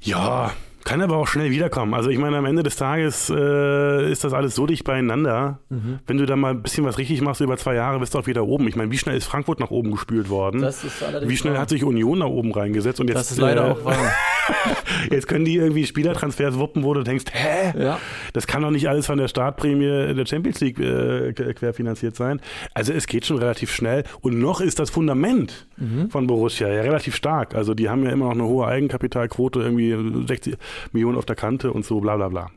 Ja, 0.00 0.52
kann 0.88 1.02
aber 1.02 1.16
auch 1.16 1.26
schnell 1.26 1.50
wiederkommen. 1.50 1.94
Also 1.94 2.10
ich 2.10 2.18
meine, 2.18 2.36
am 2.38 2.44
Ende 2.46 2.62
des 2.62 2.76
Tages 2.76 3.30
äh, 3.30 4.10
ist 4.10 4.24
das 4.24 4.32
alles 4.32 4.54
so 4.54 4.66
dicht 4.66 4.84
beieinander. 4.84 5.58
Mhm. 5.68 5.98
Wenn 6.06 6.18
du 6.18 6.26
da 6.26 6.36
mal 6.36 6.50
ein 6.52 6.62
bisschen 6.62 6.84
was 6.84 6.98
richtig 6.98 7.20
machst 7.20 7.40
über 7.40 7.56
zwei 7.56 7.74
Jahre, 7.74 7.98
bist 8.00 8.14
du 8.14 8.18
auch 8.18 8.26
wieder 8.26 8.44
oben. 8.46 8.66
Ich 8.68 8.76
meine, 8.76 8.90
wie 8.90 8.98
schnell 8.98 9.16
ist 9.16 9.26
Frankfurt 9.26 9.60
nach 9.60 9.70
oben 9.70 9.90
gespült 9.92 10.30
worden? 10.30 10.62
Wie 10.62 11.36
schnell 11.36 11.54
wahr. 11.54 11.62
hat 11.62 11.68
sich 11.68 11.84
Union 11.84 12.18
nach 12.18 12.26
oben 12.26 12.52
reingesetzt? 12.52 13.00
Und 13.00 13.08
jetzt, 13.08 13.18
Das 13.18 13.30
ist 13.32 13.38
leider 13.38 13.68
äh, 13.68 13.70
auch 13.72 13.84
wahr. 13.84 13.96
Jetzt 15.10 15.28
können 15.28 15.44
die 15.44 15.56
irgendwie 15.56 15.84
Spielertransfers 15.84 16.58
wuppen, 16.58 16.82
wo 16.82 16.94
du 16.94 17.02
denkst, 17.02 17.26
hä? 17.32 17.74
Ja. 17.78 17.98
Das 18.32 18.46
kann 18.46 18.62
doch 18.62 18.70
nicht 18.70 18.88
alles 18.88 19.04
von 19.06 19.18
der 19.18 19.28
Startprämie 19.28 20.14
der 20.14 20.26
Champions 20.26 20.60
League 20.60 20.78
äh, 20.80 21.32
querfinanziert 21.34 22.16
sein. 22.16 22.40
Also 22.74 22.92
es 22.94 23.06
geht 23.06 23.26
schon 23.26 23.36
relativ 23.38 23.70
schnell. 23.70 24.04
Und 24.22 24.38
noch 24.38 24.60
ist 24.60 24.78
das 24.78 24.90
Fundament 24.90 25.66
Mhm. 25.80 26.10
von 26.10 26.26
Borussia 26.26 26.66
ja 26.68 26.80
relativ 26.82 27.14
stark. 27.14 27.54
Also 27.54 27.72
die 27.72 27.88
haben 27.88 28.02
ja 28.04 28.10
immer 28.10 28.24
noch 28.24 28.32
eine 28.32 28.42
hohe 28.44 28.66
Eigenkapitalquote, 28.66 29.60
irgendwie 29.60 29.96
60 30.26 30.56
Millionen 30.92 31.18
auf 31.18 31.26
der 31.26 31.36
Kante 31.36 31.72
und 31.72 31.84
so, 31.84 32.00
bla 32.00 32.16
bla 32.16 32.28
bla. 32.28 32.50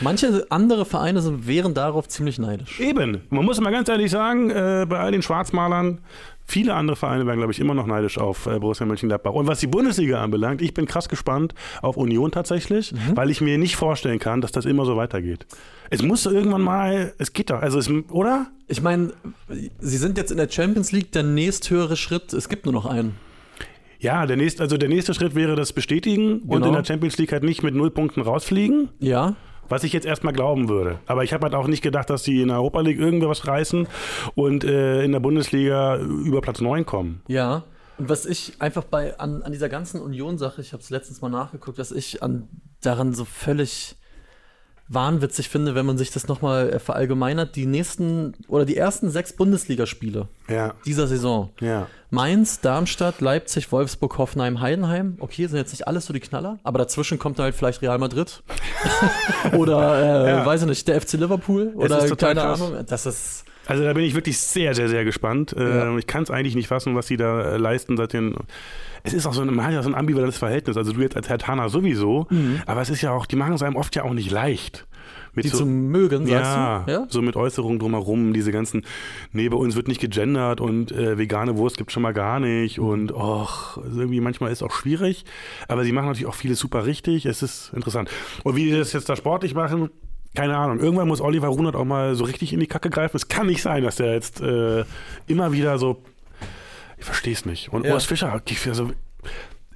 Manche 0.00 0.46
andere 0.50 0.84
Vereine 0.84 1.22
sind, 1.22 1.46
wären 1.46 1.74
darauf 1.74 2.08
ziemlich 2.08 2.38
neidisch. 2.38 2.78
Eben, 2.78 3.22
man 3.30 3.44
muss 3.44 3.60
mal 3.60 3.70
ganz 3.70 3.88
ehrlich 3.88 4.10
sagen, 4.10 4.50
äh, 4.50 4.86
bei 4.88 4.98
all 4.98 5.12
den 5.12 5.22
Schwarzmalern, 5.22 6.00
viele 6.44 6.74
andere 6.74 6.96
Vereine 6.96 7.26
wären, 7.26 7.38
glaube 7.38 7.52
ich, 7.52 7.60
immer 7.60 7.72
noch 7.72 7.86
neidisch 7.86 8.18
auf 8.18 8.46
äh, 8.46 8.58
Borussia 8.58 8.84
Mönchengladbach. 8.84 9.32
Und 9.32 9.46
was 9.46 9.60
die 9.60 9.66
Bundesliga 9.66 10.22
anbelangt, 10.22 10.60
ich 10.60 10.74
bin 10.74 10.86
krass 10.86 11.08
gespannt 11.08 11.54
auf 11.80 11.96
Union 11.96 12.30
tatsächlich, 12.30 12.92
weil 13.14 13.30
ich 13.30 13.40
mir 13.40 13.56
nicht 13.56 13.76
vorstellen 13.76 14.18
kann, 14.18 14.42
dass 14.42 14.52
das 14.52 14.66
immer 14.66 14.84
so 14.84 14.96
weitergeht. 14.96 15.46
Es 15.88 16.02
muss 16.02 16.26
irgendwann 16.26 16.62
mal, 16.62 17.14
es 17.18 17.32
geht 17.32 17.50
doch, 17.50 17.62
also 17.62 17.78
es, 17.78 17.90
oder? 18.10 18.46
Ich 18.68 18.82
meine, 18.82 19.12
sie 19.80 19.96
sind 19.96 20.18
jetzt 20.18 20.30
in 20.30 20.36
der 20.36 20.50
Champions 20.50 20.92
League 20.92 21.12
der 21.12 21.22
nächsthöhere 21.22 21.96
Schritt. 21.96 22.32
Es 22.34 22.48
gibt 22.48 22.66
nur 22.66 22.74
noch 22.74 22.86
einen. 22.86 23.16
Ja, 24.02 24.26
der 24.26 24.36
nächste, 24.36 24.62
also 24.62 24.76
der 24.76 24.88
nächste 24.88 25.14
Schritt 25.14 25.34
wäre 25.36 25.54
das 25.54 25.72
Bestätigen 25.72 26.40
und 26.42 26.50
Genau. 26.50 26.66
in 26.66 26.72
der 26.74 26.84
Champions 26.84 27.16
League 27.18 27.30
halt 27.32 27.44
nicht 27.44 27.62
mit 27.62 27.74
null 27.74 27.90
Punkten 27.90 28.20
rausfliegen. 28.20 28.88
Ja. 28.98 29.36
Was 29.68 29.84
ich 29.84 29.92
jetzt 29.92 30.04
erstmal 30.04 30.32
glauben 30.32 30.68
würde. 30.68 30.98
Aber 31.06 31.22
ich 31.22 31.32
habe 31.32 31.44
halt 31.44 31.54
auch 31.54 31.68
nicht 31.68 31.82
gedacht, 31.82 32.10
dass 32.10 32.24
die 32.24 32.42
in 32.42 32.48
der 32.48 32.56
Europa 32.58 32.80
League 32.80 32.98
irgendwie 32.98 33.28
was 33.28 33.46
reißen 33.46 33.86
und 34.34 34.64
äh, 34.64 35.04
in 35.04 35.12
der 35.12 35.20
Bundesliga 35.20 35.98
über 35.98 36.40
Platz 36.40 36.60
9 36.60 36.84
kommen. 36.84 37.22
Ja. 37.28 37.62
Und 37.96 38.08
was 38.08 38.26
ich 38.26 38.54
einfach 38.58 38.82
bei 38.84 39.18
an, 39.20 39.42
an 39.42 39.52
dieser 39.52 39.68
ganzen 39.68 40.00
Union-Sache, 40.00 40.60
ich 40.60 40.72
habe 40.72 40.82
es 40.82 40.90
letztens 40.90 41.20
mal 41.22 41.28
nachgeguckt, 41.28 41.78
was 41.78 41.92
ich 41.92 42.22
an 42.24 42.48
daran 42.82 43.14
so 43.14 43.24
völlig 43.24 43.94
wahnwitzig 44.94 45.48
finde, 45.48 45.74
wenn 45.74 45.86
man 45.86 45.98
sich 45.98 46.10
das 46.10 46.28
nochmal 46.28 46.70
äh, 46.70 46.78
verallgemeinert, 46.78 47.56
die 47.56 47.66
nächsten 47.66 48.34
oder 48.48 48.64
die 48.64 48.76
ersten 48.76 49.10
sechs 49.10 49.32
Bundesligaspiele 49.32 50.28
Ja, 50.48 50.74
dieser 50.86 51.06
Saison. 51.06 51.50
ja. 51.60 51.86
Mainz, 52.10 52.60
Darmstadt, 52.60 53.22
Leipzig, 53.22 53.72
Wolfsburg, 53.72 54.18
Hoffenheim, 54.18 54.60
Heidenheim. 54.60 55.16
Okay, 55.20 55.46
sind 55.46 55.56
jetzt 55.56 55.72
nicht 55.72 55.88
alles 55.88 56.04
so 56.04 56.12
die 56.12 56.20
Knaller, 56.20 56.58
aber 56.62 56.78
dazwischen 56.78 57.18
kommt 57.18 57.38
halt 57.38 57.54
vielleicht 57.54 57.80
Real 57.80 57.98
Madrid. 57.98 58.42
oder, 59.56 60.26
äh, 60.26 60.30
Ja. 60.30 60.46
weiß 60.46 60.62
ich 60.62 60.68
nicht, 60.68 60.88
der 60.88 61.00
FC 61.00 61.14
Liverpool. 61.14 61.72
Oder 61.74 61.98
ist 62.00 62.08
total 62.08 62.34
keine 62.34 62.40
krass. 62.48 62.60
Ahnung. 62.62 62.84
Das 62.86 63.06
ist. 63.06 63.44
Also 63.66 63.84
da 63.84 63.92
bin 63.92 64.04
ich 64.04 64.14
wirklich 64.14 64.38
sehr, 64.38 64.74
sehr, 64.74 64.88
sehr 64.88 65.04
gespannt. 65.04 65.54
Ja. 65.56 65.96
Ich 65.96 66.06
kann 66.06 66.24
es 66.24 66.30
eigentlich 66.30 66.54
nicht 66.56 66.68
fassen, 66.68 66.96
was 66.96 67.06
sie 67.06 67.16
da 67.16 67.52
äh, 67.52 67.56
leisten 67.56 67.96
seit 67.96 68.12
den. 68.12 68.34
Es 69.02 69.12
ist 69.12 69.26
auch 69.26 69.34
so 69.34 69.42
ein, 69.42 69.54
man 69.54 69.64
hat 69.66 69.72
ja 69.72 69.82
so 69.82 69.88
ein 69.88 69.94
ambivalentes 69.94 70.38
Verhältnis. 70.38 70.76
Also 70.76 70.92
du 70.92 71.00
jetzt 71.00 71.16
als 71.16 71.28
Herr 71.28 71.38
Tana 71.38 71.68
sowieso, 71.68 72.26
aber 72.66 72.80
es 72.82 72.90
ist 72.90 73.02
ja 73.02 73.12
auch, 73.12 73.26
die 73.26 73.36
machen 73.36 73.54
es 73.54 73.62
einem 73.62 73.76
oft 73.76 73.94
ja 73.96 74.04
auch 74.04 74.14
nicht 74.14 74.30
leicht. 74.30 74.86
Mit 75.34 75.46
Die 75.46 75.48
so, 75.48 75.58
zu 75.58 75.66
mögen, 75.66 76.26
sagst 76.26 76.56
ja, 76.56 76.82
du? 76.86 76.92
Ja. 76.92 77.06
so 77.08 77.22
mit 77.22 77.36
Äußerungen 77.36 77.78
drumherum, 77.78 78.34
diese 78.34 78.52
ganzen, 78.52 78.84
nee, 79.32 79.48
bei 79.48 79.56
uns 79.56 79.76
wird 79.76 79.88
nicht 79.88 80.00
gegendert 80.00 80.60
und 80.60 80.92
äh, 80.92 81.16
vegane 81.16 81.56
Wurst 81.56 81.78
gibt 81.78 81.90
schon 81.90 82.02
mal 82.02 82.12
gar 82.12 82.38
nicht 82.38 82.78
und 82.78 83.12
och, 83.12 83.78
also 83.82 84.00
irgendwie 84.00 84.20
manchmal 84.20 84.52
ist 84.52 84.58
es 84.58 84.62
auch 84.62 84.74
schwierig, 84.74 85.24
aber 85.68 85.84
sie 85.84 85.92
machen 85.92 86.06
natürlich 86.08 86.26
auch 86.26 86.34
vieles 86.34 86.58
super 86.58 86.84
richtig, 86.84 87.24
es 87.24 87.42
ist 87.42 87.72
interessant. 87.74 88.10
Und 88.44 88.56
wie 88.56 88.66
die 88.66 88.76
das 88.76 88.92
jetzt 88.92 89.08
da 89.08 89.16
sportlich 89.16 89.54
machen, 89.54 89.88
keine 90.34 90.56
Ahnung. 90.56 90.80
Irgendwann 90.80 91.08
muss 91.08 91.20
Oliver 91.20 91.48
Runert 91.48 91.76
auch 91.76 91.84
mal 91.84 92.14
so 92.14 92.24
richtig 92.24 92.52
in 92.52 92.60
die 92.60 92.66
Kacke 92.66 92.88
greifen. 92.88 93.16
Es 93.16 93.28
kann 93.28 93.46
nicht 93.46 93.62
sein, 93.62 93.84
dass 93.84 93.96
der 93.96 94.14
jetzt 94.14 94.40
äh, 94.40 94.84
immer 95.26 95.52
wieder 95.52 95.78
so, 95.78 96.02
ich 97.02 97.06
verstehe 97.06 97.32
es 97.32 97.44
nicht. 97.44 97.72
Und 97.72 97.84
Ja. 97.84 97.94
Urs 97.94 98.04
Fischer, 98.04 98.32
also, 98.32 98.90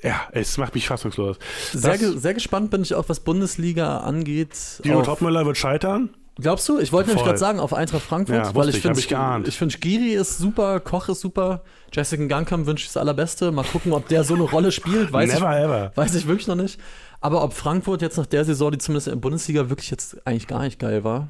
ja, 0.03 0.21
es 0.33 0.59
macht 0.59 0.75
mich 0.75 0.87
fassungslos. 0.87 1.39
Sehr, 1.73 1.99
ge 1.99 2.17
sehr 2.17 2.35
gespannt 2.35 2.71
bin 2.71 2.83
ich 2.83 2.95
auch, 2.95 3.09
was 3.09 3.21
Bundesliga 3.21 3.99
angeht. 3.99 4.57
Dino 4.85 5.03
Topmöller 5.03 5.45
wird 5.45 5.57
scheitern. 5.57 6.11
Glaubst 6.39 6.69
du? 6.69 6.79
Ich 6.79 6.93
wollte 6.93 7.09
nämlich 7.09 7.25
gerade 7.25 7.39
sagen, 7.39 7.59
auf 7.59 7.73
Eintracht 7.73 8.03
Frankfurt, 8.03 8.37
Ja, 8.37 8.55
weil 8.55 8.69
ich 8.69 8.77
ich, 8.77 8.83
finde, 8.83 9.01
ich 9.01 9.09
geahnt. 9.09 9.49
ich 9.49 9.57
finde, 9.57 9.77
Giri 9.79 10.13
ist 10.13 10.39
super, 10.39 10.79
Koch 10.81 11.09
ist 11.09 11.21
super, 11.21 11.63
Jessica 11.93 12.25
Gangkamp 12.27 12.67
wünsche 12.67 12.83
ich 12.83 12.89
das 12.89 12.99
Allerbeste. 12.99 13.51
Mal 13.51 13.65
gucken, 13.65 13.93
ob 13.93 14.07
der 14.07 14.23
so 14.23 14.35
eine 14.35 14.45
Rolle 14.45 14.71
spielt. 14.71 15.13
Weiß 15.13 15.33
Never 15.33 15.59
ich, 15.59 15.65
ever. 15.65 15.93
Weiß 15.97 16.15
ich 16.15 16.29
wirklich 16.29 16.47
noch 16.47 16.55
nicht. 16.57 16.79
Aber 17.21 17.43
ob 17.43 17.55
Frankfurt 17.55 18.03
jetzt 18.03 18.19
nach 18.19 18.27
der 18.27 18.45
Saison, 18.45 18.71
die 18.71 18.79
zumindest 18.79 19.09
in 19.09 19.15
der 19.15 19.21
Bundesliga 19.21 19.69
wirklich 19.71 19.91
jetzt 19.91 20.25
eigentlich 20.27 20.47
gar 20.47 20.61
nicht 20.63 20.79
geil 20.79 21.03
war, 21.03 21.29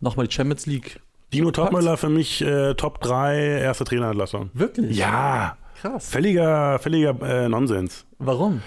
nochmal 0.00 0.26
die 0.28 0.32
Champions 0.34 0.64
League. 0.66 1.00
Dino 1.32 1.50
Topmöller 1.50 1.96
für 1.96 2.08
mich 2.08 2.42
äh, 2.42 2.74
Top 2.74 3.00
3 3.00 3.38
erste 3.60 3.84
Trainerentlassung. 3.84 4.50
Wirklich? 4.54 4.96
Ja, 4.96 5.56
Krass. 5.80 6.08
völliger, 6.10 6.78
völliger 6.78 7.16
äh, 7.22 7.48
Nonsens. 7.48 8.04
Warum? 8.18 8.62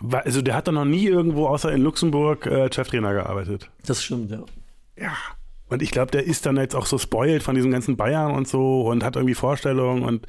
Wa- 0.00 0.18
Also 0.24 0.42
der 0.42 0.54
hat 0.54 0.68
doch 0.68 0.72
noch 0.72 0.84
nie 0.84 1.06
irgendwo 1.06 1.46
außer 1.46 1.72
in 1.72 1.82
Luxemburg 1.82 2.46
äh, 2.46 2.70
Cheftrainer 2.72 3.12
gearbeitet. 3.12 3.70
Das 3.86 4.02
stimmt, 4.02 4.30
ja. 4.30 4.40
Ja. 4.98 5.12
Und 5.68 5.80
ich 5.80 5.90
glaube, 5.90 6.10
der 6.10 6.24
ist 6.24 6.44
dann 6.44 6.56
jetzt 6.58 6.74
auch 6.74 6.84
so 6.86 6.98
spoiled 6.98 7.42
von 7.42 7.54
diesem 7.54 7.70
ganzen 7.70 7.96
Bayern 7.96 8.32
und 8.34 8.46
so 8.46 8.82
und 8.82 9.02
hat 9.04 9.16
irgendwie 9.16 9.34
Vorstellungen 9.34 10.02
und 10.02 10.26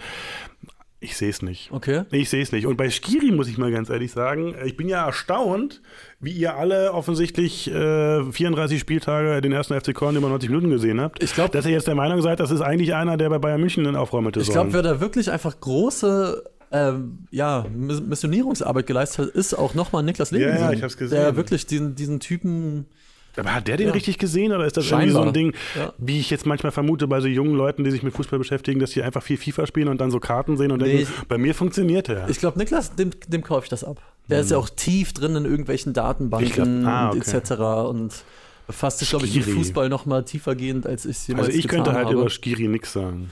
ich 1.04 1.18
sehe 1.18 1.30
es 1.30 1.42
nicht. 1.42 1.70
Okay. 1.72 2.04
Ich 2.12 2.30
sehe 2.30 2.42
es 2.42 2.52
nicht. 2.52 2.66
Und 2.66 2.78
bei 2.78 2.90
Skiri 2.90 3.32
muss 3.32 3.48
ich 3.48 3.58
mal 3.58 3.72
ganz 3.72 3.90
ehrlich 3.90 4.12
sagen, 4.12 4.56
ich 4.66 4.78
bin 4.78 4.88
ja 4.88 5.06
erstaunt, 5.06 5.82
wie 6.20 6.32
ihr 6.32 6.56
alle 6.56 6.94
offensichtlich 6.94 7.70
äh, 7.70 8.24
34 8.32 8.80
Spieltage 8.80 9.42
den 9.42 9.52
ersten 9.52 9.80
FC 9.80 9.94
Köln 9.94 10.16
über 10.16 10.30
90 10.30 10.50
Minuten 10.50 10.70
gesehen 10.70 11.02
habt. 11.02 11.22
Ich 11.22 11.34
glaub- 11.34 11.52
dass 11.52 11.66
ihr 11.66 11.72
jetzt 11.72 11.88
der 11.88 11.96
Meinung 11.96 12.22
seid, 12.22 12.40
das 12.40 12.52
ist 12.52 12.62
eigentlich 12.62 12.96
einer, 12.96 13.18
der 13.18 13.30
bei 13.30 13.40
Bayern 13.40 13.60
München 13.60 13.84
den 13.84 13.96
Aufräumen 13.96 14.28
hätte 14.28 14.40
Ich 14.40 14.50
glaube, 14.50 14.74
wer 14.74 14.82
da 14.82 15.00
wirklich 15.02 15.30
einfach 15.32 15.60
große 15.60 16.44
ähm, 16.72 17.20
ja, 17.30 17.66
Miss- 17.72 18.02
Missionierungsarbeit 18.02 18.88
geleistet 18.88 19.28
hat, 19.28 19.36
ist 19.36 19.54
auch 19.54 19.76
nochmal 19.76 20.02
Niklas 20.04 20.32
Legensen. 20.32 20.58
Ja, 20.60 20.72
ja, 20.72 20.72
ich 20.72 20.82
hab's 20.82 20.98
gesehen. 20.98 21.20
Der 21.20 21.36
wirklich 21.36 21.68
diesen, 21.68 21.94
diesen 21.96 22.20
Typen 22.20 22.88
Aber 23.36 23.56
hat 23.56 23.68
der 23.68 23.78
den 23.78 23.88
Ja. 23.88 23.94
richtig 23.94 24.18
gesehen 24.20 24.52
oder 24.52 24.66
ist 24.66 24.78
das 24.78 24.86
irgendwie 24.92 25.10
so 25.10 25.16
Scheinbar. 25.18 25.28
ein 25.28 25.34
Ding, 25.34 25.54
Ja. 25.76 25.94
wie 25.98 26.20
ich 26.20 26.30
jetzt 26.30 26.46
manchmal 26.46 26.72
vermute 26.72 27.08
bei 27.08 27.20
so 27.20 27.28
jungen 27.28 27.56
Leuten, 27.56 27.84
die 27.84 27.90
sich 27.92 28.04
mit 28.04 28.14
Fußball 28.14 28.38
beschäftigen, 28.40 28.80
dass 28.80 28.92
die 28.92 29.02
einfach 29.02 29.24
viel 29.24 29.38
FIFA 29.38 29.66
spielen 29.66 29.88
und 29.88 30.00
dann 30.00 30.12
so 30.12 30.20
Karten 30.20 30.56
sehen 30.58 30.72
und 30.72 30.82
Nee, 30.82 30.98
denken, 30.98 31.12
bei 31.28 31.38
mir 31.38 31.56
funktioniert 31.56 32.08
der. 32.10 32.30
Ich 32.30 32.38
glaube, 32.40 32.60
Niklas, 32.60 32.96
dem, 32.96 33.10
dem 33.28 33.44
kaufe 33.44 33.64
ich 33.66 33.70
das 33.70 33.84
ab. 33.84 34.02
Der 34.30 34.40
ist 34.42 34.52
ja 34.52 34.58
auch 34.58 34.70
tief 34.70 35.14
drin 35.14 35.36
in 35.36 35.46
irgendwelchen 35.46 35.94
Datenbanken 35.94 36.48
Ich 36.48 36.54
glaub- 36.54 36.68
ah, 36.86 37.10
okay. 37.10 37.38
etc. 37.38 37.52
und 37.90 38.24
befasst 38.68 39.00
sich, 39.00 39.10
glaube 39.10 39.26
ich, 39.26 39.36
mit. 39.36 39.46
Fußball 39.46 39.90
noch 39.90 40.06
mal 40.06 40.24
tiefergehend, 40.24 40.86
als 40.88 41.06
ich 41.06 41.18
es 41.18 41.28
jemals 41.28 41.48
also 41.48 41.60
ich 41.60 41.68
könnte 41.68 41.92
halt 41.94 42.06
habe. 42.06 42.16
über 42.20 42.30
Skiri 42.30 42.68
nichts 42.68 42.94
sagen. 42.94 43.32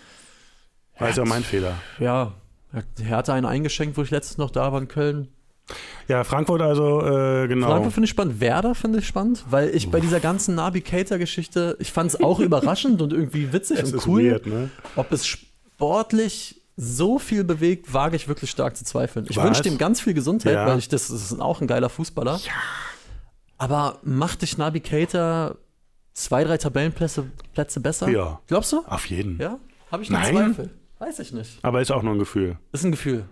War 1.00 1.10
ist 1.10 1.18
ja 1.18 1.26
mein 1.26 1.44
Fehler. 1.44 1.76
Ja, 2.00 2.34
er 2.74 3.18
hatte 3.18 3.34
einen 3.34 3.46
eingeschenkt, 3.46 3.98
wo 3.98 4.02
ich 4.02 4.12
letztens 4.12 4.38
noch 4.38 4.50
da 4.52 4.72
war 4.74 4.82
in 4.82 4.88
Köln. 4.88 5.30
Ja, 6.08 6.24
Frankfurt 6.24 6.62
also, 6.62 7.02
äh, 7.02 7.48
genau. 7.48 7.68
Frankfurt 7.68 7.94
finde 7.94 8.06
ich 8.06 8.10
spannend, 8.12 8.40
Werder 8.42 8.76
finde 8.76 9.00
ich 9.00 9.08
spannend, 9.08 9.46
weil 9.50 9.70
ich 9.70 9.90
bei 9.90 10.00
dieser 10.00 10.20
ganzen 10.20 10.56
Nabi 10.56 10.82
Keita-Geschichte, 10.82 11.78
ich 11.80 11.92
fand 11.92 12.10
es 12.12 12.20
auch 12.22 12.40
überraschend 12.48 13.02
und 13.02 13.14
irgendwie 13.14 13.54
witzig 13.54 13.80
es 13.80 13.92
und 13.92 13.98
ist 14.00 14.08
cool. 14.08 14.24
weird, 14.24 14.46
ne? 14.48 14.70
Ob 14.96 15.12
es 15.12 15.26
sportlich 15.26 16.62
so 16.76 17.20
viel 17.20 17.44
bewegt, 17.44 17.94
wage 17.94 18.16
ich 18.16 18.28
wirklich 18.28 18.50
stark 18.50 18.76
zu 18.76 18.84
zweifeln. 18.84 19.26
Ich 19.30 19.42
wünsche 19.42 19.68
ihm 19.68 19.78
ganz 19.78 20.02
viel 20.02 20.14
Gesundheit, 20.14 20.54
Ja. 20.54 20.66
weil 20.68 20.80
ich 20.80 20.90
das, 20.90 21.08
das 21.10 21.32
ist 21.32 21.40
auch 21.40 21.62
ein 21.62 21.68
geiler 21.68 21.90
Fußballer. 21.90 22.40
Aber 23.58 24.00
macht 24.04 24.42
dich 24.42 24.58
Nabi 24.58 24.80
Keita 24.80 25.56
zwei, 26.14 26.44
drei 26.44 26.58
Tabellenplätze 26.58 27.26
Plätze 27.54 27.80
besser? 27.80 28.10
Ja. 28.10 28.40
Glaubst 28.48 28.72
du? 28.74 28.84
Auf 28.88 29.06
jeden. 29.06 29.40
Ja? 29.40 29.60
Habe 29.92 30.04
ich 30.04 30.10
noch 30.10 30.20
Nein. 30.20 30.34
Zweifel. 30.56 30.70
Weiß 31.00 31.20
ich 31.20 31.32
nicht. 31.34 31.60
Aber 31.64 31.82
ist 31.82 31.92
auch 31.92 32.04
nur 32.04 32.14
ein 32.14 32.20
Gefühl. 32.20 32.58
Ist 32.72 32.84
ein 32.84 32.92
Gefühl. 32.92 33.26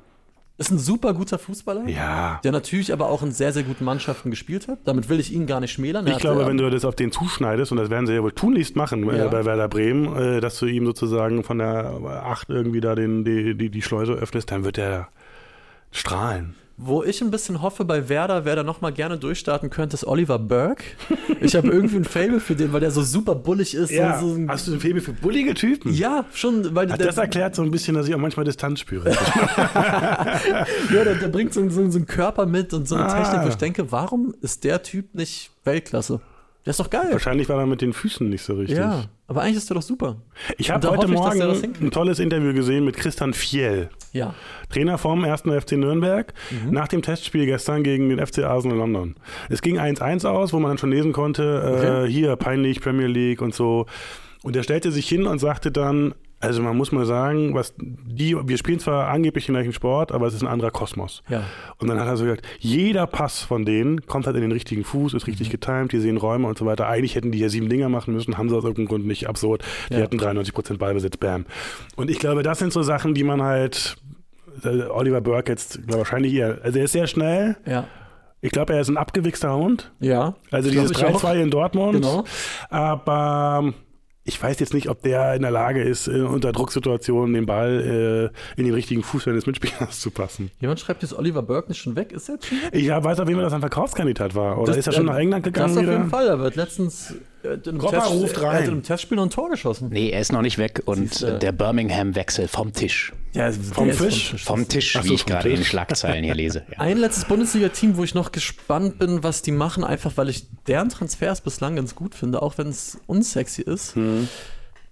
Ist 0.60 0.72
ein 0.72 0.78
super 0.78 1.14
guter 1.14 1.40
Fußballer, 1.40 1.88
Ja. 1.88 2.40
der 2.44 2.52
natürlich 2.52 2.92
aber 2.94 3.10
auch 3.10 3.24
in 3.24 3.32
sehr, 3.32 3.54
sehr 3.54 3.64
guten 3.64 3.86
Mannschaften 3.86 4.30
gespielt 4.30 4.68
hat. 4.68 4.80
Damit 4.84 5.08
will 5.08 5.20
ich 5.20 5.32
ihn 5.34 5.48
gar 5.48 5.62
nicht 5.62 5.72
schmälern. 5.72 6.06
Er 6.06 6.14
Ich 6.14 6.20
glaube, 6.20 6.44
äh, 6.44 6.48
wenn 6.48 6.58
du 6.58 6.70
das 6.70 6.84
auf 6.86 6.96
den 6.96 7.12
zuschneidest, 7.14 7.72
und 7.72 7.78
das 7.78 7.90
werden 7.90 8.06
sie 8.08 8.14
ja 8.14 8.22
wohl 8.22 8.34
tunlichst 8.34 8.76
machen 8.76 9.06
Ja. 9.06 9.26
äh, 9.26 9.30
bei 9.30 9.46
Werder 9.46 9.70
Bremen, 9.70 10.14
äh, 10.16 10.42
dass 10.42 10.60
du 10.60 10.66
ihm 10.66 10.86
sozusagen 10.86 11.44
von 11.46 11.60
der 11.60 11.86
8 12.26 12.50
irgendwie 12.50 12.82
da 12.82 12.94
den, 12.94 13.24
die, 13.24 13.56
die, 13.56 13.70
die 13.70 13.82
Schleuse 13.82 14.12
öffnest, 14.14 14.52
dann 14.52 14.66
wird 14.66 14.78
er 14.78 15.08
strahlen. 15.92 16.56
Wo 16.82 17.04
ich 17.04 17.22
ein 17.22 17.30
bisschen 17.30 17.62
hoffe 17.62 17.84
bei 17.84 18.08
Werder, 18.08 18.46
wer 18.46 18.56
da 18.56 18.64
nochmal 18.64 18.94
gerne 18.94 19.18
durchstarten 19.18 19.70
könnte, 19.70 19.96
ist 19.96 20.06
Oliver 20.08 20.40
Burke. 20.40 20.86
Ich 21.42 21.54
habe 21.58 21.68
irgendwie 21.68 21.98
ein 21.98 22.06
Fable 22.06 22.40
für 22.40 22.56
den, 22.56 22.72
weil 22.72 22.80
der 22.80 22.92
so 22.92 23.02
super 23.04 23.36
bullig 23.36 23.74
ist. 23.76 23.92
Ja, 23.92 24.18
so 24.18 24.38
hast 24.48 24.66
du 24.68 24.74
ein 24.76 24.80
Faible 24.80 25.02
für 25.02 25.12
bullige 25.12 25.54
Typen? 25.56 25.94
ja 25.94 26.24
schon, 26.34 26.74
weil 26.76 26.90
Hat 26.90 27.02
der, 27.02 27.08
das 27.08 27.18
erklärt 27.18 27.54
so 27.56 27.64
ein 27.64 27.72
bisschen, 27.72 27.96
dass 27.96 28.08
ich 28.08 28.16
auch 28.16 28.20
manchmal 28.20 28.46
Distanz 28.46 28.80
spüre. 28.80 29.10
ja, 29.74 30.66
der, 31.04 31.16
der 31.16 31.28
bringt 31.28 31.54
so, 31.54 31.68
so, 31.70 31.90
so 31.92 31.98
einen 31.98 32.06
Körper 32.06 32.46
mit 32.46 32.74
und 32.74 32.88
so 32.88 32.96
eine 32.96 33.06
Ah. 33.08 33.24
Technik, 33.24 33.44
wo 33.44 33.50
ich 33.50 33.56
denke, 33.58 33.92
warum 33.92 34.34
ist 34.42 34.64
der 34.64 34.82
Typ 34.82 35.14
nicht 35.16 35.52
Weltklasse? 35.66 36.22
Der 36.70 36.72
ist 36.74 36.80
doch 36.80 36.92
geil. 36.92 37.08
Wahrscheinlich 37.10 37.50
war 37.50 37.58
er 37.60 37.66
mit 37.66 37.82
den 37.82 37.94
Füßen 37.94 38.30
nicht 38.30 38.44
so 38.44 38.54
richtig. 38.54 38.78
Ja, 38.78 39.06
aber 39.26 39.42
eigentlich 39.42 39.58
ist 39.58 39.72
der 39.72 39.74
doch 39.74 39.82
super. 39.82 40.18
Ich 40.60 40.70
habe 40.70 40.88
heute 40.92 41.08
ich, 41.08 41.12
Morgen 41.12 41.40
das 41.40 41.64
ein 41.64 41.90
tolles 41.90 42.20
Interview 42.20 42.54
gesehen 42.54 42.86
mit 42.86 42.96
Christian 42.96 43.34
Fiel, 43.34 43.90
Ja. 44.14 44.36
Trainer 44.72 45.00
vom 45.00 45.24
1. 45.24 45.46
FC 45.52 45.78
Nürnberg, 45.78 46.32
Mhm. 46.52 46.70
nach 46.72 46.88
dem 46.88 47.02
Testspiel 47.02 47.48
gestern 47.48 47.82
gegen 47.82 48.10
den 48.10 48.20
FC 48.20 48.44
Arsenal 48.44 48.78
London. 48.78 49.16
Es 49.50 49.64
ging 49.64 49.80
1-1 49.80 50.26
aus, 50.26 50.54
wo 50.54 50.60
man 50.60 50.70
dann 50.70 50.78
schon 50.78 50.92
lesen 50.92 51.12
konnte, 51.12 51.42
äh, 51.44 52.04
Okay. 52.04 52.12
hier 52.12 52.36
peinlich 52.36 52.82
Premier 52.82 53.08
League 53.08 53.42
und 53.42 53.56
so. 53.56 53.88
Und 54.44 54.56
er 54.56 54.62
stellte 54.62 54.92
sich 54.92 55.10
hin 55.10 55.26
und 55.26 55.40
sagte 55.40 55.72
dann, 55.72 56.14
also 56.42 56.62
man 56.62 56.78
muss 56.78 56.92
mal 56.92 57.06
sagen, 57.06 57.54
was 57.54 57.74
die, 57.78 58.36
wir 58.48 58.58
spielen 58.58 58.80
zwar 58.80 59.08
angeblich 59.10 59.46
den 59.46 59.56
gleichen 59.56 59.74
Sport, 59.74 60.12
aber 60.12 60.28
es 60.28 60.34
ist 60.34 60.42
ein 60.42 60.48
anderer 60.48 60.72
Kosmos. 60.72 61.22
Ja. 61.30 61.44
Und 61.78 61.88
dann 61.90 62.00
hat 62.00 62.08
er 62.08 62.16
so 62.18 62.24
gesagt, 62.24 62.46
jeder 62.60 63.08
Pass 63.08 63.42
von 63.42 63.66
denen 63.66 64.06
kommt 64.06 64.26
halt 64.26 64.36
in 64.38 64.42
den 64.44 64.52
richtigen 64.52 64.84
Fuß, 64.84 65.14
ist 65.14 65.28
Mhm. 65.28 65.32
richtig 65.32 65.50
getimed, 65.50 65.92
die 65.92 66.00
sehen 66.00 66.18
Räume 66.18 66.48
und 66.48 66.58
so 66.58 66.66
weiter. 66.66 66.88
Eigentlich 66.88 67.16
hätten 67.16 67.32
die 67.32 67.40
ja 67.40 67.50
sieben 67.50 67.68
Dinger 67.70 67.90
machen 67.90 68.14
müssen, 68.14 68.38
haben 68.38 68.50
sie 68.50 68.56
aus 68.56 68.64
irgendeinem 68.64 68.88
Grund 68.88 69.06
nicht 69.08 69.28
absurd. 69.28 69.64
Die 69.90 69.96
Ja. 69.96 70.02
hatten 70.04 70.18
93% 70.18 70.80
Ballbesitz, 70.80 71.18
bam. 71.18 71.46
Und 71.96 72.10
ich 72.10 72.20
glaube, 72.20 72.42
das 72.44 72.60
sind 72.60 72.72
so 72.72 72.84
Sachen, 72.84 73.14
die 73.14 73.24
man 73.24 73.42
halt, 73.44 73.98
äh, 74.64 74.84
Oliver 74.90 75.22
Burke 75.22 75.52
jetzt 75.52 75.80
wahrscheinlich 75.92 76.34
eher, 76.34 76.60
also 76.64 76.80
er 76.80 76.86
ist 76.86 76.94
sehr 76.94 77.08
schnell. 77.08 77.58
Ja. 77.66 77.86
Ich 78.42 78.52
glaube, 78.52 78.72
er 78.74 78.80
ist 78.80 78.88
ein 78.88 78.96
abgewichster 78.96 79.54
Hund. 79.54 79.92
Ja. 80.00 80.36
Also 80.52 80.70
dieses 80.72 80.92
ich 80.92 81.04
auch. 81.06 81.22
3-2 81.22 81.42
in 81.42 81.50
Dortmund. 81.52 81.96
Genau. 81.96 82.24
Aber 82.70 83.74
ich 84.30 84.42
weiß 84.42 84.60
jetzt 84.60 84.74
nicht, 84.74 84.88
ob 84.90 85.02
der 85.02 85.34
in 85.36 85.42
der 85.42 85.52
Lage 85.52 85.82
ist, 85.84 86.08
äh, 86.08 86.22
unter 86.22 86.52
Drucksituationen 86.52 87.34
den 87.34 87.46
Ball 87.46 88.32
äh, 88.56 88.60
in 88.60 88.66
den 88.66 88.74
richtigen 88.74 89.04
Fuß 89.04 89.24
seines 89.26 89.46
Mitspielers 89.46 90.00
zu 90.02 90.12
passen. 90.12 90.52
Jemand 90.62 90.80
schreibt 90.80 91.02
jetzt 91.02 91.14
Oliver 91.14 91.42
Burke 91.42 91.70
nicht 91.70 91.82
schon 91.82 91.96
weg. 91.96 92.12
Ist 92.12 92.30
er 92.30 92.36
jetzt 92.36 92.46
schon 92.48 92.60
weg? 92.62 92.70
Ich 92.72 92.88
weiß 92.88 93.20
auf 93.20 93.28
jeden 93.28 93.36
Fall, 93.40 93.44
dass 93.44 93.54
er 93.54 93.58
ein 93.58 93.62
Verkaufskandidat 93.62 94.36
war. 94.36 94.58
Oder 94.60 94.78
ist 94.78 94.88
er 94.88 94.94
schon 94.94 95.08
äh, 95.08 95.12
nach 95.12 95.18
England 95.18 95.44
gegangen 95.44 95.68
Das 95.70 95.78
auf 95.78 95.84
wieder? 95.84 95.94
jeden 95.98 96.10
Fall. 96.10 96.28
Er 96.28 96.40
wird 96.40 96.56
letztens 96.56 97.16
Gropper 97.42 98.00
ruft 98.08 98.38
er 98.38 98.42
hat 98.48 98.54
rein. 98.54 98.64
in 98.66 98.70
einem 98.72 98.84
Testspiel 98.84 99.16
noch 99.16 99.24
ein 99.26 99.30
Tor 99.30 99.50
geschossen. 99.50 99.90
Nee, 99.92 100.10
er 100.10 100.20
ist 100.20 100.32
noch 100.32 100.42
nicht 100.42 100.58
weg 100.58 100.82
und 100.86 101.10
Siehste. 101.10 101.36
äh, 101.36 101.40
der 101.40 101.52
Birmingham-Wechsel 101.54 102.48
vom 102.48 102.74
Tisch. 102.74 103.14
Ja, 103.34 103.52
Vom 103.52 103.92
Fisch? 103.92 104.36
Vom 104.44 104.68
Tisch, 104.68 104.96
Ach 104.98 105.04
wie 105.04 105.10
so, 105.10 105.14
ich 105.14 105.22
vom 105.22 105.30
gerade 105.32 105.50
in 105.50 105.56
den 105.56 105.60
Tisch. 105.62 105.70
Schlagzeilen 105.70 106.24
hier 106.24 106.36
lese. 106.36 106.64
Ja. 106.72 106.80
Ein 106.80 106.98
letztes 106.98 107.26
Bundesliga-Team, 107.26 107.96
wo 107.98 108.04
ich 108.04 108.14
noch 108.16 108.32
gespannt 108.32 109.00
bin, 109.00 109.24
was 109.24 109.42
die 109.42 109.52
machen, 109.52 109.84
einfach 109.84 110.14
weil 110.16 110.30
ich 110.30 110.48
deren 110.68 110.90
Transfers 110.90 111.42
bislang 111.42 111.76
ganz 111.76 111.96
gut 111.96 112.16
finde, 112.16 112.42
auch 112.42 112.58
wenn 112.58 112.68
es 112.68 113.00
unsexy 113.08 113.62
ist. 113.62 113.96
Hm. 113.96 114.28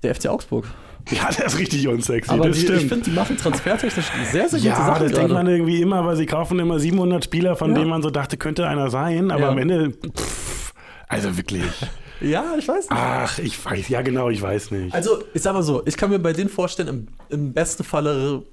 Der 0.04 0.14
FC 0.16 0.28
Augsburg. 0.28 0.66
Ja, 1.10 1.30
der 1.32 1.46
ist 1.48 1.58
richtig 1.58 1.88
unsexy. 1.88 2.30
Aber 2.32 2.50
das 2.50 2.58
die, 2.60 2.66
ich 2.72 2.86
finde, 2.88 3.06
die 3.06 3.12
machen 3.12 3.38
transfertechnisch 3.38 4.06
sehr, 4.32 4.50
sehr 4.50 4.60
gute 4.60 4.70
ja, 4.70 4.76
Sachen 4.76 5.04
das 5.04 5.14
denkt 5.14 5.32
man 5.34 5.48
irgendwie 5.48 5.82
immer, 5.82 6.06
weil 6.06 6.16
sie 6.18 6.26
kaufen 6.26 6.60
immer 6.60 6.80
700 6.80 7.24
Spieler, 7.24 7.56
von 7.56 7.72
Ja. 7.72 7.78
denen 7.78 7.90
man 7.90 8.02
so 8.04 8.10
dachte, 8.10 8.38
könnte 8.38 8.68
einer 8.68 8.90
sein, 8.90 9.32
aber 9.32 9.42
Ja. 9.44 9.50
am 9.50 9.58
Ende, 9.58 9.92
pff, 9.92 10.74
also 11.08 11.36
wirklich. 11.38 11.64
Ja, 12.22 12.56
ich 12.58 12.68
weiß 12.68 12.90
nicht. 12.90 13.00
Ach, 13.00 13.40
ich 13.40 13.64
weiß, 13.64 13.90
ja 13.90 14.02
genau, 14.02 14.30
ich 14.30 14.42
weiß 14.42 14.72
nicht. 14.72 14.94
Also, 14.94 15.24
ich 15.34 15.42
sag 15.42 15.54
mal 15.54 15.64
so, 15.64 15.86
ich 15.86 15.98
kann 15.98 16.10
mir 16.10 16.20
bei 16.20 16.34
denen 16.34 16.50
vorstellen, 16.50 16.88
im, 16.88 17.08
im 17.30 17.54
besten 17.54 17.84
Falle 17.84 18.44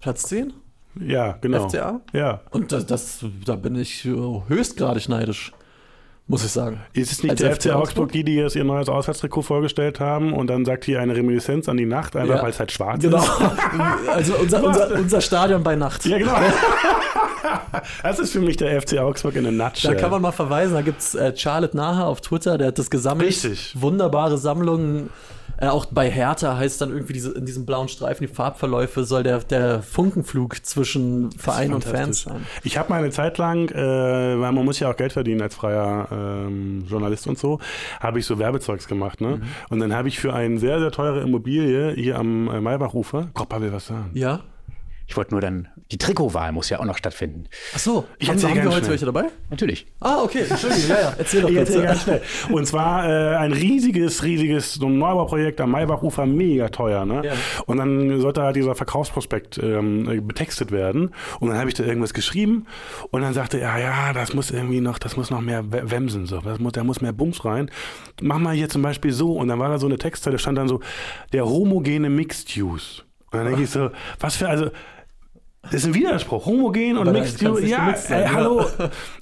Platz 0.00 0.24
10 0.24 0.52
ja, 1.00 1.38
genau. 1.40 1.68
FCA. 1.68 2.00
Ja. 2.12 2.42
Und 2.50 2.72
das, 2.72 2.86
das, 2.86 3.24
da 3.44 3.56
bin 3.56 3.76
ich 3.76 4.04
äh, 4.04 4.10
höchstgradig 4.48 5.08
neidisch, 5.08 5.52
muss 6.28 6.44
ich 6.44 6.50
sagen. 6.52 6.80
Ist 6.94 7.12
es 7.12 7.22
nicht 7.22 7.40
der 7.40 7.54
FC 7.54 7.64
FC 7.64 7.70
Augsburg, 7.72 8.12
die, 8.12 8.24
die 8.24 8.36
jetzt 8.36 8.56
ihr 8.56 8.64
neues 8.64 8.88
Auswärtstrikot 8.88 9.42
vorgestellt 9.42 10.00
haben 10.00 10.32
und 10.32 10.46
dann 10.46 10.64
sagt 10.64 10.84
hier 10.84 11.00
eine 11.00 11.14
Reminiszenz 11.16 11.68
an 11.68 11.76
die 11.76 11.84
Nacht, 11.86 12.16
einfach 12.16 12.36
Ja. 12.36 12.42
weil 12.42 12.50
es 12.50 12.58
halt 12.58 12.72
schwarz 12.72 13.02
Genau. 13.02 13.18
ist? 13.18 13.30
Also 14.08 14.34
unser, 14.36 14.62
unser, 14.64 14.94
unser 14.94 15.20
Stadion 15.20 15.62
bei 15.62 15.74
Nacht. 15.76 16.04
Ja, 16.06 16.18
genau. 16.18 16.34
das 18.02 18.18
ist 18.18 18.32
für 18.32 18.40
mich 18.40 18.56
der 18.56 18.80
FC 18.80 18.98
Augsburg 18.98 19.36
in 19.36 19.46
a 19.46 19.50
nutshell. 19.50 19.94
Da 19.94 20.00
kann 20.00 20.10
man 20.10 20.22
mal 20.22 20.32
verweisen, 20.32 20.74
da 20.74 20.82
gibt 20.82 21.00
es 21.00 21.14
äh, 21.14 21.36
Charlotte 21.36 21.76
Nahe 21.76 22.04
auf 22.04 22.20
Twitter, 22.20 22.56
der 22.58 22.68
hat 22.68 22.78
das 22.78 22.90
gesammelt. 22.90 23.28
Richtig. 23.28 23.74
Wunderbare 23.80 24.38
Sammlungen. 24.38 25.10
Äh, 25.62 25.68
auch 25.68 25.86
bei 25.86 26.10
Hertha 26.10 26.56
heißt 26.56 26.80
dann 26.80 26.90
irgendwie 26.90 27.12
diese, 27.12 27.30
in 27.32 27.46
diesem 27.46 27.64
blauen 27.64 27.86
Streifen, 27.86 28.26
die 28.26 28.32
Farbverläufe, 28.32 29.04
soll 29.04 29.22
der, 29.22 29.38
der 29.38 29.80
Funkenflug 29.80 30.66
zwischen 30.66 31.30
Verein 31.30 31.72
und 31.72 31.84
Fans 31.84 32.22
sein. 32.22 32.44
Ich 32.64 32.78
habe 32.78 32.88
mal 32.88 32.98
eine 32.98 33.10
Zeit 33.10 33.38
lang, 33.38 33.68
äh, 33.68 33.76
weil 33.76 34.50
man 34.50 34.64
muss 34.64 34.80
ja 34.80 34.90
auch 34.90 34.96
Geld 34.96 35.12
verdienen 35.12 35.40
als 35.40 35.54
freier 35.54 36.08
ähm, 36.10 36.84
Journalist 36.88 37.28
und 37.28 37.38
so, 37.38 37.60
habe 38.00 38.18
ich 38.18 38.26
so 38.26 38.40
Werbezeugs 38.40 38.88
gemacht. 38.88 39.20
Ne? 39.20 39.36
Mhm. 39.36 39.42
Und 39.70 39.78
dann 39.78 39.94
habe 39.94 40.08
ich 40.08 40.18
für 40.18 40.34
eine 40.34 40.58
sehr, 40.58 40.80
sehr 40.80 40.90
teure 40.90 41.20
Immobilie 41.20 41.92
hier 41.94 42.18
am 42.18 42.48
äh, 42.48 42.60
Maybachufer, 42.60 43.28
Koppa 43.32 43.60
will 43.60 43.72
was 43.72 43.86
sagen. 43.86 44.10
Ja. 44.14 44.40
Ich 45.12 45.16
wollte 45.18 45.32
nur 45.34 45.42
dann, 45.42 45.68
die 45.90 45.98
Trikotwahl 45.98 46.52
muss 46.52 46.70
ja 46.70 46.80
auch 46.80 46.86
noch 46.86 46.96
stattfinden. 46.96 47.44
Ach 47.74 47.78
so, 47.78 48.06
Ich 48.18 48.30
haben, 48.30 48.42
haben 48.42 48.54
wir 48.54 48.62
ganz 48.62 48.66
heute 48.76 48.78
schnell. 48.78 48.90
welche 48.92 49.04
dabei? 49.04 49.24
Natürlich. 49.50 49.86
Ah, 50.00 50.22
okay, 50.22 50.44
Entschuldigung, 50.48 50.88
ja, 50.88 51.00
ja, 51.02 51.14
erzähl 51.18 51.42
doch 51.42 51.50
Ich 51.50 51.56
erzähl 51.56 51.82
ganz 51.82 52.02
schnell. 52.04 52.22
Und 52.50 52.64
zwar 52.66 53.04
äh, 53.06 53.36
ein 53.36 53.52
riesiges, 53.52 54.22
riesiges 54.22 54.72
so 54.72 54.86
ein 54.86 54.96
Neubauprojekt 54.96 55.60
am 55.60 55.70
Maybachufer, 55.72 56.24
mega 56.24 56.70
teuer. 56.70 57.04
Ne? 57.04 57.20
Ja. 57.26 57.32
Und 57.66 57.76
dann 57.76 58.20
sollte 58.22 58.40
halt 58.40 58.56
dieser 58.56 58.74
Verkaufsprospekt 58.74 59.58
ähm, 59.62 60.08
äh, 60.10 60.20
betextet 60.22 60.72
werden. 60.72 61.10
Und 61.40 61.50
dann 61.50 61.58
habe 61.58 61.68
ich 61.68 61.74
da 61.74 61.84
irgendwas 61.84 62.14
geschrieben 62.14 62.64
und 63.10 63.20
dann 63.20 63.34
sagte 63.34 63.60
er, 63.60 63.78
ja, 63.78 64.14
das 64.14 64.32
muss 64.32 64.50
irgendwie 64.50 64.80
noch, 64.80 64.98
das 64.98 65.18
muss 65.18 65.30
noch 65.30 65.42
mehr 65.42 65.70
we- 65.70 65.90
wemsen, 65.90 66.24
so. 66.24 66.40
Das 66.40 66.58
muss, 66.58 66.72
da 66.72 66.84
muss 66.84 67.02
mehr 67.02 67.12
Bums 67.12 67.44
rein. 67.44 67.70
Mach 68.22 68.38
mal 68.38 68.54
hier 68.54 68.70
zum 68.70 68.80
Beispiel 68.80 69.12
so. 69.12 69.34
Und 69.34 69.48
dann 69.48 69.58
war 69.58 69.68
da 69.68 69.78
so 69.78 69.88
eine 69.88 69.98
Textzeile, 69.98 70.38
stand 70.38 70.56
dann 70.56 70.68
so, 70.68 70.80
der 71.34 71.44
homogene 71.44 72.08
Mixed 72.08 72.56
Use. 72.56 73.02
Und 73.30 73.38
dann 73.38 73.46
denke 73.46 73.62
ich 73.62 73.70
so, 73.70 73.88
was 74.20 74.36
für, 74.36 74.46
also, 74.46 74.70
das 75.62 75.74
ist 75.74 75.86
ein 75.86 75.94
Widerspruch. 75.94 76.44
Homogen 76.46 76.96
und 76.98 77.08
Aber 77.08 77.18
Mixed 77.18 77.40
nicht 77.42 77.68
Ja, 77.68 77.94
sein, 77.96 78.18
ey, 78.18 78.24
ja. 78.24 78.32
hallo. 78.32 78.64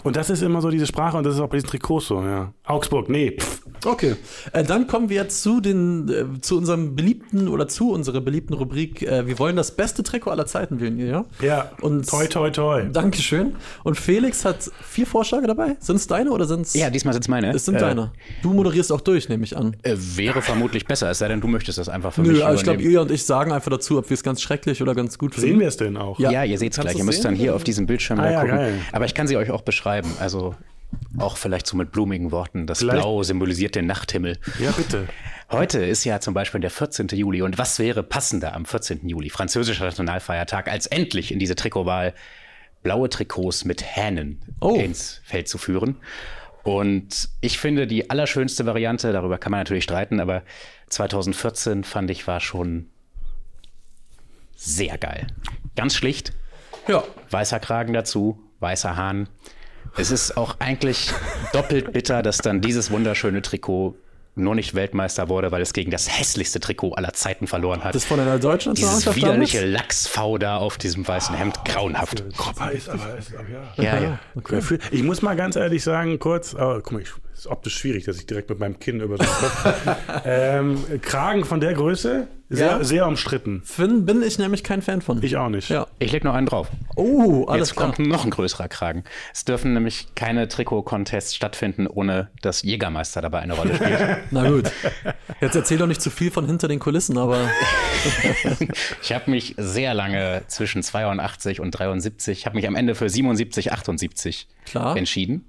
Und 0.03 0.17
das 0.17 0.31
ist 0.31 0.43
immer 0.43 0.61
so 0.61 0.71
diese 0.71 0.87
Sprache 0.87 1.17
und 1.17 1.25
das 1.25 1.35
ist 1.35 1.41
auch 1.41 1.49
bei 1.49 1.57
diesen 1.59 1.69
Trikots 1.69 2.07
so, 2.07 2.23
ja. 2.23 2.53
Augsburg, 2.65 3.09
nee. 3.09 3.33
Pff. 3.39 3.63
Okay, 3.85 4.17
äh, 4.53 4.63
dann 4.65 4.87
kommen 4.87 5.09
wir 5.09 5.29
zu 5.29 5.61
den 5.61 6.09
äh, 6.09 6.41
zu 6.41 6.57
unserem 6.59 6.95
beliebten 6.97 7.49
oder 7.49 7.67
zu 7.69 7.93
unserer 7.93 8.21
beliebten 8.21 8.55
Rubrik. 8.55 9.03
Äh, 9.03 9.27
wir 9.27 9.39
wollen 9.39 9.57
das 9.57 9.71
beste 9.73 10.03
Trikot 10.03 10.31
aller 10.31 10.47
Zeiten 10.47 10.81
wählen, 10.81 10.99
ja? 10.99 11.25
Ja, 11.41 11.71
Und 11.81 12.09
toi, 12.09 12.27
toi, 12.27 12.51
toi. 12.51 12.85
Dankeschön. 12.93 13.55
Und 13.85 13.97
Felix 13.97 14.45
hat 14.45 14.71
vier 14.83 15.07
Vorschläge 15.07 15.47
dabei. 15.47 15.77
Sind 15.81 15.97
es 15.97 16.07
deine 16.07 16.31
oder 16.31 16.47
sind 16.47 16.63
es? 16.63 16.75
Ja, 16.75 16.91
diesmal 16.91 17.15
sind 17.15 17.23
es 17.23 17.29
meine. 17.29 17.51
es 17.55 17.65
sind 17.65 17.77
Äh, 17.77 17.81
deine. 17.81 18.13
Du 18.43 18.53
moderierst 18.53 18.93
auch 18.93 19.01
durch, 19.01 19.29
nehme 19.29 19.45
ich 19.45 19.57
an. 19.57 19.77
Äh, 19.83 19.97
wäre 19.99 20.43
vermutlich 20.43 20.85
besser, 20.87 21.11
es 21.11 21.19
sei 21.19 21.29
denn, 21.29 21.41
du 21.41 21.49
möchtest 21.49 21.79
das 21.79 21.89
einfach 21.89 22.13
für 22.13 22.23
Nö, 22.23 22.33
mich 22.33 22.45
also 22.45 22.59
ich 22.59 22.65
glaube. 22.65 22.83
Ilja 22.83 23.01
und 23.01 23.11
ich 23.11 23.25
sagen 23.25 23.53
einfach 23.53 23.71
dazu, 23.71 23.99
ob 23.99 24.11
wir 24.11 24.15
es 24.15 24.23
ganz 24.23 24.43
schrecklich 24.43 24.83
oder 24.83 24.95
ganz 24.95 25.17
gut 25.19 25.35
Sehen 25.35 25.43
finden. 25.43 25.61
wir 25.61 25.69
es 25.69 25.77
denn 25.77 25.97
auch? 25.97 26.19
Ja. 26.19 26.31
Ja, 26.31 26.45
ihr 26.45 26.59
seht 26.59 26.73
es 26.73 26.79
gleich. 26.81 26.97
Ihr 26.97 27.05
müsst 27.05 27.23
sehen? 27.23 27.31
dann 27.33 27.35
hier 27.35 27.55
auf 27.55 27.65
diesem 27.65 27.87
Bildschirm 27.87 28.19
Ah, 28.21 28.23
da 28.25 28.31
ja, 28.31 28.41
gucken. 28.43 28.57
geil. 28.57 28.75
Aber 28.93 29.05
ich 29.07 29.15
kann 29.15 29.27
sie 29.27 29.37
euch 29.37 29.51
auch 29.51 29.63
beschreiben. 29.63 30.11
Also 30.21 30.55
auch 31.19 31.37
vielleicht 31.37 31.67
so 31.67 31.77
mit 31.77 31.93
blumigen 31.93 32.31
Worten. 32.33 32.67
Das 32.67 32.79
Vielleicht- 32.79 32.99
Blau 33.01 33.23
symbolisiert 33.23 33.75
den 33.75 33.87
Nachthimmel. 33.87 34.39
Ja, 34.59 34.71
bitte. 34.73 35.09
Heute 35.51 35.85
ist 35.85 36.05
ja 36.05 36.21
zum 36.21 36.35
Beispiel 36.35 36.61
der 36.61 36.71
14. 36.71 37.09
Juli. 37.17 37.43
Und 37.43 37.59
was 37.59 37.79
wäre 37.79 38.03
passender 38.03 38.55
am 38.55 38.65
14. 38.65 39.09
Juli, 39.09 39.31
französischer 39.31 39.85
Nationalfeiertag, 39.85 40.69
als 40.69 40.87
endlich 40.87 41.33
in 41.33 41.39
diese 41.39 41.55
Trikotwahl 41.57 42.15
blaue 42.83 43.09
Trikots 43.09 43.65
mit 43.65 43.83
Hähnen 43.97 44.41
Oh. 44.61 44.75
ins 44.77 45.21
Feld 45.25 45.49
zu 45.49 45.59
führen? 45.59 45.97
Und 46.63 47.31
ich 47.41 47.59
finde 47.59 47.87
die 47.87 48.11
allerschönste 48.11 48.67
Variante, 48.67 49.13
darüber 49.13 49.39
kann 49.39 49.51
man 49.51 49.61
natürlich 49.61 49.85
streiten, 49.85 50.21
aber 50.21 50.43
2014 50.91 51.85
fand 51.85 52.11
ich 52.11 52.27
war 52.27 52.41
schon 52.41 52.87
sehr 54.55 54.99
geil. 54.99 55.27
Ganz 55.75 55.95
schlicht, 55.95 56.33
Ja. 56.87 57.03
weißer 57.31 57.61
Kragen 57.61 57.93
dazu, 57.93 58.43
weißer 58.61 58.97
Hahn. 58.97 59.29
Es 59.97 60.11
ist 60.11 60.37
auch 60.37 60.57
eigentlich 60.59 61.13
doppelt 61.53 61.93
bitter, 61.93 62.23
dass 62.23 62.39
dann 62.39 62.61
dieses 62.61 62.91
wunderschöne 62.91 63.43
Trikot 63.43 63.97
nur 64.37 64.55
nicht 64.55 64.75
Weltmeister 64.75 65.29
wurde, 65.29 65.51
weil 65.51 65.61
es 65.61 65.73
gegen 65.73 65.91
das 65.91 66.09
hässlichste 66.19 66.61
Trikot 66.61 66.95
aller 66.95 67.13
Zeiten 67.13 67.47
verloren 67.47 67.83
hat. 67.85 67.95
Das 67.95 68.05
von 68.05 68.21
einer 68.21 68.39
deutschen 68.39 68.75
Dieses 68.75 69.15
widerliche? 69.15 69.67
Lachsfau 69.67 70.39
da 70.39 70.57
auf 70.57 70.79
diesem 70.79 71.07
weißen 71.07 71.35
Hemd, 71.35 71.65
grauenhaft. 71.65 72.25
Koppa 72.37 72.69
ist 72.69 72.89
aber, 72.89 73.19
ist 73.19 73.35
aber 73.35 73.49
ja. 73.49 73.83
Ja, 73.83 74.01
ja. 74.01 74.19
Okay. 74.37 74.61
Ich 74.91 75.03
muss 75.03 75.23
mal 75.23 75.35
ganz 75.37 75.57
ehrlich 75.57 75.83
sagen, 75.83 76.19
kurz, 76.19 76.55
oh, 76.55 76.81
guck 76.83 76.93
mal, 76.93 77.03
ich, 77.03 77.11
ist 77.35 77.47
optisch 77.49 77.77
schwierig, 77.77 78.05
dass 78.05 78.17
ich 78.17 78.27
direkt 78.27 78.49
mit 78.51 78.59
meinem 78.59 78.79
Kinn 78.79 79.01
über 79.01 79.17
so 79.17 79.25
einen 79.25 79.33
Kopf. 79.33 80.23
ähm, 80.25 81.01
Kragen 81.03 81.45
von 81.45 81.61
der 81.61 81.75
Größe 81.75 82.29
Sehr, 82.53 82.67
Ja. 82.67 82.85
sehr 82.85 83.07
umstritten. 83.07 83.63
Finn 83.65 84.05
bin 84.07 84.23
ich 84.25 84.39
nämlich 84.39 84.65
kein 84.65 84.83
Fan 84.83 85.03
von. 85.03 85.23
Ich 85.23 85.37
auch 85.37 85.49
nicht. 85.49 85.69
Ja. 85.71 85.87
Ich 86.01 86.11
leg 86.11 86.25
noch 86.25 86.35
einen 86.35 86.47
drauf. 86.47 86.69
Oh, 86.97 87.45
alles 87.47 87.69
Jetzt 87.69 87.77
klar. 87.77 87.93
kommt 87.93 88.09
noch 88.09 88.25
ein 88.25 88.31
größerer 88.31 88.67
Kragen. 88.67 89.05
Es 89.33 89.45
dürfen 89.45 89.73
nämlich 89.73 90.09
keine 90.17 90.49
Trikot-Contests 90.49 91.35
stattfinden, 91.37 91.87
ohne 91.87 92.29
dass 92.43 92.63
Jägermeister 92.63 93.23
dabei 93.23 93.39
eine 93.39 93.53
Rolle 93.55 93.77
spielt. 93.77 94.01
Na 94.33 94.51
gut. 94.51 94.71
Jetzt 95.41 95.55
erzähl 95.55 95.79
doch 95.79 95.87
nicht 95.87 96.03
zu 96.03 96.11
viel 96.11 96.33
von 96.33 96.45
hinter 96.47 96.67
den 96.67 96.81
Kulissen, 96.81 97.19
aber 97.19 97.39
Ich 99.03 99.13
habe 99.13 99.31
mich 99.31 99.55
sehr 99.57 99.95
lange 99.95 100.43
zwischen 100.49 100.83
82 100.83 101.61
und 101.61 101.71
73, 101.71 102.47
habe 102.47 102.57
mich 102.57 102.67
am 102.67 102.75
Ende 102.75 102.95
für 102.97 103.09
77, 103.09 103.73
78 103.73 104.49
Klar. 104.67 104.97
entschieden. 104.97 105.45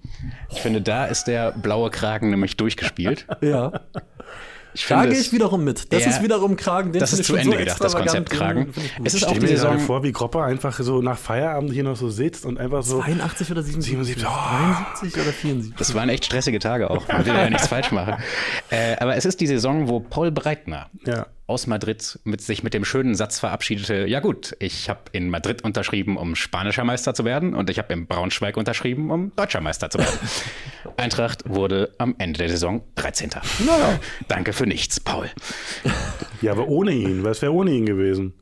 Ich 0.52 0.62
finde, 0.62 0.82
da 0.82 1.06
ist 1.06 1.26
der 1.26 1.52
blaue 1.52 1.90
Kragen 1.90 2.30
nämlich 2.30 2.58
durchgespielt. 2.58 3.26
ja. 3.42 3.72
Ich 4.74 4.88
Da 4.88 5.06
gehe 5.06 5.20
ich 5.20 5.32
wiederum 5.34 5.64
mit. 5.64 5.92
Das 5.92 6.04
Ja, 6.06 6.10
ist 6.12 6.24
wiederum 6.24 6.56
Kragen, 6.56 6.92
den 6.92 7.00
das 7.00 7.14
ist 7.14 7.20
ich 7.22 7.26
zu 7.28 7.36
Ende 7.36 7.52
so 7.52 7.58
gedacht, 7.58 7.84
das. 7.84 7.96
Konzept 7.96 8.30
Kragen. 8.30 8.74
Es 9.04 9.14
ist 9.14 9.22
Ich 9.22 9.26
auch 9.26 9.30
stelle 9.30 9.40
die 9.46 9.52
mir 9.52 9.58
Saison, 9.58 9.80
vor, 9.80 10.04
wie 10.04 10.12
Gropper 10.12 10.44
einfach 10.44 10.80
so 10.80 11.02
nach 11.02 11.18
Feierabend 11.18 11.74
hier 11.74 11.84
noch 11.84 11.96
so 11.96 12.10
sitzt 12.10 12.46
und 12.46 12.58
einfach 12.58 12.84
so. 12.84 13.02
82 13.02 13.52
oder 13.52 13.64
77? 13.64 14.16
77, 14.16 14.26
oh. 14.28 14.32
73 14.98 15.22
oder 15.22 15.32
74? 15.34 15.76
Das 15.78 15.94
waren 15.94 16.10
echt 16.10 16.26
stressige 16.26 16.60
Tage 16.60 16.90
auch. 16.90 17.08
Man 17.08 17.26
will 17.26 17.34
ja 17.34 17.50
nichts 17.50 17.68
falsch 17.68 17.92
machen. 17.92 18.16
Äh, 18.70 18.96
aber 19.00 19.16
es 19.16 19.26
ist 19.26 19.40
die 19.42 19.48
Saison, 19.48 19.88
wo 19.90 20.00
Paul 20.00 20.32
Breitner 20.32 20.90
Ja. 21.06 21.28
Aus 21.52 21.68
Madrid 21.68 22.18
mit 22.24 22.42
sich 22.42 22.64
mit 22.64 22.74
dem 22.74 22.86
schönen 22.86 23.14
Satz 23.14 23.40
verabschiedete: 23.40 24.08
Ja, 24.08 24.22
gut, 24.22 24.56
ich 24.60 24.90
habe 24.90 25.02
in 25.12 25.30
Madrid 25.30 25.64
unterschrieben, 25.64 26.18
um 26.18 26.36
spanischer 26.36 26.86
Meister 26.86 27.14
zu 27.14 27.26
werden, 27.26 27.54
und 27.54 27.70
ich 27.70 27.78
habe 27.78 27.92
in 27.94 28.08
Braunschweig 28.08 28.56
unterschrieben, 28.56 29.12
um 29.12 29.36
deutscher 29.36 29.62
Meister 29.62 29.90
zu 29.90 30.00
werden. 30.00 30.18
Eintracht 30.98 31.48
wurde 31.48 31.94
am 31.98 32.16
Ende 32.18 32.40
der 32.40 32.50
Saison 32.50 32.82
13. 32.96 33.32
Naja. 33.66 34.00
Danke 34.28 34.54
für 34.54 34.66
nichts, 34.66 35.00
Paul. 35.00 35.30
Ja, 36.42 36.54
aber 36.54 36.68
ohne 36.68 36.92
ihn. 36.92 37.24
Was 37.24 37.42
wäre 37.42 37.54
ohne 37.54 37.72
ihn 37.72 37.86
gewesen? 37.86 38.34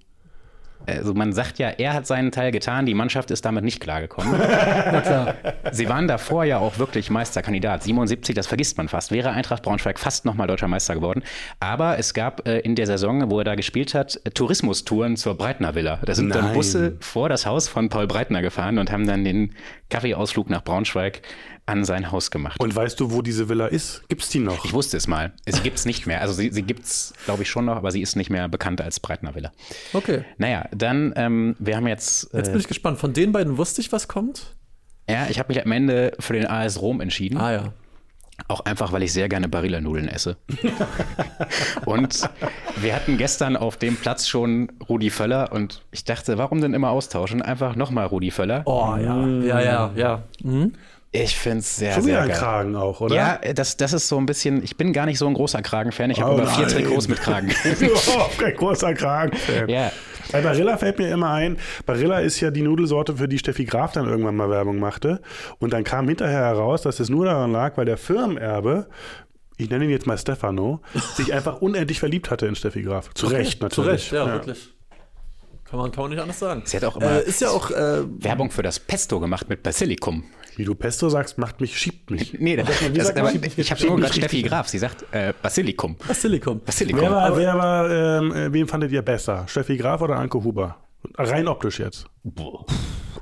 Also 0.86 1.14
man 1.14 1.34
sagt 1.34 1.60
ja, 1.60 1.70
er 1.70 1.94
hat 1.94 2.08
seinen 2.08 2.32
Teil 2.32 2.52
getan, 2.52 2.86
die 2.86 2.94
Mannschaft 2.94 3.32
ist 3.32 3.46
damit 3.46 3.64
nicht 3.64 3.80
klargekommen. 3.80 4.40
Klar. 4.40 5.36
Sie 5.72 5.88
waren 5.90 6.08
davor 6.08 6.44
ja 6.46 6.58
auch 6.58 6.78
wirklich 6.78 7.10
Meisterkandidat. 7.10 7.84
77, 7.84 8.36
das 8.36 8.48
vergisst 8.48 8.78
man 8.78 8.88
fast. 8.88 9.12
Wäre 9.12 9.32
Eintracht 9.32 9.64
Braunschweig 9.64 10.00
fast 10.00 10.26
nochmal 10.26 10.48
deutscher 10.48 10.68
Meister 10.68 10.96
geworden. 10.96 11.24
Aber 11.60 11.98
es 11.98 12.14
gab 12.14 12.48
äh, 12.48 12.60
in 12.60 12.76
der 12.76 12.88
Saison, 12.88 13.30
wo 13.30 13.40
er 13.40 13.44
da 13.44 13.56
gespielt 13.56 13.94
hat, 13.94 14.20
äh, 14.24 14.32
Tourismustouren 14.32 15.18
zur 15.18 15.36
Breitner 15.36 15.76
Villa. 15.76 16.00
Da 16.04 16.16
sind 16.16 16.34
dann 16.34 16.46
Nein. 16.46 16.54
Busse 16.54 16.94
vor 17.00 17.30
das 17.30 17.46
Haus 17.46 17.68
von 17.68 17.90
Paul 17.90 18.08
Breitner 18.08 18.42
gefahren 18.42 18.78
und 18.80 18.92
haben 18.92 19.06
dann 19.06 19.24
den 19.24 19.54
Kaffeeausflug 19.90 20.50
nach 20.50 20.64
Braunschweig 20.64 21.22
an 21.70 21.86
sein 21.86 22.12
Haus 22.12 22.32
gemacht. 22.32 22.60
Und 22.60 22.76
weißt 22.76 23.00
du, 23.00 23.12
wo 23.12 23.22
diese 23.22 23.48
Villa 23.48 23.68
ist? 23.68 24.02
Gibt's 24.10 24.30
die 24.30 24.40
noch? 24.40 24.66
ich 24.66 24.74
wusste 24.74 24.98
es 24.98 25.08
mal. 25.08 25.32
Sie 25.46 25.62
gibt 25.62 25.78
es 25.78 25.86
nicht 25.86 26.08
mehr. 26.08 26.22
Also 26.22 26.34
sie, 26.34 26.50
sie 26.52 26.64
gibt 26.64 26.84
es, 26.86 27.14
glaube 27.26 27.44
ich, 27.44 27.50
schon 27.50 27.66
noch, 27.66 27.76
aber 27.78 27.92
sie 27.92 28.02
ist 28.02 28.16
nicht 28.16 28.30
mehr 28.30 28.48
bekannt 28.50 28.82
als 28.82 29.00
Breitner 29.00 29.36
Villa. 29.36 29.52
Okay. 29.94 30.26
Naja, 30.38 30.66
dann, 30.76 31.14
ähm, 31.16 31.56
wir 31.60 31.76
haben 31.78 31.88
jetzt. 31.88 32.34
Äh, 32.34 32.38
Jetzt 32.38 32.52
bin 32.52 32.60
ich 32.60 32.68
gespannt. 32.68 32.98
Von 33.00 33.14
den 33.14 33.32
beiden 33.32 33.58
wusste 33.58 33.82
ich, 33.82 33.92
was 33.92 34.08
kommt. 34.08 34.56
ja, 35.10 35.28
ich 35.30 35.38
habe 35.40 35.54
mich 35.54 35.64
am 35.64 35.72
Ende 35.72 36.14
für 36.20 36.34
den 36.34 36.48
AS 36.48 36.82
Rom 36.82 37.02
entschieden. 37.02 37.38
Ah 37.38 37.52
ja. 37.52 37.74
Auch 38.48 38.62
einfach, 38.62 38.94
weil 38.94 39.04
ich 39.04 39.12
sehr 39.12 39.28
gerne 39.28 39.50
Barilla-Nudeln 39.50 40.08
esse. 40.08 40.38
und 41.86 42.30
wir 42.78 42.96
hatten 42.96 43.18
gestern 43.18 43.58
auf 43.58 43.76
dem 43.78 43.96
Platz 43.98 44.28
schon 44.28 44.72
Rudi 44.88 45.10
Völler 45.10 45.52
und 45.52 45.84
ich 45.92 46.06
dachte, 46.06 46.38
warum 46.38 46.62
denn 46.62 46.74
immer 46.74 46.90
austauschen? 46.90 47.42
Einfach 47.42 47.76
nochmal 47.76 48.06
Rudi 48.06 48.32
Völler. 48.32 48.64
Oh 48.66 48.96
ja. 48.98 49.28
Ja, 49.28 49.60
ja, 49.62 49.92
ja. 49.96 50.24
Mhm. 50.42 50.74
Ich 51.12 51.36
finde 51.36 51.60
es 51.60 51.76
sehr, 51.78 51.94
Schon 51.94 52.06
wieder 52.06 52.14
sehr 52.16 52.22
ein 52.22 52.28
geil. 52.30 52.38
Kragen 52.38 52.76
auch, 52.76 53.02
oder? 53.02 53.16
Ja, 53.16 53.38
das, 53.54 53.78
das 53.78 53.94
ist 53.94 54.08
so 54.08 54.18
ein 54.18 54.28
bisschen, 54.28 54.64
ich 54.64 54.78
bin 54.78 54.94
gar 54.94 55.08
nicht 55.08 55.18
so 55.18 55.26
ein 55.26 55.34
großer 55.34 55.62
Kragen-Fan. 55.64 56.12
Ich 56.12 56.22
habe 56.22 56.34
Oh 56.34 56.36
über 56.36 56.46
vier 56.48 56.68
nein. 56.68 56.76
Trikots 56.76 57.08
mit 57.08 57.20
Kragen. 57.20 57.50
oh, 58.16 58.30
kein 58.38 58.56
großer 58.56 58.94
Kragen. 58.94 59.36
ja. 59.68 59.92
Bei 60.32 60.42
Barilla 60.42 60.78
fällt 60.78 61.00
mir 61.00 61.12
immer 61.12 61.32
ein, 61.32 61.58
Barilla 61.88 62.20
ist 62.20 62.40
ja 62.40 62.52
die 62.52 62.62
Nudelsorte, 62.62 63.16
für 63.18 63.28
die 63.28 63.40
Steffi 63.40 63.66
Graf 63.66 63.94
dann 63.94 64.08
irgendwann 64.08 64.36
mal 64.36 64.52
Werbung 64.52 64.78
machte. 64.78 65.22
Und 65.58 65.74
dann 65.74 65.84
kam 65.84 66.08
hinterher 66.08 66.42
heraus, 66.46 66.84
dass 66.84 67.00
es 67.00 67.10
nur 67.10 67.26
daran 67.26 67.52
lag, 67.52 67.76
weil 67.78 67.86
der 67.86 67.98
Firmenerbe, 67.98 68.88
ich 69.58 69.72
nenne 69.72 69.86
ihn 69.86 69.90
jetzt 69.90 70.06
mal 70.06 70.18
Stefano, 70.20 70.82
sich 71.16 71.34
einfach 71.34 71.60
unendlich 71.62 72.00
verliebt 72.00 72.30
hatte 72.30 72.46
in 72.46 72.54
Steffi 72.54 72.84
Graf. 72.84 73.12
Zu 73.16 73.26
Recht, 73.26 73.58
Zu 73.58 73.64
natürlich. 73.64 73.92
Recht, 73.94 74.12
ja, 74.12 74.28
wirklich. 74.28 74.70
Kann 75.68 75.80
man, 75.80 75.92
kann 75.92 76.04
man 76.04 76.12
nicht 76.12 76.22
anders 76.22 76.40
sagen. 76.40 76.62
Sie 76.66 76.78
hat 76.78 76.84
auch 76.86 76.98
immer 76.98 77.12
Äh, 77.12 77.24
ist 77.24 77.42
ja 77.42 77.50
auch, 77.50 77.72
äh, 77.72 78.04
Werbung 78.20 78.52
für 78.52 78.64
das 78.64 78.80
Pesto 78.80 79.20
gemacht 79.20 79.50
mit 79.50 79.64
Basilikum. 79.64 80.24
Wie 80.56 80.66
du 80.66 80.76
Pesto 80.76 81.10
sagst, 81.10 81.38
macht 81.38 81.62
mich, 81.62 81.78
schiebt 81.78 82.12
mich. 82.12 82.34
Nee, 82.40 82.56
das, 82.56 82.68
das, 82.68 82.80
sagt 82.80 83.18
man? 83.18 83.28
aber 83.28 83.40
mich 83.40 83.58
ich 83.58 83.72
habe 83.72 83.86
nur 83.86 83.98
gerade 83.98 84.10
richtig. 84.10 84.24
Steffi 84.24 84.42
Graf. 84.44 84.68
Sie 84.68 84.78
sagt 84.78 85.06
äh, 85.12 85.34
Basilikum. 85.42 85.96
Basilikum. 85.96 86.62
Basilikum. 86.62 87.02
Wer 87.02 87.12
war, 87.12 87.38
wer 87.38 87.58
war 87.58 87.90
ähm, 87.90 88.32
äh, 88.32 88.54
wen 88.54 88.68
fandet 88.68 88.92
ihr 88.92 89.02
besser? 89.02 89.46
Steffi 89.48 89.78
Graf 89.78 90.02
oder 90.02 90.16
Anke 90.16 90.44
Huber? 90.44 90.78
Rein 91.18 91.48
optisch 91.48 91.80
jetzt. 91.80 92.06
Boah. 92.24 92.66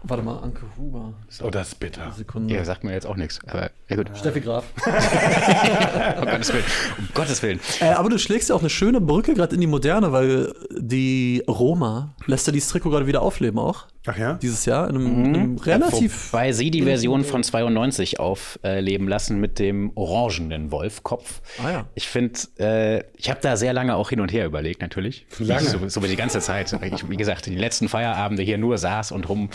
Warte 0.04 0.24
mal, 0.24 0.38
Anke 0.40 0.62
Huber. 0.78 1.14
Oh, 1.44 1.50
das 1.50 1.70
ist 1.70 1.80
bitter. 1.80 2.12
Sekunde. 2.16 2.54
Ja, 2.54 2.64
sagt 2.64 2.84
mir 2.84 2.94
jetzt 2.94 3.06
auch 3.06 3.18
nichts. 3.18 3.40
Aber 3.48 3.72
ja 3.90 3.96
gut. 3.96 4.10
Steffi 4.16 4.42
Graf. 4.42 4.66
Um 6.18 6.26
Gottes 6.26 6.54
Willen. 6.54 6.64
Um 6.98 7.08
Gottes 7.14 7.44
Willen. 7.44 7.60
Äh, 7.82 7.90
aber 7.90 8.10
du 8.10 8.18
schlägst 8.18 8.50
ja 8.50 8.56
auch 8.56 8.62
eine 8.62 8.70
schöne 8.70 9.02
Brücke 9.02 9.34
gerade 9.34 9.56
in 9.56 9.62
die 9.62 9.68
Moderne, 9.68 10.12
weil 10.12 10.54
die 10.72 11.44
Roma 11.48 12.16
lässt 12.26 12.48
ja 12.48 12.54
dieses 12.54 12.70
Trikot 12.70 12.90
gerade 12.90 13.08
wieder 13.08 13.22
aufleben 13.22 13.60
auch. 13.60 13.88
Ach 14.08 14.18
ja? 14.18 14.34
Dieses 14.36 14.66
Jahr 14.66 14.90
in 14.90 14.96
einem, 14.96 15.26
in 15.26 15.36
einem 15.36 15.58
relativ. 15.58 16.32
Wobei 16.32 16.54
sie 16.54 16.72
die 16.72 16.84
Version 16.84 17.24
von 17.24 17.44
92 17.44 18.20
aufleben 18.20 19.08
lassen 19.08 19.40
mit 19.40 19.60
dem 19.60 19.92
orangenen 19.96 20.72
Wolfkopf. 20.72 21.42
Ah 21.64 21.72
ja. 21.72 21.86
Ich 21.94 22.08
finde, 22.08 22.40
äh, 22.58 23.04
ich 23.18 23.30
habe 23.30 23.40
da 23.42 23.58
sehr 23.58 23.74
lange 23.74 23.96
auch 23.96 24.10
hin 24.10 24.22
und 24.22 24.32
her 24.32 24.46
überlegt, 24.46 24.82
natürlich. 24.82 25.26
Lange? 25.40 25.68
So, 25.68 25.90
so 25.90 26.04
wie 26.04 26.08
die 26.08 26.16
ganze 26.16 26.40
Zeit. 26.40 26.74
Ich, 26.82 27.10
wie 27.10 27.18
gesagt, 27.18 27.46
die 27.46 27.56
letzten 27.56 27.90
Feierabende 27.90 28.44
hier 28.44 28.58
nur 28.58 28.78
saß 28.78 29.12
und 29.12 29.28
rum 29.28 29.50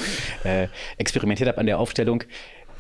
äh, 0.45 0.69
experimentiert 0.99 1.49
habe 1.49 1.59
an 1.59 1.67
der 1.67 1.79
Aufstellung. 1.79 2.25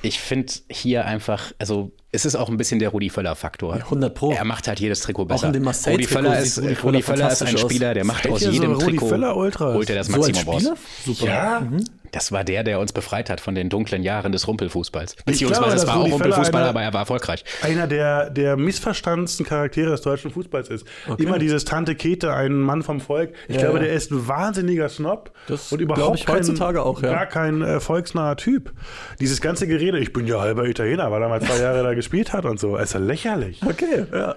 Ich 0.02 0.20
finde 0.20 0.52
hier 0.68 1.06
einfach, 1.06 1.52
also 1.58 1.92
es 2.10 2.24
ist 2.24 2.34
auch 2.34 2.48
ein 2.48 2.56
bisschen 2.56 2.78
der 2.80 2.88
Rudi 2.90 3.08
Völler-Faktor. 3.08 3.74
100 3.74 4.14
Pro. 4.14 4.32
Er 4.32 4.44
macht 4.44 4.66
halt 4.68 4.80
jedes 4.80 5.00
Trikot 5.00 5.26
besser. 5.26 5.46
in 5.46 5.52
dem 5.52 5.62
Marseille-Trikot 5.62 6.18
Rudi 6.18 6.28
Völler 6.28 6.38
ist, 6.38 6.58
Rudi 6.58 6.74
Völler 6.74 6.84
Rudi 6.84 7.02
Völler 7.02 7.32
ist 7.32 7.42
ein. 7.42 7.58
Spieler, 7.58 7.94
der 7.94 8.04
macht 8.04 8.28
aus 8.28 8.40
so 8.40 8.50
jedem 8.50 8.72
Rudi 8.72 8.96
Trikot, 8.96 9.74
holt 9.74 9.90
er 9.90 9.96
das 9.96 10.08
so 10.08 10.12
Maximum 10.18 10.54
raus. 10.54 10.62
Spieler? 10.62 10.76
Super. 11.04 11.26
Ja? 11.26 11.66
Das 12.12 12.30
war 12.30 12.44
der, 12.44 12.62
der 12.62 12.78
uns 12.78 12.92
befreit 12.92 13.28
hat 13.30 13.40
von 13.40 13.54
den 13.54 13.68
dunklen 13.68 14.02
Jahren 14.02 14.32
des 14.32 14.46
Rumpelfußballs. 14.46 15.16
glaube, 15.16 15.32
Beziehungsweise 15.32 15.76
es 15.76 15.86
war 15.86 15.96
auch 15.96 16.10
Rumpelfußball, 16.10 16.60
einer- 16.60 16.70
aber 16.70 16.82
er 16.82 16.92
war 16.92 17.00
erfolgreich. 17.00 17.44
einer 17.62 17.86
der, 17.86 18.30
der 18.30 18.56
missverstandensten 18.56 19.44
Charaktere 19.46 19.90
des 19.90 20.02
deutschen 20.02 20.30
Fußballs 20.30 20.68
ist. 20.68 20.86
Immer 21.18 21.38
dieses 21.38 21.64
Tante 21.64 21.94
Kete, 21.94 22.32
ein 22.34 22.52
Mann 22.60 22.82
vom 22.82 23.00
Volk. 23.00 23.32
Ich 23.48 23.56
Ja, 23.56 23.62
glaube, 23.62 23.78
ja. 23.78 23.84
der 23.84 23.92
ist 23.94 24.10
ein 24.12 24.28
wahnsinniger 24.28 24.88
Snob 24.88 25.32
Das 25.48 25.72
und 25.72 25.80
überhaupt 25.80 26.18
ich 26.20 26.28
heutzutage 26.28 26.82
auch, 26.82 27.02
ja. 27.02 27.10
gar 27.10 27.26
kein 27.26 27.62
äh, 27.62 27.80
volksnaher 27.80 28.36
Typ. 28.36 28.72
Dieses 29.18 29.40
ganze 29.40 29.66
Gerede, 29.66 29.98
ich 29.98 30.12
bin 30.12 30.26
ja 30.26 30.38
halber 30.40 30.66
Italiener, 30.66 31.10
weil 31.10 31.22
er 31.22 31.28
mal 31.28 31.40
zwei 31.40 31.58
Jahre 31.60 31.82
da 31.82 31.94
gespielt 31.94 32.32
hat 32.32 32.44
und 32.44 32.60
so, 32.60 32.76
ist 32.76 32.92
ja 32.92 33.00
lächerlich. 33.00 33.60
Okay, 33.66 34.04
ja. 34.12 34.36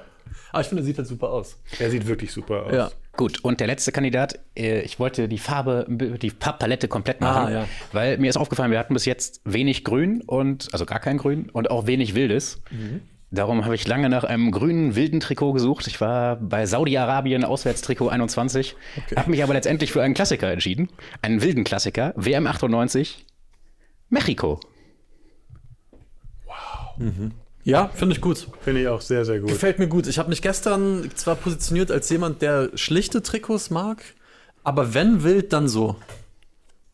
Aber 0.51 0.61
ich 0.61 0.67
finde, 0.67 0.84
er 0.84 0.86
sieht 0.86 0.97
halt 0.97 1.07
super 1.07 1.30
aus. 1.32 1.57
Er 1.80 1.89
sieht 1.89 2.07
wirklich 2.07 2.32
super 2.32 2.67
aus. 2.67 2.73
Ja. 2.73 2.89
Gut, 3.18 3.43
und 3.43 3.61
der 3.61 3.68
letzte 3.68 3.91
Kandidat, 3.93 4.39
äh, 4.57 4.82
ich 4.82 4.99
wollte 4.99 5.30
die 5.30 5.38
Farbe, 5.38 5.86
die 5.89 6.30
Farbpalette 6.32 6.88
komplett 6.89 7.22
machen, 7.22 7.47
Ah, 7.47 7.51
ja. 7.51 7.68
weil 7.93 8.18
mir 8.18 8.30
ist 8.30 8.36
aufgefallen, 8.38 8.72
wir 8.72 8.80
hatten 8.80 8.93
bis 8.93 9.05
jetzt 9.05 9.39
wenig 9.45 9.84
Grün 9.86 10.22
und, 10.22 10.68
also 10.74 10.86
gar 10.86 10.99
kein 10.99 11.18
Grün 11.18 11.49
und 11.49 11.72
auch 11.72 11.88
wenig 11.88 12.13
Wildes. 12.16 12.61
Mhm. 12.72 13.01
Darum 13.32 13.66
habe 13.66 13.76
ich 13.76 13.88
lange 13.88 14.07
nach 14.09 14.24
einem 14.24 14.51
grünen 14.51 14.95
wilden 14.95 15.20
Trikot 15.20 15.53
gesucht. 15.53 15.88
Ich 15.88 15.99
war 15.99 16.36
bei 16.38 16.66
Saudi-Arabien 16.66 17.43
Auswärtstrikot 17.43 18.09
21, 18.09 18.76
habe 19.16 19.30
mich 19.32 19.43
aber 19.43 19.53
letztendlich 19.53 19.91
für 19.91 20.01
einen 20.03 20.13
Klassiker 20.13 20.51
entschieden, 20.51 20.89
einen 21.22 21.41
wilden 21.41 21.63
Klassiker, 21.63 22.13
WM 22.18 22.47
98, 22.47 23.26
Mexiko. 24.09 24.59
Ja, 27.66 27.88
finde 27.88 28.16
ich 28.16 28.22
gut. 28.22 28.47
Finde 28.61 28.82
ich 28.82 28.88
auch 28.88 29.01
sehr, 29.01 29.26
sehr 29.26 29.39
gut. 29.39 29.49
Gefällt 29.49 29.80
mir 29.80 29.88
gut. 29.88 30.05
Ich 30.05 30.20
habe 30.20 30.30
mich 30.30 30.43
gestern 30.43 31.09
zwar 31.16 31.36
positioniert 31.36 31.91
als 31.91 32.09
jemand, 32.09 32.43
der 32.43 32.70
schlichte 32.76 33.24
Trikots 33.24 33.72
mag, 33.72 34.03
aber 34.63 34.93
wenn 34.93 35.24
wild, 35.24 35.51
dann 35.51 35.68
so. 35.68 35.95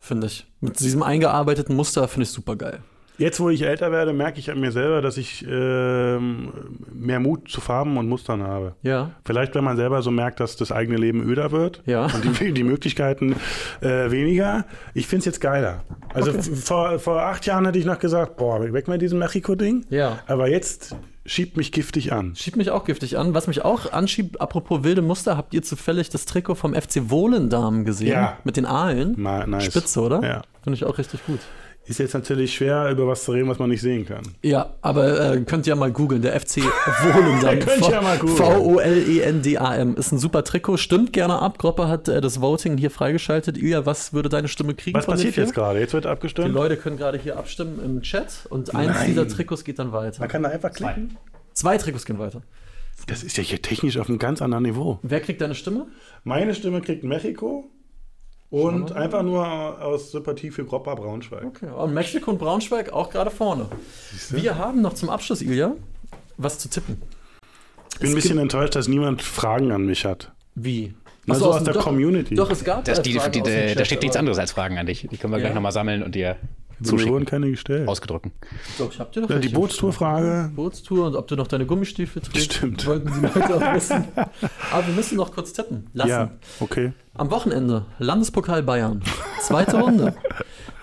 Finde 0.00 0.28
ich. 0.28 0.46
Mit 0.60 0.80
diesem 0.80 1.02
eingearbeiteten 1.02 1.76
Muster 1.76 2.08
finde 2.08 2.24
ich 2.24 2.30
super 2.30 2.56
geil. 2.56 2.82
Jetzt, 3.18 3.40
wo 3.40 3.50
ich 3.50 3.62
älter 3.62 3.92
werde, 3.92 4.12
merke 4.12 4.38
ich 4.38 4.50
an 4.50 4.58
mir 4.58 4.72
selber, 4.72 5.02
dass 5.02 5.16
ich 5.16 5.46
ähm, 5.48 6.52
mehr 6.92 7.20
Mut 7.20 7.48
zu 7.50 7.60
Farben 7.60 7.96
und 7.98 8.08
Mustern 8.08 8.42
habe. 8.42 8.74
Ja. 8.82 9.10
Vielleicht, 9.24 9.54
wenn 9.54 9.64
man 9.64 9.76
selber 9.76 10.02
so 10.02 10.10
merkt, 10.10 10.40
dass 10.40 10.56
das 10.56 10.72
eigene 10.72 10.96
Leben 10.96 11.22
öder 11.22 11.52
wird 11.52 11.82
Ja. 11.86 12.06
und 12.06 12.40
die, 12.40 12.52
die 12.54 12.64
Möglichkeiten 12.64 13.36
äh, 13.80 14.10
weniger. 14.10 14.64
Ich 14.94 15.06
finde 15.06 15.20
es 15.20 15.24
jetzt 15.26 15.40
geiler. 15.40 15.84
Also 16.14 16.30
f- 16.32 16.64
vor, 16.64 16.98
vor 16.98 17.22
acht 17.22 17.44
Jahren 17.46 17.66
hätte 17.66 17.78
ich 17.78 17.84
noch 17.84 17.98
gesagt, 17.98 18.36
boah, 18.38 18.60
weg 18.72 18.88
mit 18.88 19.02
diesem 19.02 19.18
Mexiko-Ding. 19.18 19.84
Ja. 19.90 20.18
Aber 20.26 20.48
jetzt 20.48 20.96
schiebt 21.24 21.56
mich 21.56 21.70
giftig 21.70 22.12
an. 22.12 22.34
Schiebt 22.34 22.56
mich 22.56 22.70
auch 22.70 22.84
giftig 22.84 23.18
an. 23.18 23.34
Was 23.34 23.46
mich 23.46 23.62
auch 23.64 23.92
anschiebt, 23.92 24.40
apropos 24.40 24.82
wilde 24.84 25.02
Muster, 25.02 25.36
habt 25.36 25.54
ihr 25.54 25.62
zufällig 25.62 26.08
das 26.10 26.24
Trikot 26.26 26.54
vom 26.56 26.74
FC 26.74 27.10
Wohlendamen 27.10 27.84
gesehen? 27.84 28.08
Ja. 28.12 28.38
Mit 28.42 28.56
den 28.56 28.66
Aalen? 28.66 29.14
Ma- 29.18 29.46
nice. 29.46 29.66
Spitze, 29.66 30.00
oder? 30.00 30.22
Ja. 30.26 30.42
Finde 30.64 30.76
ich 30.76 30.84
auch 30.84 30.98
richtig 30.98 31.24
gut. 31.26 31.38
Ist 31.84 31.98
jetzt 31.98 32.14
natürlich 32.14 32.54
schwer, 32.54 32.88
über 32.90 33.08
was 33.08 33.24
zu 33.24 33.32
reden, 33.32 33.48
was 33.48 33.58
man 33.58 33.68
nicht 33.68 33.80
sehen 33.80 34.06
kann. 34.06 34.22
Ja, 34.42 34.74
aber 34.82 35.32
äh, 35.34 35.40
könnt 35.40 35.66
ihr 35.66 35.70
ja 35.72 35.76
mal 35.76 35.90
googeln. 35.90 36.22
Der 36.22 36.38
FC 36.40 36.58
Volendam. 36.58 37.58
Könnt 37.60 37.82
ihr 37.82 37.90
ja 37.90 38.00
mal 38.00 38.18
googeln. 38.18 38.36
V-O-L-E-N-D-A-M. 38.36 39.96
Ist 39.96 40.12
ein 40.12 40.18
super 40.18 40.44
Trikot. 40.44 40.76
Stimmt 40.76 41.12
gerne 41.12 41.40
ab. 41.40 41.58
Gropper 41.58 41.88
hat 41.88 42.06
äh, 42.08 42.20
das 42.20 42.40
Voting 42.40 42.78
hier 42.78 42.90
freigeschaltet. 42.92 43.58
Ilja, 43.58 43.84
was 43.84 44.12
würde 44.12 44.28
deine 44.28 44.46
Stimme 44.46 44.74
kriegen? 44.74 44.96
Was 44.96 45.06
passiert 45.06 45.34
jetzt 45.36 45.54
gerade? 45.54 45.80
Jetzt 45.80 45.92
wird 45.92 46.04
Die 46.04 46.08
abgestimmt. 46.08 46.54
Leute 46.54 46.76
können 46.76 46.96
gerade 46.96 47.18
hier 47.18 47.36
abstimmen 47.36 47.80
im 47.84 48.02
Chat 48.02 48.46
und 48.48 48.74
eins 48.76 48.94
Nein. 48.94 49.08
dieser 49.08 49.26
Trikots 49.26 49.64
geht 49.64 49.80
dann 49.80 49.90
weiter. 49.92 50.20
Man 50.20 50.28
kann 50.28 50.44
da 50.44 50.50
einfach 50.50 50.70
klicken. 50.72 51.16
Zwei 51.52 51.78
Trikots 51.78 52.04
gehen 52.06 52.18
weiter. 52.20 52.42
Das 53.08 53.24
ist 53.24 53.36
ja 53.36 53.42
hier 53.42 53.60
technisch 53.60 53.98
auf 53.98 54.08
einem 54.08 54.18
ganz 54.18 54.40
anderen 54.40 54.62
Niveau. 54.62 55.00
Wer 55.02 55.20
kriegt 55.20 55.40
deine 55.40 55.56
Stimme? 55.56 55.86
Meine 56.22 56.54
Stimme 56.54 56.80
kriegt 56.80 57.02
Mexiko 57.02 57.68
und 58.52 58.92
einfach 58.92 59.22
nur 59.22 59.44
aus 59.82 60.12
Sympathie 60.12 60.50
für 60.50 60.64
Groppa 60.64 60.94
Braunschweig. 60.94 61.42
Okay. 61.44 61.66
Und 61.74 61.94
Mexiko 61.94 62.30
und 62.30 62.38
Braunschweig 62.38 62.92
auch 62.92 63.10
gerade 63.10 63.30
vorne. 63.30 63.66
Wir 64.30 64.56
haben 64.58 64.82
noch 64.82 64.92
zum 64.92 65.08
Abschluss, 65.10 65.40
Ilja, 65.42 65.72
was 66.36 66.58
zu 66.58 66.68
tippen. 66.68 67.00
Ich 67.94 67.98
bin 68.00 68.10
ein 68.10 68.14
bisschen 68.14 68.38
enttäuscht, 68.38 68.76
dass 68.76 68.88
niemand 68.88 69.22
Fragen 69.22 69.72
an 69.72 69.86
mich 69.86 70.04
hat. 70.04 70.32
Wie? 70.54 70.94
Na, 71.24 71.34
so 71.34 71.46
aus 71.50 71.56
dem- 71.56 71.64
der 71.66 71.74
doch, 71.74 71.84
Community. 71.84 72.34
Doch, 72.34 72.50
es 72.50 72.62
gab 72.64 72.84
Das, 72.84 73.00
die, 73.00 73.12
die, 73.12 73.20
aus 73.20 73.30
die, 73.30 73.42
Chat, 73.42 73.78
da 73.78 73.84
steht 73.84 74.02
nichts 74.02 74.16
anderes 74.16 74.38
als 74.38 74.52
Fragen 74.52 74.76
an 74.76 74.86
dich. 74.86 75.06
Die 75.10 75.16
können 75.16 75.32
wir 75.32 75.38
Ja. 75.38 75.44
gleich 75.46 75.54
nochmal 75.54 75.72
sammeln 75.72 76.02
und 76.02 76.14
dir 76.14 76.36
Mir 76.82 76.90
wurden 76.90 76.98
zuschicken. 76.98 77.24
keine 77.26 77.50
gestellt. 77.50 77.88
Ausgedrücken. 77.88 78.32
Doch, 78.78 78.92
ich 78.92 78.98
hab 79.00 79.12
dir 79.12 79.22
doch 79.22 79.30
Ja, 79.30 79.38
die 79.38 79.48
Bootstour-Frage. 79.48 80.50
Bootstour 80.54 81.06
und 81.06 81.16
ob 81.16 81.26
du 81.28 81.36
noch 81.36 81.46
deine 81.46 81.66
Gummistiefel 81.66 82.22
trägst. 82.22 82.54
Stimmt. 82.54 82.86
Wollten 82.86 83.12
die 83.14 83.20
Leute 83.20 83.54
auch 83.56 83.60
wissen. 83.74 84.04
Aber 84.72 84.86
wir 84.86 84.94
müssen 84.94 85.16
noch 85.16 85.32
kurz 85.32 85.52
tippen 85.52 85.88
lassen. 85.92 86.08
Ja, 86.10 86.30
okay. 86.60 86.92
Am 87.14 87.30
Wochenende 87.30 87.86
Landespokal 87.98 88.62
Bayern. 88.62 89.02
Zweite 89.40 89.80
Runde. 89.80 90.14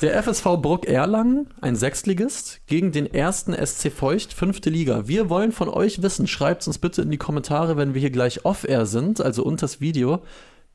Der 0.02 0.22
FSV 0.24 0.44
Bruck 0.62 0.86
Erlangen, 0.88 1.48
ein 1.60 1.76
Sechstligist, 1.76 2.62
gegen 2.68 2.94
den 2.94 3.14
ersten 3.14 3.54
SC 3.54 3.92
Feucht, 3.92 4.32
fünfte 4.32 4.70
Liga. 4.70 5.08
Wir 5.10 5.30
wollen 5.30 5.52
von 5.52 5.68
euch 5.68 6.02
wissen, 6.02 6.26
schreibt 6.26 6.66
uns 6.68 6.78
bitte 6.78 7.02
in 7.02 7.12
die 7.12 7.18
Kommentare, 7.18 7.76
wenn 7.76 7.94
wir 7.94 8.00
hier 8.00 8.10
gleich 8.10 8.46
off-air 8.46 8.86
sind, 8.86 9.20
also 9.20 9.44
unter 9.44 9.62
das 9.66 9.82
Video. 9.82 10.22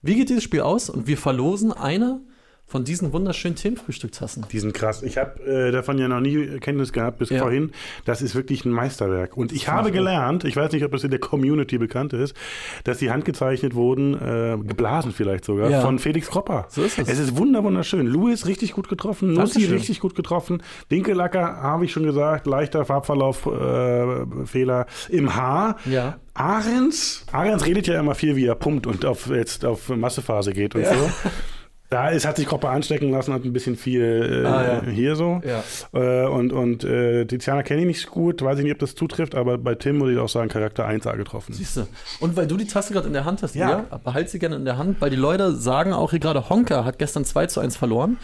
Wie 0.03 0.17
geht 0.17 0.29
dieses 0.29 0.43
Spiel 0.43 0.61
aus? 0.61 0.91
Und 0.91 1.07
wir 1.07 1.17
verlosen 1.17 1.73
eine 1.73 2.21
von 2.67 2.83
diesen 2.83 3.13
wunderschönen 3.13 3.57
Themenfrühstücktassen. 3.57 4.47
Die 4.51 4.59
sind 4.59 4.73
krass. 4.75 5.03
Ich 5.03 5.17
habe 5.19 5.41
äh, 5.45 5.71
davon 5.71 5.99
ja 5.99 6.09
noch 6.09 6.21
nie 6.21 6.59
Kenntnis 6.61 6.93
gehabt 6.93 7.19
bis 7.19 7.29
Ja. 7.31 7.39
vorhin. 7.41 7.71
Das 8.05 8.23
ist 8.23 8.35
wirklich 8.35 8.65
ein 8.65 8.73
Meisterwerk. 8.73 9.37
Und 9.37 9.53
ich 9.53 9.69
habe 9.69 9.93
gelernt, 9.93 10.45
ich 10.45 10.57
weiß 10.57 10.73
nicht, 10.73 10.83
ob 10.85 10.91
das 10.91 11.05
in 11.05 11.11
der 11.11 11.21
Community 11.21 11.79
bekannt 11.79 12.13
ist, 12.15 12.35
dass 12.85 12.99
die 12.99 13.11
handgezeichnet 13.11 13.75
wurden, 13.75 14.15
äh, 14.15 14.57
geblasen 14.67 15.13
vielleicht 15.13 15.45
sogar, 15.45 15.71
Ja. 15.71 15.83
von 15.83 15.99
Felix 15.99 16.29
Kropper. 16.29 16.67
So 16.69 16.83
ist 16.83 16.99
es. 16.99 17.09
Es 17.09 17.19
ist 17.19 17.37
wunder 17.37 17.63
wunderschön. 17.63 18.07
Louis 18.07 18.47
richtig 18.47 18.73
gut 18.73 18.89
getroffen, 18.89 19.35
Nussi 19.35 19.67
richtig 19.67 20.01
gut 20.01 20.15
getroffen. 20.15 20.63
Winkelacker 20.89 21.59
habe 21.63 21.85
ich 21.85 21.93
schon 21.93 22.03
gesagt, 22.05 22.47
leichter 22.47 22.85
Farbverlauf, 22.85 23.47
äh, 23.47 24.47
Fehler 24.47 24.87
im 25.11 25.37
Haar. 25.37 25.77
Ja. 25.85 26.17
Ahrens, 26.33 27.25
Ahrens 27.31 27.65
redet 27.65 27.87
ja 27.87 28.01
immer 28.01 28.17
viel, 28.17 28.35
wie 28.35 28.47
er 28.47 28.57
pumpt 28.57 28.87
und 28.89 29.05
auf, 29.05 29.29
jetzt 29.29 29.65
auf 29.65 29.91
Massephase 29.91 30.53
geht 30.53 30.75
und 30.75 30.85
so. 30.85 30.91
Da 31.91 32.09
ist, 32.09 32.27
hat 32.27 32.37
sich 32.37 32.47
Kropper 32.47 32.71
anstecken 32.71 33.11
lassen, 33.11 33.33
hat 33.33 33.45
ein 33.45 33.53
bisschen 33.53 33.77
viel 33.77 34.43
äh, 34.45 34.47
Ah, 34.47 34.83
ja. 34.85 34.91
hier 34.91 35.15
so. 35.17 35.41
Ja. 35.45 35.63
Äh, 35.93 36.27
und 36.27 36.53
und 36.53 36.83
äh, 36.83 37.25
Tiziana 37.27 37.63
kenne 37.63 37.83
ich 37.83 37.87
nicht 37.87 38.01
so 38.03 38.11
gut, 38.11 38.43
weiß 38.43 38.59
ich 38.59 38.65
nicht, 38.65 38.73
ob 38.73 38.79
das 38.81 38.95
zutrifft, 38.95 39.35
aber 39.35 39.59
bei 39.59 39.75
Tim 39.75 40.01
würde 40.01 40.15
ich 40.15 40.19
auch 40.19 40.29
sagen, 40.29 40.49
Charakter 40.49 40.89
1A 40.89 41.17
getroffen. 41.17 41.53
Siehst 41.53 41.77
du. 41.77 41.87
Und 42.21 42.37
weil 42.37 42.47
du 42.47 42.57
die 42.57 42.67
Tasse 42.67 42.93
gerade 42.95 43.07
in 43.07 43.13
der 43.13 43.25
Hand 43.25 43.43
hast, 43.43 43.55
Ja. 43.55 43.85
ja. 43.91 43.99
behalt 43.99 44.31
sie 44.31 44.39
gerne 44.39 44.57
in 44.57 44.65
der 44.65 44.79
Hand, 44.79 45.01
weil 45.01 45.11
die 45.11 45.17
Leute 45.17 45.55
sagen 45.55 45.93
auch 45.93 46.11
hier 46.11 46.21
gerade, 46.21 46.49
Honka 46.49 46.85
hat 46.85 46.99
gestern 46.99 47.25
2 47.25 47.47
zu 47.47 47.61
1 47.61 47.77
verloren. 47.77 48.17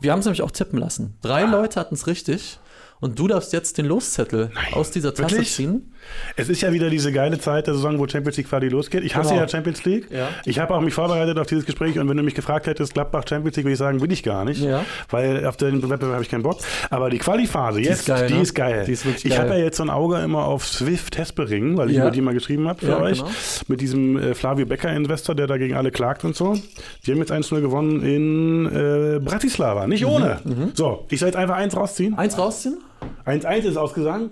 Wir 0.00 0.12
haben 0.12 0.18
es 0.18 0.26
nämlich 0.26 0.42
auch 0.42 0.50
tippen 0.50 0.78
lassen. 0.78 1.16
Drei 1.22 1.44
Ah. 1.44 1.50
Leute 1.50 1.80
hatten 1.80 1.94
es 1.94 2.06
richtig. 2.06 2.58
Und 2.98 3.18
du 3.18 3.28
darfst 3.28 3.52
jetzt 3.52 3.76
den 3.76 3.84
Loszettel 3.86 4.50
aus 4.72 4.90
dieser 4.90 5.12
Tasse 5.12 5.32
Wirklich? 5.34 5.52
ziehen. 5.52 5.92
Es 6.36 6.48
ist 6.48 6.62
ja 6.62 6.72
wieder 6.72 6.88
diese 6.88 7.12
geile 7.12 7.38
Zeit 7.38 7.66
der 7.66 7.74
Saison, 7.74 7.98
wo 7.98 8.06
Champions 8.08 8.36
League 8.38 8.48
quasi 8.48 8.68
losgeht. 8.68 9.04
Ich 9.04 9.14
hasse 9.16 9.30
Genau. 9.30 9.42
ja 9.42 9.48
Champions 9.48 9.84
League. 9.84 10.08
Ja. 10.10 10.28
Ich 10.44 10.58
habe 10.60 10.74
auch 10.74 10.80
mich 10.80 10.94
vorbereitet 10.94 11.36
auf 11.38 11.46
dieses 11.46 11.66
Gespräch 11.66 11.98
und 11.98 12.08
wenn 12.08 12.16
du 12.16 12.22
mich 12.22 12.34
gefragt 12.34 12.66
hättest, 12.68 12.94
Gladbach 12.94 13.24
Champions 13.28 13.56
League, 13.56 13.66
würde 13.66 13.72
ich 13.74 13.78
sagen, 13.78 14.00
will 14.00 14.10
ich 14.12 14.22
gar 14.22 14.44
nicht. 14.44 14.62
Ja. 14.62 14.84
Weil 15.10 15.44
auf 15.46 15.56
den 15.58 15.82
Wettbewerb 15.82 16.12
habe 16.14 16.22
ich 16.22 16.30
keinen 16.30 16.42
Bock. 16.44 16.58
Aber 16.88 17.10
die 17.10 17.18
Quali-Phase 17.18 17.80
jetzt, 17.80 18.00
ist 18.00 18.06
geil, 18.06 18.26
die 18.28 18.34
ne? 18.34 18.40
ist 18.42 18.54
geil. 18.54 18.84
Die 18.86 18.92
ist 18.92 19.04
ich 19.24 19.38
habe 19.38 19.50
ja 19.50 19.56
jetzt 19.58 19.76
so 19.76 19.82
ein 19.82 19.90
Auge 19.90 20.18
immer 20.20 20.44
auf 20.46 20.66
Swift 20.66 21.18
Hespering, 21.18 21.76
weil 21.76 21.90
ich 21.90 21.96
Ja. 21.96 22.02
über 22.04 22.10
die 22.12 22.20
mal 22.22 22.34
geschrieben 22.34 22.66
habe 22.68 22.78
für 22.80 22.88
Ja, 22.92 23.00
euch. 23.00 23.18
genau. 23.18 23.30
Mit 23.68 23.80
diesem 23.80 24.16
äh, 24.16 24.34
Flavio 24.34 24.64
Becker-Investor, 24.64 25.34
der 25.34 25.46
dagegen 25.48 25.74
alle 25.74 25.90
klagt 25.90 26.24
und 26.24 26.34
so. 26.36 26.54
Die 27.04 27.10
haben 27.12 27.18
jetzt 27.18 27.32
1-0 27.32 27.60
gewonnen 27.60 28.02
in 28.02 28.66
äh, 28.66 29.18
Bratislava. 29.18 29.86
Nicht 29.86 30.02
Mhm, 30.04 30.08
ohne. 30.10 30.38
So, 30.74 31.04
ich 31.10 31.18
soll 31.20 31.28
jetzt 31.28 31.36
einfach 31.36 31.56
eins 31.56 31.76
rausziehen. 31.76 32.16
Eins 32.16 32.38
rausziehen? 32.38 32.78
1-1 33.24 33.58
ist 33.62 33.76
ausgesagt. 33.76 34.30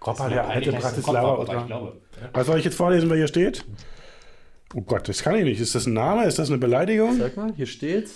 Kopper, 0.00 0.28
der 0.28 0.48
alte 0.48 0.72
Bratislava. 0.72 1.42
ich 1.42 1.66
glaube. 1.66 1.96
Was 2.32 2.46
soll 2.46 2.58
ich 2.58 2.64
jetzt 2.64 2.76
vorlesen, 2.76 3.08
wer 3.10 3.16
hier 3.16 3.28
steht? 3.28 3.64
Oh 4.74 4.82
Gott, 4.82 5.08
das 5.08 5.22
kann 5.22 5.34
ich 5.36 5.44
nicht. 5.44 5.60
Ist 5.60 5.74
das 5.74 5.86
ein 5.86 5.94
Name? 5.94 6.24
Ist 6.26 6.38
das 6.38 6.48
eine 6.50 6.58
Beleidigung? 6.58 7.18
Sag 7.18 7.36
mal, 7.36 7.52
hier 7.54 7.66
steht 7.66 8.10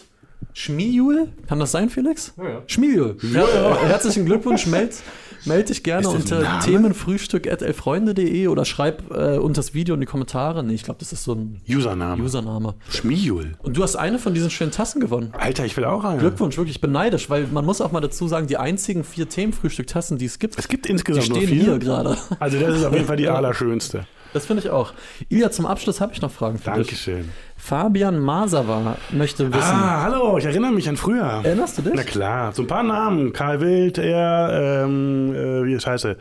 Schmiejul. 0.53 1.29
Kann 1.49 1.59
das 1.59 1.73
sein, 1.73 1.89
Felix? 1.89 2.35
Ja, 2.37 2.49
ja. 2.49 2.63
Schmiejul. 2.67 3.17
Ja, 3.33 3.79
herzlichen 3.87 4.27
Glückwunsch. 4.27 4.67
Meld, 4.67 4.97
meld 5.45 5.69
dich 5.69 5.83
gerne 5.83 6.09
unter 6.09 6.61
themenfrühstück.elfreunde.de 6.61 8.49
oder 8.49 8.65
schreib 8.65 9.11
äh, 9.11 9.39
unter 9.39 9.61
das 9.61 9.75
Video 9.75 9.95
in 9.95 10.01
die 10.01 10.07
Kommentare. 10.07 10.63
Nee, 10.63 10.75
ich 10.75 10.85
glaube, 10.85 10.99
das 11.01 11.13
ist 11.13 11.25
so 11.25 11.35
ein 11.35 11.61
Username. 11.69 12.23
Username. 12.23 12.75
Schmiul. 12.91 13.53
Und 13.63 13.77
du 13.77 13.83
hast 13.83 13.97
eine 13.97 14.19
von 14.19 14.35
diesen 14.35 14.51
schönen 14.51 14.71
Tassen 14.73 15.01
gewonnen. 15.01 15.33
Alter, 15.39 15.65
ich 15.65 15.77
will 15.77 15.85
auch 15.85 16.05
eine. 16.05 16.19
Glückwunsch, 16.19 16.57
wirklich, 16.57 16.77
ich 16.77 16.81
bin 16.81 16.93
neidisch, 16.93 17.29
weil 17.31 17.47
man 17.49 17.65
muss 17.65 17.81
auch 17.81 17.93
mal 17.93 18.01
dazu 18.01 18.29
sagen, 18.29 18.47
die 18.47 18.57
einzigen 18.57 19.05
vier 19.05 19.29
Themenfrühstück-Tassen, 19.29 20.19
die 20.19 20.27
es 20.27 20.39
gibt, 20.39 20.59
Es 20.59 20.69
gibt 20.69 20.87
die 20.87 20.91
insgesamt 20.93 21.29
nur 21.29 21.37
stehen 21.39 21.49
vier. 21.49 21.63
hier 21.65 21.79
gerade. 21.79 22.17
Also 22.39 22.59
das 22.59 22.77
ist 22.79 22.85
auf 22.85 22.93
jeden 22.95 23.07
Fall 23.07 23.17
die 23.17 23.29
allerschönste. 23.29 24.07
Das 24.33 24.47
finde 24.47 24.63
ich 24.63 24.71
auch. 24.71 24.93
Ilja, 25.29 25.51
zum 25.51 25.67
Abschluss 25.67 26.01
habe 26.01 26.13
ich 26.15 26.23
noch 26.23 26.31
Fragen 26.31 26.59
für 26.59 26.71
dich. 26.71 26.87
Dankeschön. 26.87 27.29
Fabian 27.57 28.19
Masawa 28.19 28.97
möchte 29.11 29.49
wissen. 29.53 29.63
Ah, 29.63 30.03
hallo, 30.03 30.37
ich 30.39 30.45
erinnere 30.45 30.73
mich 30.73 30.89
an 30.89 30.97
früher. 30.97 31.41
Erinnerst 31.45 31.79
du 31.79 31.83
dich? 31.83 31.93
Na 31.95 32.03
klar, 32.03 32.53
so 32.53 32.63
ein 32.63 32.67
paar 32.67 32.83
Namen. 32.83 33.33
Karl 33.33 33.61
Wild, 33.61 33.99
er, 33.99 34.83
ähm, 34.85 35.33
äh, 35.35 35.65
wie 35.65 35.79
scheiße, 35.79 36.17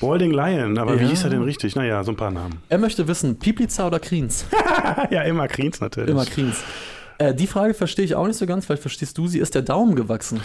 Balding 0.00 0.30
Lion, 0.32 0.78
aber 0.78 0.98
wie 0.98 1.02
Ja. 1.04 1.10
hieß 1.10 1.24
er 1.24 1.30
denn 1.30 1.42
richtig? 1.42 1.76
Naja, 1.76 2.02
so 2.04 2.12
ein 2.12 2.16
paar 2.16 2.30
Namen. 2.30 2.62
Er 2.68 2.78
möchte 2.78 3.06
wissen, 3.08 3.38
Pipliza 3.38 3.86
oder 3.86 4.00
Kriens? 4.00 4.46
ja, 5.10 5.22
immer 5.22 5.48
Kriens 5.48 5.80
natürlich. 5.80 6.10
Immer 6.10 6.24
Kriens. 6.24 6.62
Äh, 7.20 7.34
die 7.34 7.46
Frage 7.46 7.74
verstehe 7.74 8.04
ich 8.04 8.14
auch 8.14 8.26
nicht 8.26 8.38
so 8.38 8.46
ganz, 8.46 8.68
weil 8.70 8.78
verstehst 8.78 9.18
du, 9.18 9.26
sie 9.26 9.40
ist 9.40 9.54
der 9.54 9.60
Daumen 9.62 9.94
gewachsen. 9.94 10.40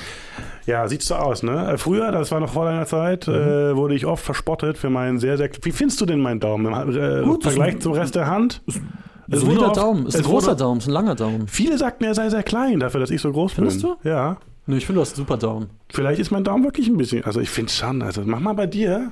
Ja, 0.65 0.87
sieht 0.89 1.03
so 1.03 1.15
aus, 1.15 1.41
ne? 1.41 1.71
Äh, 1.73 1.77
Früher, 1.77 2.11
das 2.11 2.31
war 2.31 2.39
noch 2.41 2.51
vor 2.51 2.65
deiner 2.65 2.85
Zeit, 2.85 3.27
äh, 3.29 3.75
wurde 3.75 3.95
ich 3.95 4.05
oft 4.05 4.23
verspottet 4.25 4.77
für 4.77 4.89
meinen 4.89 5.17
sehr, 5.17 5.37
sehr. 5.37 5.49
Wie 5.61 5.71
findest 5.71 6.01
du 6.01 6.05
denn 6.05 6.19
meinen 6.19 6.39
Daumen 6.41 6.65
im 6.65 6.95
äh, 6.95 7.23
Gut, 7.23 7.43
Vergleich 7.43 7.75
ist- 7.75 7.83
zum 7.83 7.93
Rest 7.93 8.15
der 8.15 8.27
Hand? 8.27 8.61
Ist 8.65 8.75
Es 8.75 8.81
ein 8.81 8.83
wurde 9.29 9.39
solider 9.39 9.67
oft- 9.67 9.77
Daumen, 9.77 10.05
ist 10.07 10.15
ein 10.15 10.21
es 10.21 10.27
großer 10.27 10.55
Daumen, 10.55 10.79
ist 10.79 10.87
ein 10.87 10.91
langer 10.91 11.15
Daumen. 11.15 11.47
Viele 11.47 11.77
sagten, 11.77 12.03
er 12.03 12.13
sei 12.13 12.29
sehr 12.29 12.43
klein, 12.43 12.79
dafür, 12.81 12.99
dass 12.99 13.09
ich 13.09 13.21
so 13.21 13.31
groß 13.31 13.53
Findest 13.53 13.81
bin. 13.81 13.93
du? 14.03 14.09
Ja. 14.09 14.37
Nee, 14.67 14.77
ich 14.77 14.85
finde, 14.85 14.97
du 14.97 15.01
hast 15.01 15.11
einen 15.13 15.25
super 15.25 15.37
Daumen. 15.37 15.69
Vielleicht 15.93 16.19
ist 16.19 16.31
mein 16.31 16.43
Daumen 16.43 16.63
wirklich 16.65 16.87
ein 16.89 16.97
bisschen. 16.97 17.23
Also 17.23 17.39
ich 17.39 17.49
finde 17.49 17.71
schon. 17.71 18.01
Also 18.01 18.21
mach 18.25 18.39
mal 18.39 18.53
bei 18.53 18.65
dir. 18.67 19.11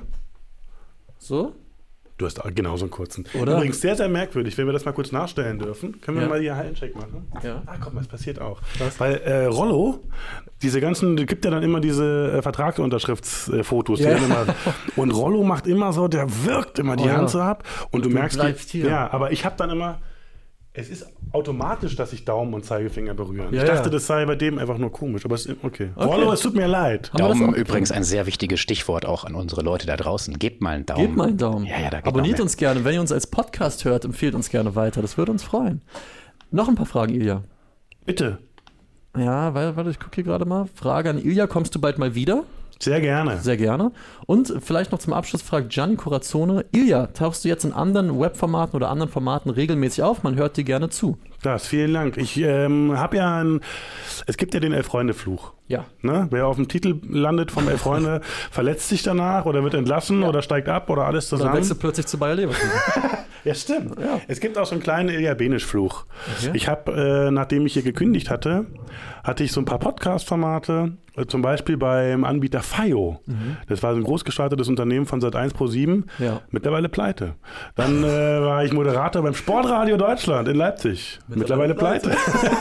So? 1.18 1.52
Du 2.16 2.26
hast 2.26 2.40
auch 2.44 2.48
genauso 2.54 2.84
einen 2.84 2.92
kurzen. 2.92 3.24
Oder? 3.40 3.56
Übrigens 3.56 3.80
sehr, 3.80 3.96
sehr 3.96 4.08
merkwürdig, 4.08 4.56
wenn 4.56 4.66
wir 4.66 4.72
das 4.72 4.84
mal 4.84 4.92
kurz 4.92 5.10
nachstellen 5.10 5.58
dürfen. 5.58 6.00
Können 6.00 6.18
wir 6.18 6.22
Ja. 6.24 6.28
mal 6.28 6.40
hier 6.40 6.54
Handcheck 6.56 6.94
machen? 6.94 7.26
Ja. 7.42 7.62
Ah, 7.66 7.74
komm, 7.82 7.96
das 7.96 8.06
passiert 8.06 8.40
auch. 8.40 8.60
Was? 8.78 9.00
Weil 9.00 9.16
äh, 9.16 9.46
Rollo, 9.46 9.98
diese 10.62 10.80
ganzen, 10.80 11.16
gibt 11.26 11.44
ja 11.44 11.50
dann 11.50 11.64
immer 11.64 11.80
diese 11.80 12.34
äh, 12.38 12.42
Vertragsunterschriftsfotos. 12.42 13.98
die 13.98 14.04
Ja. 14.04 14.16
und 14.96 15.10
Rollo 15.10 15.42
macht 15.42 15.66
immer 15.66 15.92
so, 15.92 16.06
der 16.06 16.26
wirkt 16.44 16.78
immer 16.78 16.94
die 16.96 17.04
Oh. 17.04 17.10
Hand 17.10 17.30
so 17.30 17.40
ab. 17.40 17.64
Und 17.90 18.04
du, 18.04 18.10
merkst, 18.10 18.38
bleibst 18.38 18.72
die, 18.72 18.82
hier. 18.82 18.90
ja, 18.90 19.12
aber 19.12 19.32
ich 19.32 19.44
habe 19.44 19.56
dann 19.58 19.70
immer, 19.70 19.98
es 20.72 20.88
ist 20.90 21.06
automatisch, 21.34 21.96
dass 21.96 22.10
sich 22.10 22.24
Daumen 22.24 22.54
und 22.54 22.64
Zeigefinger 22.64 23.14
berühren. 23.14 23.52
Ja, 23.52 23.62
ich 23.62 23.68
dachte, 23.68 23.84
ja. 23.84 23.90
das 23.90 24.06
sei 24.06 24.24
bei 24.24 24.36
dem 24.36 24.58
einfach 24.58 24.78
nur 24.78 24.92
komisch, 24.92 25.24
aber 25.24 25.34
es 25.34 25.46
ist 25.46 25.56
okay. 25.62 25.90
Okay. 25.94 26.04
Rollo, 26.04 26.32
es 26.32 26.40
tut 26.40 26.54
mir 26.54 26.66
leid. 26.66 27.10
Daumen 27.14 27.54
übrigens 27.54 27.90
ein 27.90 28.04
sehr 28.04 28.26
wichtiges 28.26 28.60
Stichwort 28.60 29.04
auch 29.04 29.24
an 29.24 29.34
unsere 29.34 29.62
Leute 29.62 29.86
da 29.86 29.96
draußen. 29.96 30.38
Gebt 30.38 30.62
mal 30.62 30.70
einen 30.70 30.86
Daumen. 30.86 31.02
Gebt 31.02 31.16
mal 31.16 31.28
einen 31.28 31.38
Daumen. 31.38 31.66
Ja, 31.66 31.80
ja, 31.80 31.90
da 31.90 31.98
geht 31.98 32.06
Abonniert 32.06 32.40
uns 32.40 32.56
gerne. 32.56 32.84
Wenn 32.84 32.94
ihr 32.94 33.00
uns 33.00 33.12
als 33.12 33.26
Podcast 33.26 33.84
hört, 33.84 34.04
empfehlt 34.04 34.34
uns 34.34 34.50
gerne 34.50 34.74
weiter. 34.76 35.02
Das 35.02 35.18
würde 35.18 35.32
uns 35.32 35.42
freuen. 35.42 35.82
Noch 36.50 36.68
ein 36.68 36.76
paar 36.76 36.86
Fragen, 36.86 37.14
Ilja. 37.14 37.42
Bitte. 38.06 38.38
Ja, 39.16 39.54
weil, 39.54 39.76
warte, 39.76 39.90
ich 39.90 39.98
gucke 39.98 40.14
hier 40.14 40.24
gerade 40.24 40.44
mal. 40.44 40.66
Frage 40.74 41.10
an 41.10 41.18
Ilja, 41.18 41.46
kommst 41.46 41.74
du 41.74 41.80
bald 41.80 41.98
mal 41.98 42.14
wieder? 42.14 42.44
Sehr 42.84 43.00
gerne. 43.00 43.38
Sehr 43.38 43.56
gerne. 43.56 43.92
Und 44.26 44.52
vielleicht 44.60 44.92
noch 44.92 44.98
zum 44.98 45.14
Abschluss 45.14 45.40
fragt 45.40 45.70
Gianni 45.70 45.96
Corazzone, 45.96 46.66
Ilja, 46.70 47.06
tauchst 47.06 47.42
du 47.42 47.48
jetzt 47.48 47.64
in 47.64 47.72
anderen 47.72 48.20
Webformaten 48.20 48.76
oder 48.76 48.90
anderen 48.90 49.10
Formaten 49.10 49.50
regelmäßig 49.50 50.02
auf? 50.02 50.22
Man 50.22 50.36
hört 50.36 50.58
dir 50.58 50.64
gerne 50.64 50.90
zu. 50.90 51.16
Das, 51.40 51.66
vielen 51.66 51.94
Dank. 51.94 52.18
Ich 52.18 52.36
ähm, 52.36 52.98
habe 52.98 53.16
ja 53.16 53.40
ein, 53.40 53.60
es 54.26 54.36
gibt 54.36 54.52
ja 54.52 54.60
den 54.60 54.72
Elf-Freunde-Fluch. 54.74 55.52
Ja. 55.66 55.86
Ne? 56.02 56.28
Wer 56.30 56.46
auf 56.46 56.56
dem 56.56 56.68
Titel 56.68 57.00
landet 57.08 57.50
vom 57.50 57.68
Elf-Freunde, 57.68 58.20
verletzt 58.50 58.90
sich 58.90 59.02
danach 59.02 59.46
oder 59.46 59.64
wird 59.64 59.72
entlassen 59.72 60.22
oder 60.22 60.42
steigt 60.42 60.68
ab 60.68 60.90
oder 60.90 61.06
alles 61.06 61.30
Dann 61.30 61.38
zusammen. 61.38 61.56
wechselt 61.56 61.80
plötzlich 61.80 62.06
zu 62.06 62.18
Bayer 62.18 62.34
Leverkusen. 62.34 62.70
Ja, 63.44 63.54
stimmt. 63.54 63.98
Ja. 64.00 64.20
Es 64.28 64.40
gibt 64.40 64.56
auch 64.58 64.66
so 64.66 64.72
einen 64.74 64.82
kleinen 64.82 65.08
Ilja 65.10 65.34
Benisch-Fluch. 65.34 66.06
Okay. 66.38 66.50
Ich 66.54 66.68
habe, 66.68 67.26
äh, 67.28 67.30
nachdem 67.30 67.66
ich 67.66 67.74
hier 67.74 67.82
gekündigt 67.82 68.30
hatte, 68.30 68.66
hatte 69.22 69.44
ich 69.44 69.52
so 69.52 69.60
ein 69.60 69.64
paar 69.66 69.78
Podcast-Formate, 69.78 70.92
äh, 71.16 71.26
zum 71.26 71.42
Beispiel 71.42 71.76
beim 71.76 72.24
Anbieter 72.24 72.60
FIO. 72.62 73.20
Das 73.68 73.82
war 73.82 73.92
so 73.92 74.00
ein 74.00 74.04
großgestartetes 74.04 74.68
Unternehmen 74.68 75.06
von 75.06 75.20
Sat1 75.20 75.52
Pro 75.54 75.66
7, 75.66 76.06
Ja. 76.18 76.40
mittlerweile 76.50 76.88
pleite. 76.88 77.34
Dann 77.74 78.02
äh, 78.02 78.06
war 78.40 78.64
ich 78.64 78.72
Moderator 78.72 79.22
beim 79.22 79.34
Sportradio 79.34 79.96
Deutschland 79.96 80.48
in 80.48 80.56
Leipzig, 80.56 81.18
mittlerweile, 81.28 81.74
pleite. 81.74 82.12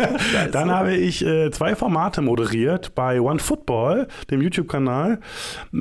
Dann 0.52 0.70
habe 0.72 0.94
ich 0.96 1.26
äh, 1.26 1.50
zwei 1.52 1.76
Formate 1.76 2.22
moderiert 2.22 2.94
bei 2.96 3.20
One 3.22 3.40
Football, 3.40 4.08
dem 4.30 4.42
YouTube-Kanal, 4.42 5.20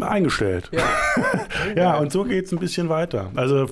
eingestellt. 0.01 0.71
Ja. 0.73 0.83
Ja, 1.77 1.97
und 1.99 2.13
so 2.13 2.25
geht 2.25 2.47
es 2.47 2.53
ein 2.53 2.59
bisschen 2.59 2.89
weiter. 2.89 3.31
Also, 3.35 3.67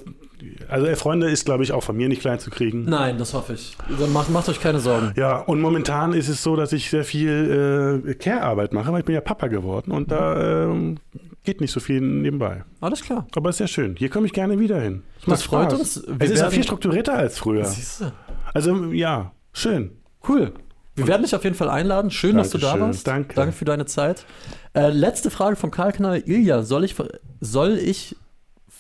also 0.69 0.87
äh, 0.87 0.97
Freunde 0.97 1.29
ist, 1.31 1.45
glaube 1.45 1.63
ich, 1.65 1.73
auch 1.73 1.83
von 1.83 1.97
mir 1.97 2.09
nicht 2.09 2.21
klein 2.21 2.39
zu 2.39 2.51
kriegen. 2.51 2.85
Nein, 2.85 3.19
das 3.19 3.35
hoffe 3.35 3.55
ich. 3.55 3.77
Dann 3.99 4.13
macht, 4.13 4.31
macht 4.31 4.49
euch 4.49 4.61
keine 4.61 4.81
Sorgen. 4.81 5.13
Ja, 5.17 5.39
und 5.39 5.61
momentan 5.61 6.13
ist 6.13 6.29
es 6.29 6.43
so, 6.43 6.57
dass 6.57 6.73
ich 6.73 6.91
sehr 6.91 7.05
viel 7.05 8.03
äh, 8.07 8.15
Care-Arbeit 8.15 8.73
mache, 8.73 8.93
weil 8.93 9.01
ich 9.01 9.07
bin 9.07 9.15
ja 9.15 9.21
Papa 9.21 9.47
geworden 9.49 9.91
und 9.93 10.11
da 10.11 10.65
ähm, 10.71 10.99
geht 11.45 11.61
nicht 11.61 11.73
so 11.73 11.81
viel 11.81 12.01
nebenbei. 12.01 12.65
Alles 12.81 13.03
klar. 13.03 13.27
Aber 13.35 13.51
ist 13.51 13.59
sehr 13.59 13.69
schön. 13.69 13.97
Hier 13.97 14.09
komme 14.11 14.27
ich 14.27 14.33
gerne 14.33 14.59
wieder 14.59 14.81
hin. 14.81 15.03
Macht 15.21 15.33
Das 15.33 15.43
freut 15.43 15.71
Spaß. 15.73 15.81
uns. 15.81 16.05
Wir 16.07 16.17
Es 16.21 16.31
ist 16.31 16.41
ja 16.41 16.51
viel 16.51 16.65
strukturierter 16.65 17.15
als 17.15 17.39
früher. 17.39 17.65
Siehst 17.65 18.03
du? 18.03 18.13
Also 18.53 18.93
ja, 18.93 19.33
schön. 19.53 19.93
Cool. 20.29 20.53
Wir 20.97 21.07
werden 21.07 21.23
dich 21.23 21.35
auf 21.35 21.45
jeden 21.45 21.57
Fall 21.57 21.71
einladen. 21.71 22.11
Schön, 22.11 22.37
dass 22.37 22.51
du 22.51 22.59
da 22.59 22.73
Dankeschön. 22.73 22.89
warst. 22.89 23.07
Danke. 23.07 23.35
Danke 23.35 23.53
für 23.53 23.65
deine 23.65 23.87
Zeit. 23.87 24.27
Äh, 24.75 24.91
letzte 24.91 25.31
Frage 25.31 25.57
vom 25.57 25.71
Karl-Kanal. 25.71 26.23
Ilja, 26.27 26.63
soll 26.63 26.85
ich, 26.85 26.95
soll 27.41 27.79
ich 27.79 28.17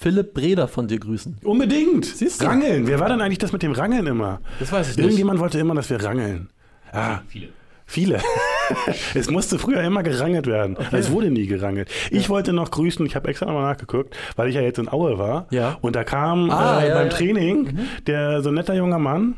Philipp 0.00 0.32
Breder 0.32 0.66
von 0.66 0.88
dir 0.88 0.98
grüßen? 0.98 1.36
Unbedingt. 1.44 2.06
Siehst 2.06 2.40
du? 2.40 2.46
Rangeln. 2.46 2.86
Wer 2.86 3.00
war 3.00 3.08
denn 3.10 3.20
eigentlich 3.20 3.36
das 3.38 3.52
mit 3.52 3.62
dem 3.62 3.72
Rangeln 3.72 4.06
immer? 4.06 4.40
Das 4.58 4.72
weiß 4.72 4.90
ich 4.92 4.96
nicht. 4.96 5.04
Irgendjemand 5.04 5.40
wollte 5.40 5.58
immer, 5.58 5.74
dass 5.74 5.90
wir 5.90 6.02
rangeln. 6.02 6.48
Ah, 6.90 7.18
Viele. 7.28 7.48
Viele. 7.84 8.20
es 9.14 9.28
musste 9.30 9.58
früher 9.58 9.82
immer 9.82 10.02
gerangelt 10.02 10.46
werden. 10.46 10.76
Es 10.92 11.10
wurde 11.10 11.28
nie 11.30 11.46
gerangelt. 11.46 11.90
Ich 12.12 12.28
wollte 12.30 12.52
noch 12.52 12.70
grüßen, 12.70 13.04
ich 13.04 13.14
habe 13.16 13.28
extra 13.28 13.46
nochmal 13.46 13.64
nachgeguckt, 13.64 14.16
weil 14.36 14.48
ich 14.48 14.54
ja 14.54 14.60
jetzt 14.62 14.78
in 14.78 14.88
Aue 14.88 15.18
war. 15.18 15.48
Ja. 15.50 15.76
Und 15.80 15.96
da 15.96 16.04
kam 16.04 16.50
Ah, 16.50 16.80
äh, 16.80 16.88
ja, 16.88 16.94
beim 16.94 17.08
ja. 17.08 17.12
Training 17.12 17.78
der 18.06 18.42
so 18.42 18.48
ein 18.50 18.54
netter 18.54 18.74
junger 18.74 19.00
Mann. 19.00 19.34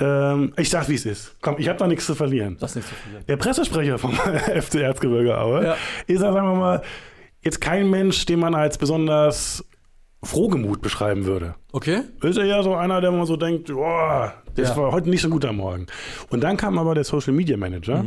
Ähm, 0.00 0.52
ich 0.56 0.70
sag, 0.70 0.88
wie 0.88 0.94
es 0.94 1.04
ist. 1.04 1.36
Komm, 1.42 1.56
ich 1.58 1.68
habe 1.68 1.78
da 1.78 1.86
nichts 1.88 2.06
zu 2.06 2.14
verlieren. 2.14 2.56
Das 2.60 2.70
ist 2.70 2.76
nicht 2.76 2.88
so 2.88 2.94
viel. 2.94 3.20
Der 3.28 3.36
Pressesprecher 3.36 3.98
vom 3.98 4.12
FC 4.14 4.76
Erzgebirge 4.76 5.36
Aue 5.38 5.64
Ja. 5.64 5.76
ist 6.06 6.22
ja, 6.22 6.32
sagen 6.32 6.46
wir 6.48 6.54
mal, 6.56 6.82
jetzt 7.42 7.60
kein 7.60 7.90
Mensch, 7.90 8.24
den 8.24 8.38
man 8.40 8.54
als 8.54 8.78
besonders 8.78 9.64
frohgemut 10.22 10.82
beschreiben 10.82 11.24
würde. 11.24 11.54
Okay? 11.72 12.00
Ist 12.22 12.36
er 12.38 12.44
ja 12.44 12.62
so 12.62 12.74
einer, 12.74 13.00
der 13.00 13.10
man 13.10 13.26
so 13.26 13.36
denkt, 13.36 13.72
boah, 13.72 14.34
das 14.54 14.70
Ja. 14.70 14.76
war 14.76 14.92
heute 14.92 15.08
nicht 15.08 15.22
so 15.22 15.30
gut 15.30 15.44
am 15.44 15.56
Morgen. 15.56 15.86
Und 16.28 16.42
dann 16.42 16.56
kam 16.56 16.78
aber 16.78 16.94
der 16.94 17.04
Social 17.04 17.32
Media 17.32 17.56
Manager, 17.56 18.04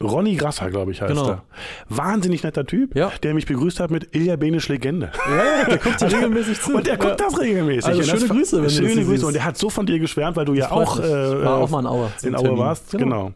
Ronny 0.00 0.36
Grasser, 0.36 0.70
glaube 0.70 0.92
ich, 0.92 1.02
heißt 1.02 1.12
Mhm. 1.12 1.18
Genau. 1.18 1.30
er. 1.30 1.42
Wahnsinnig 1.88 2.44
netter 2.44 2.64
Typ, 2.64 2.94
Ja. 2.94 3.10
der 3.24 3.34
mich 3.34 3.46
begrüßt 3.46 3.80
hat 3.80 3.90
mit 3.90 4.14
Ilja 4.14 4.36
Benisch 4.36 4.68
Legende. 4.68 5.10
Ja, 5.28 5.64
der 5.68 5.78
guckt 5.82 6.00
dir 6.00 6.06
regelmäßig 6.12 6.60
zu. 6.60 6.76
Und 6.76 6.86
der 6.86 6.96
guckt 6.96 7.20
ja. 7.20 7.26
das 7.26 7.40
regelmäßig. 7.40 7.86
Also 7.86 8.00
das 8.02 8.08
schöne 8.10 8.28
war- 8.28 8.36
Grüße, 8.36 8.62
wenn 8.62 8.70
Schöne 8.70 8.86
das 8.88 8.96
Grüße. 8.96 9.10
siehst. 9.10 9.24
Und 9.24 9.32
der 9.34 9.44
hat 9.44 9.56
so 9.58 9.68
von 9.70 9.86
dir 9.86 9.98
geschwärmt, 9.98 10.36
weil 10.36 10.44
du 10.44 10.54
ja 10.54 10.68
freut 10.68 10.86
auch. 10.86 10.98
Ich 11.00 11.04
war 11.10 11.58
äh, 11.58 11.62
auch 11.64 11.70
mal 11.70 11.80
in 11.80 11.86
Aue 11.86 12.12
in 12.22 12.36
Aue 12.36 12.56
warst. 12.58 12.92
Genau. 12.92 13.04
Genau. 13.04 13.32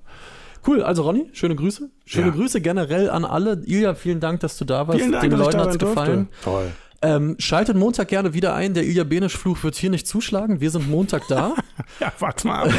Cool, 0.65 0.81
also 0.85 1.03
Ronny, 1.03 1.29
schöne 1.33 1.57
Grüße. 1.57 1.91
Schöne 2.05 2.29
Ja. 2.29 2.33
Grüße 2.35 2.61
generell 2.61 3.11
an 3.11 3.25
alle. 3.25 3.61
Ilja, 3.67 3.97
vielen 3.97 4.21
Dank, 4.21 4.39
dass 4.41 4.57
du 4.59 4.65
da 4.65 4.87
warst. 4.87 5.01
Vielen 5.01 5.11
Dank, 5.11 5.29
Den 5.29 5.37
Leuten 5.37 5.51
sein 5.59 5.63
durfte. 5.65 5.79
gefallen. 5.87 6.29
Toll. 6.45 6.67
Ähm, 7.03 7.37
schaltet 7.39 7.77
Montag 7.77 8.09
gerne 8.09 8.33
wieder 8.33 8.55
ein. 8.55 8.75
Der 8.75 8.85
Ilja 8.85 9.03
Benisch-Fluch 9.05 9.63
wird 9.65 9.75
hier 9.75 9.91
nicht 9.91 10.07
zuschlagen. 10.07 10.61
Wir 10.61 10.71
sind 10.71 10.89
Montag 10.89 11.27
da 11.29 11.55
Ja, 12.01 12.13
warte 12.19 12.47
mal 12.47 12.73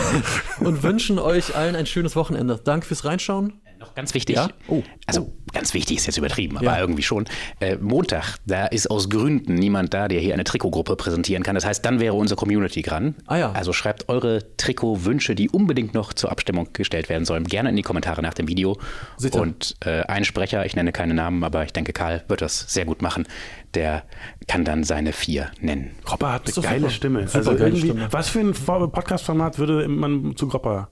und 0.59 0.81
wünschen 0.83 1.19
euch 1.19 1.55
allen 1.55 1.75
ein 1.75 1.85
schönes 1.85 2.15
Wochenende. 2.15 2.59
Danke 2.63 2.87
fürs 2.87 3.05
Reinschauen. 3.05 3.53
Noch 3.83 3.95
ganz 3.95 4.13
wichtig. 4.13 4.35
Ja? 4.37 4.49
Oh. 4.67 4.81
Also 5.05 5.31
ganz 5.51 5.73
wichtig 5.73 5.97
ist 5.97 6.05
jetzt 6.05 6.17
übertrieben, 6.17 6.57
aber 6.57 6.65
Ja. 6.65 6.79
irgendwie 6.79 7.03
schon. 7.03 7.25
Äh, 7.59 7.75
Montag, 7.77 8.37
da 8.45 8.65
ist 8.67 8.89
aus 8.89 9.09
Gründen 9.09 9.55
niemand 9.55 9.93
da, 9.93 10.07
der 10.07 10.19
hier 10.19 10.33
eine 10.33 10.43
Trikotgruppe 10.43 10.95
präsentieren 10.95 11.43
kann. 11.43 11.55
Das 11.55 11.65
heißt, 11.65 11.83
dann 11.85 11.99
wäre 11.99 12.13
unsere 12.13 12.37
Community 12.37 12.81
dran. 12.81 13.15
Ah 13.27 13.37
ja. 13.37 13.51
Also 13.51 13.73
schreibt 13.73 14.09
eure 14.09 14.55
Trikotwünsche, 14.57 15.35
die 15.35 15.49
unbedingt 15.49 15.93
noch 15.93 16.13
zur 16.13 16.31
Abstimmung 16.31 16.69
gestellt 16.73 17.09
werden 17.09 17.25
sollen, 17.25 17.43
gerne 17.43 17.69
in 17.69 17.75
die 17.75 17.81
Kommentare 17.81 18.21
nach 18.21 18.33
dem 18.33 18.47
Video. 18.47 18.77
Sicher. 19.17 19.41
Und 19.41 19.75
äh, 19.85 20.01
ein 20.03 20.25
Sprecher, 20.25 20.65
ich 20.65 20.75
nenne 20.75 20.91
keine 20.91 21.13
Namen, 21.13 21.43
aber 21.43 21.63
ich 21.65 21.73
denke, 21.73 21.93
Karl 21.93 22.23
wird 22.27 22.41
das 22.41 22.73
sehr 22.73 22.85
gut 22.85 23.01
machen. 23.01 23.27
Der 23.73 24.03
kann 24.47 24.63
dann 24.65 24.83
seine 24.83 25.13
vier 25.13 25.51
nennen. 25.59 25.91
Gropper 26.05 26.31
hat 26.33 26.43
eine 26.47 26.63
geile 26.63 26.79
super. 26.81 26.91
Stimme. 26.91 27.27
Super 27.27 27.37
also 27.37 27.55
geile 27.55 27.75
Stimme. 27.77 28.07
was 28.11 28.29
für 28.29 28.39
ein 28.39 28.53
Podcast-Format 28.53 29.57
würde 29.59 29.87
man 29.87 30.35
zu 30.35 30.47
Gropper? 30.47 30.89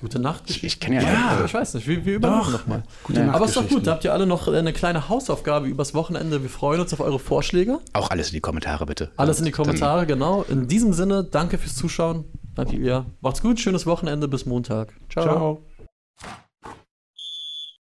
Gute 0.00 0.18
Nacht. 0.20 0.44
Ich, 0.48 0.62
ich 0.62 0.78
kenne 0.80 0.96
ja, 0.96 1.02
Ja, 1.02 1.42
ich 1.44 1.52
weiß 1.52 1.74
nicht, 1.74 1.86
wir, 1.88 2.04
wir 2.04 2.14
überlegen 2.16 2.40
Doch. 2.40 2.52
nochmal. 2.52 2.82
Gute 3.02 3.32
Aber 3.32 3.46
ist 3.46 3.56
doch 3.56 3.68
gut, 3.68 3.86
da 3.86 3.92
habt 3.92 4.04
ihr 4.04 4.12
alle 4.12 4.26
noch 4.26 4.46
eine 4.48 4.72
kleine 4.72 5.08
Hausaufgabe 5.08 5.66
übers 5.66 5.92
Wochenende. 5.94 6.42
Wir 6.42 6.50
freuen 6.50 6.80
uns 6.80 6.92
auf 6.92 7.00
eure 7.00 7.18
Vorschläge. 7.18 7.78
auch 7.94 8.10
alles 8.10 8.28
in 8.28 8.34
die 8.34 8.40
Kommentare 8.40 8.86
bitte. 8.86 9.10
Alles 9.16 9.38
in 9.40 9.44
die 9.46 9.50
Dann- 9.50 9.56
Kommentare, 9.64 10.06
genau. 10.06 10.42
In 10.48 10.68
diesem 10.68 10.92
Sinne, 10.92 11.24
danke 11.24 11.58
fürs 11.58 11.74
Zuschauen. 11.74 12.24
Danke, 12.54 12.76
ihr. 12.76 13.06
Macht's 13.20 13.40
gut, 13.42 13.58
schönes 13.60 13.86
Wochenende, 13.86 14.28
bis 14.28 14.46
Montag. 14.46 14.94
Ciao. 15.10 15.62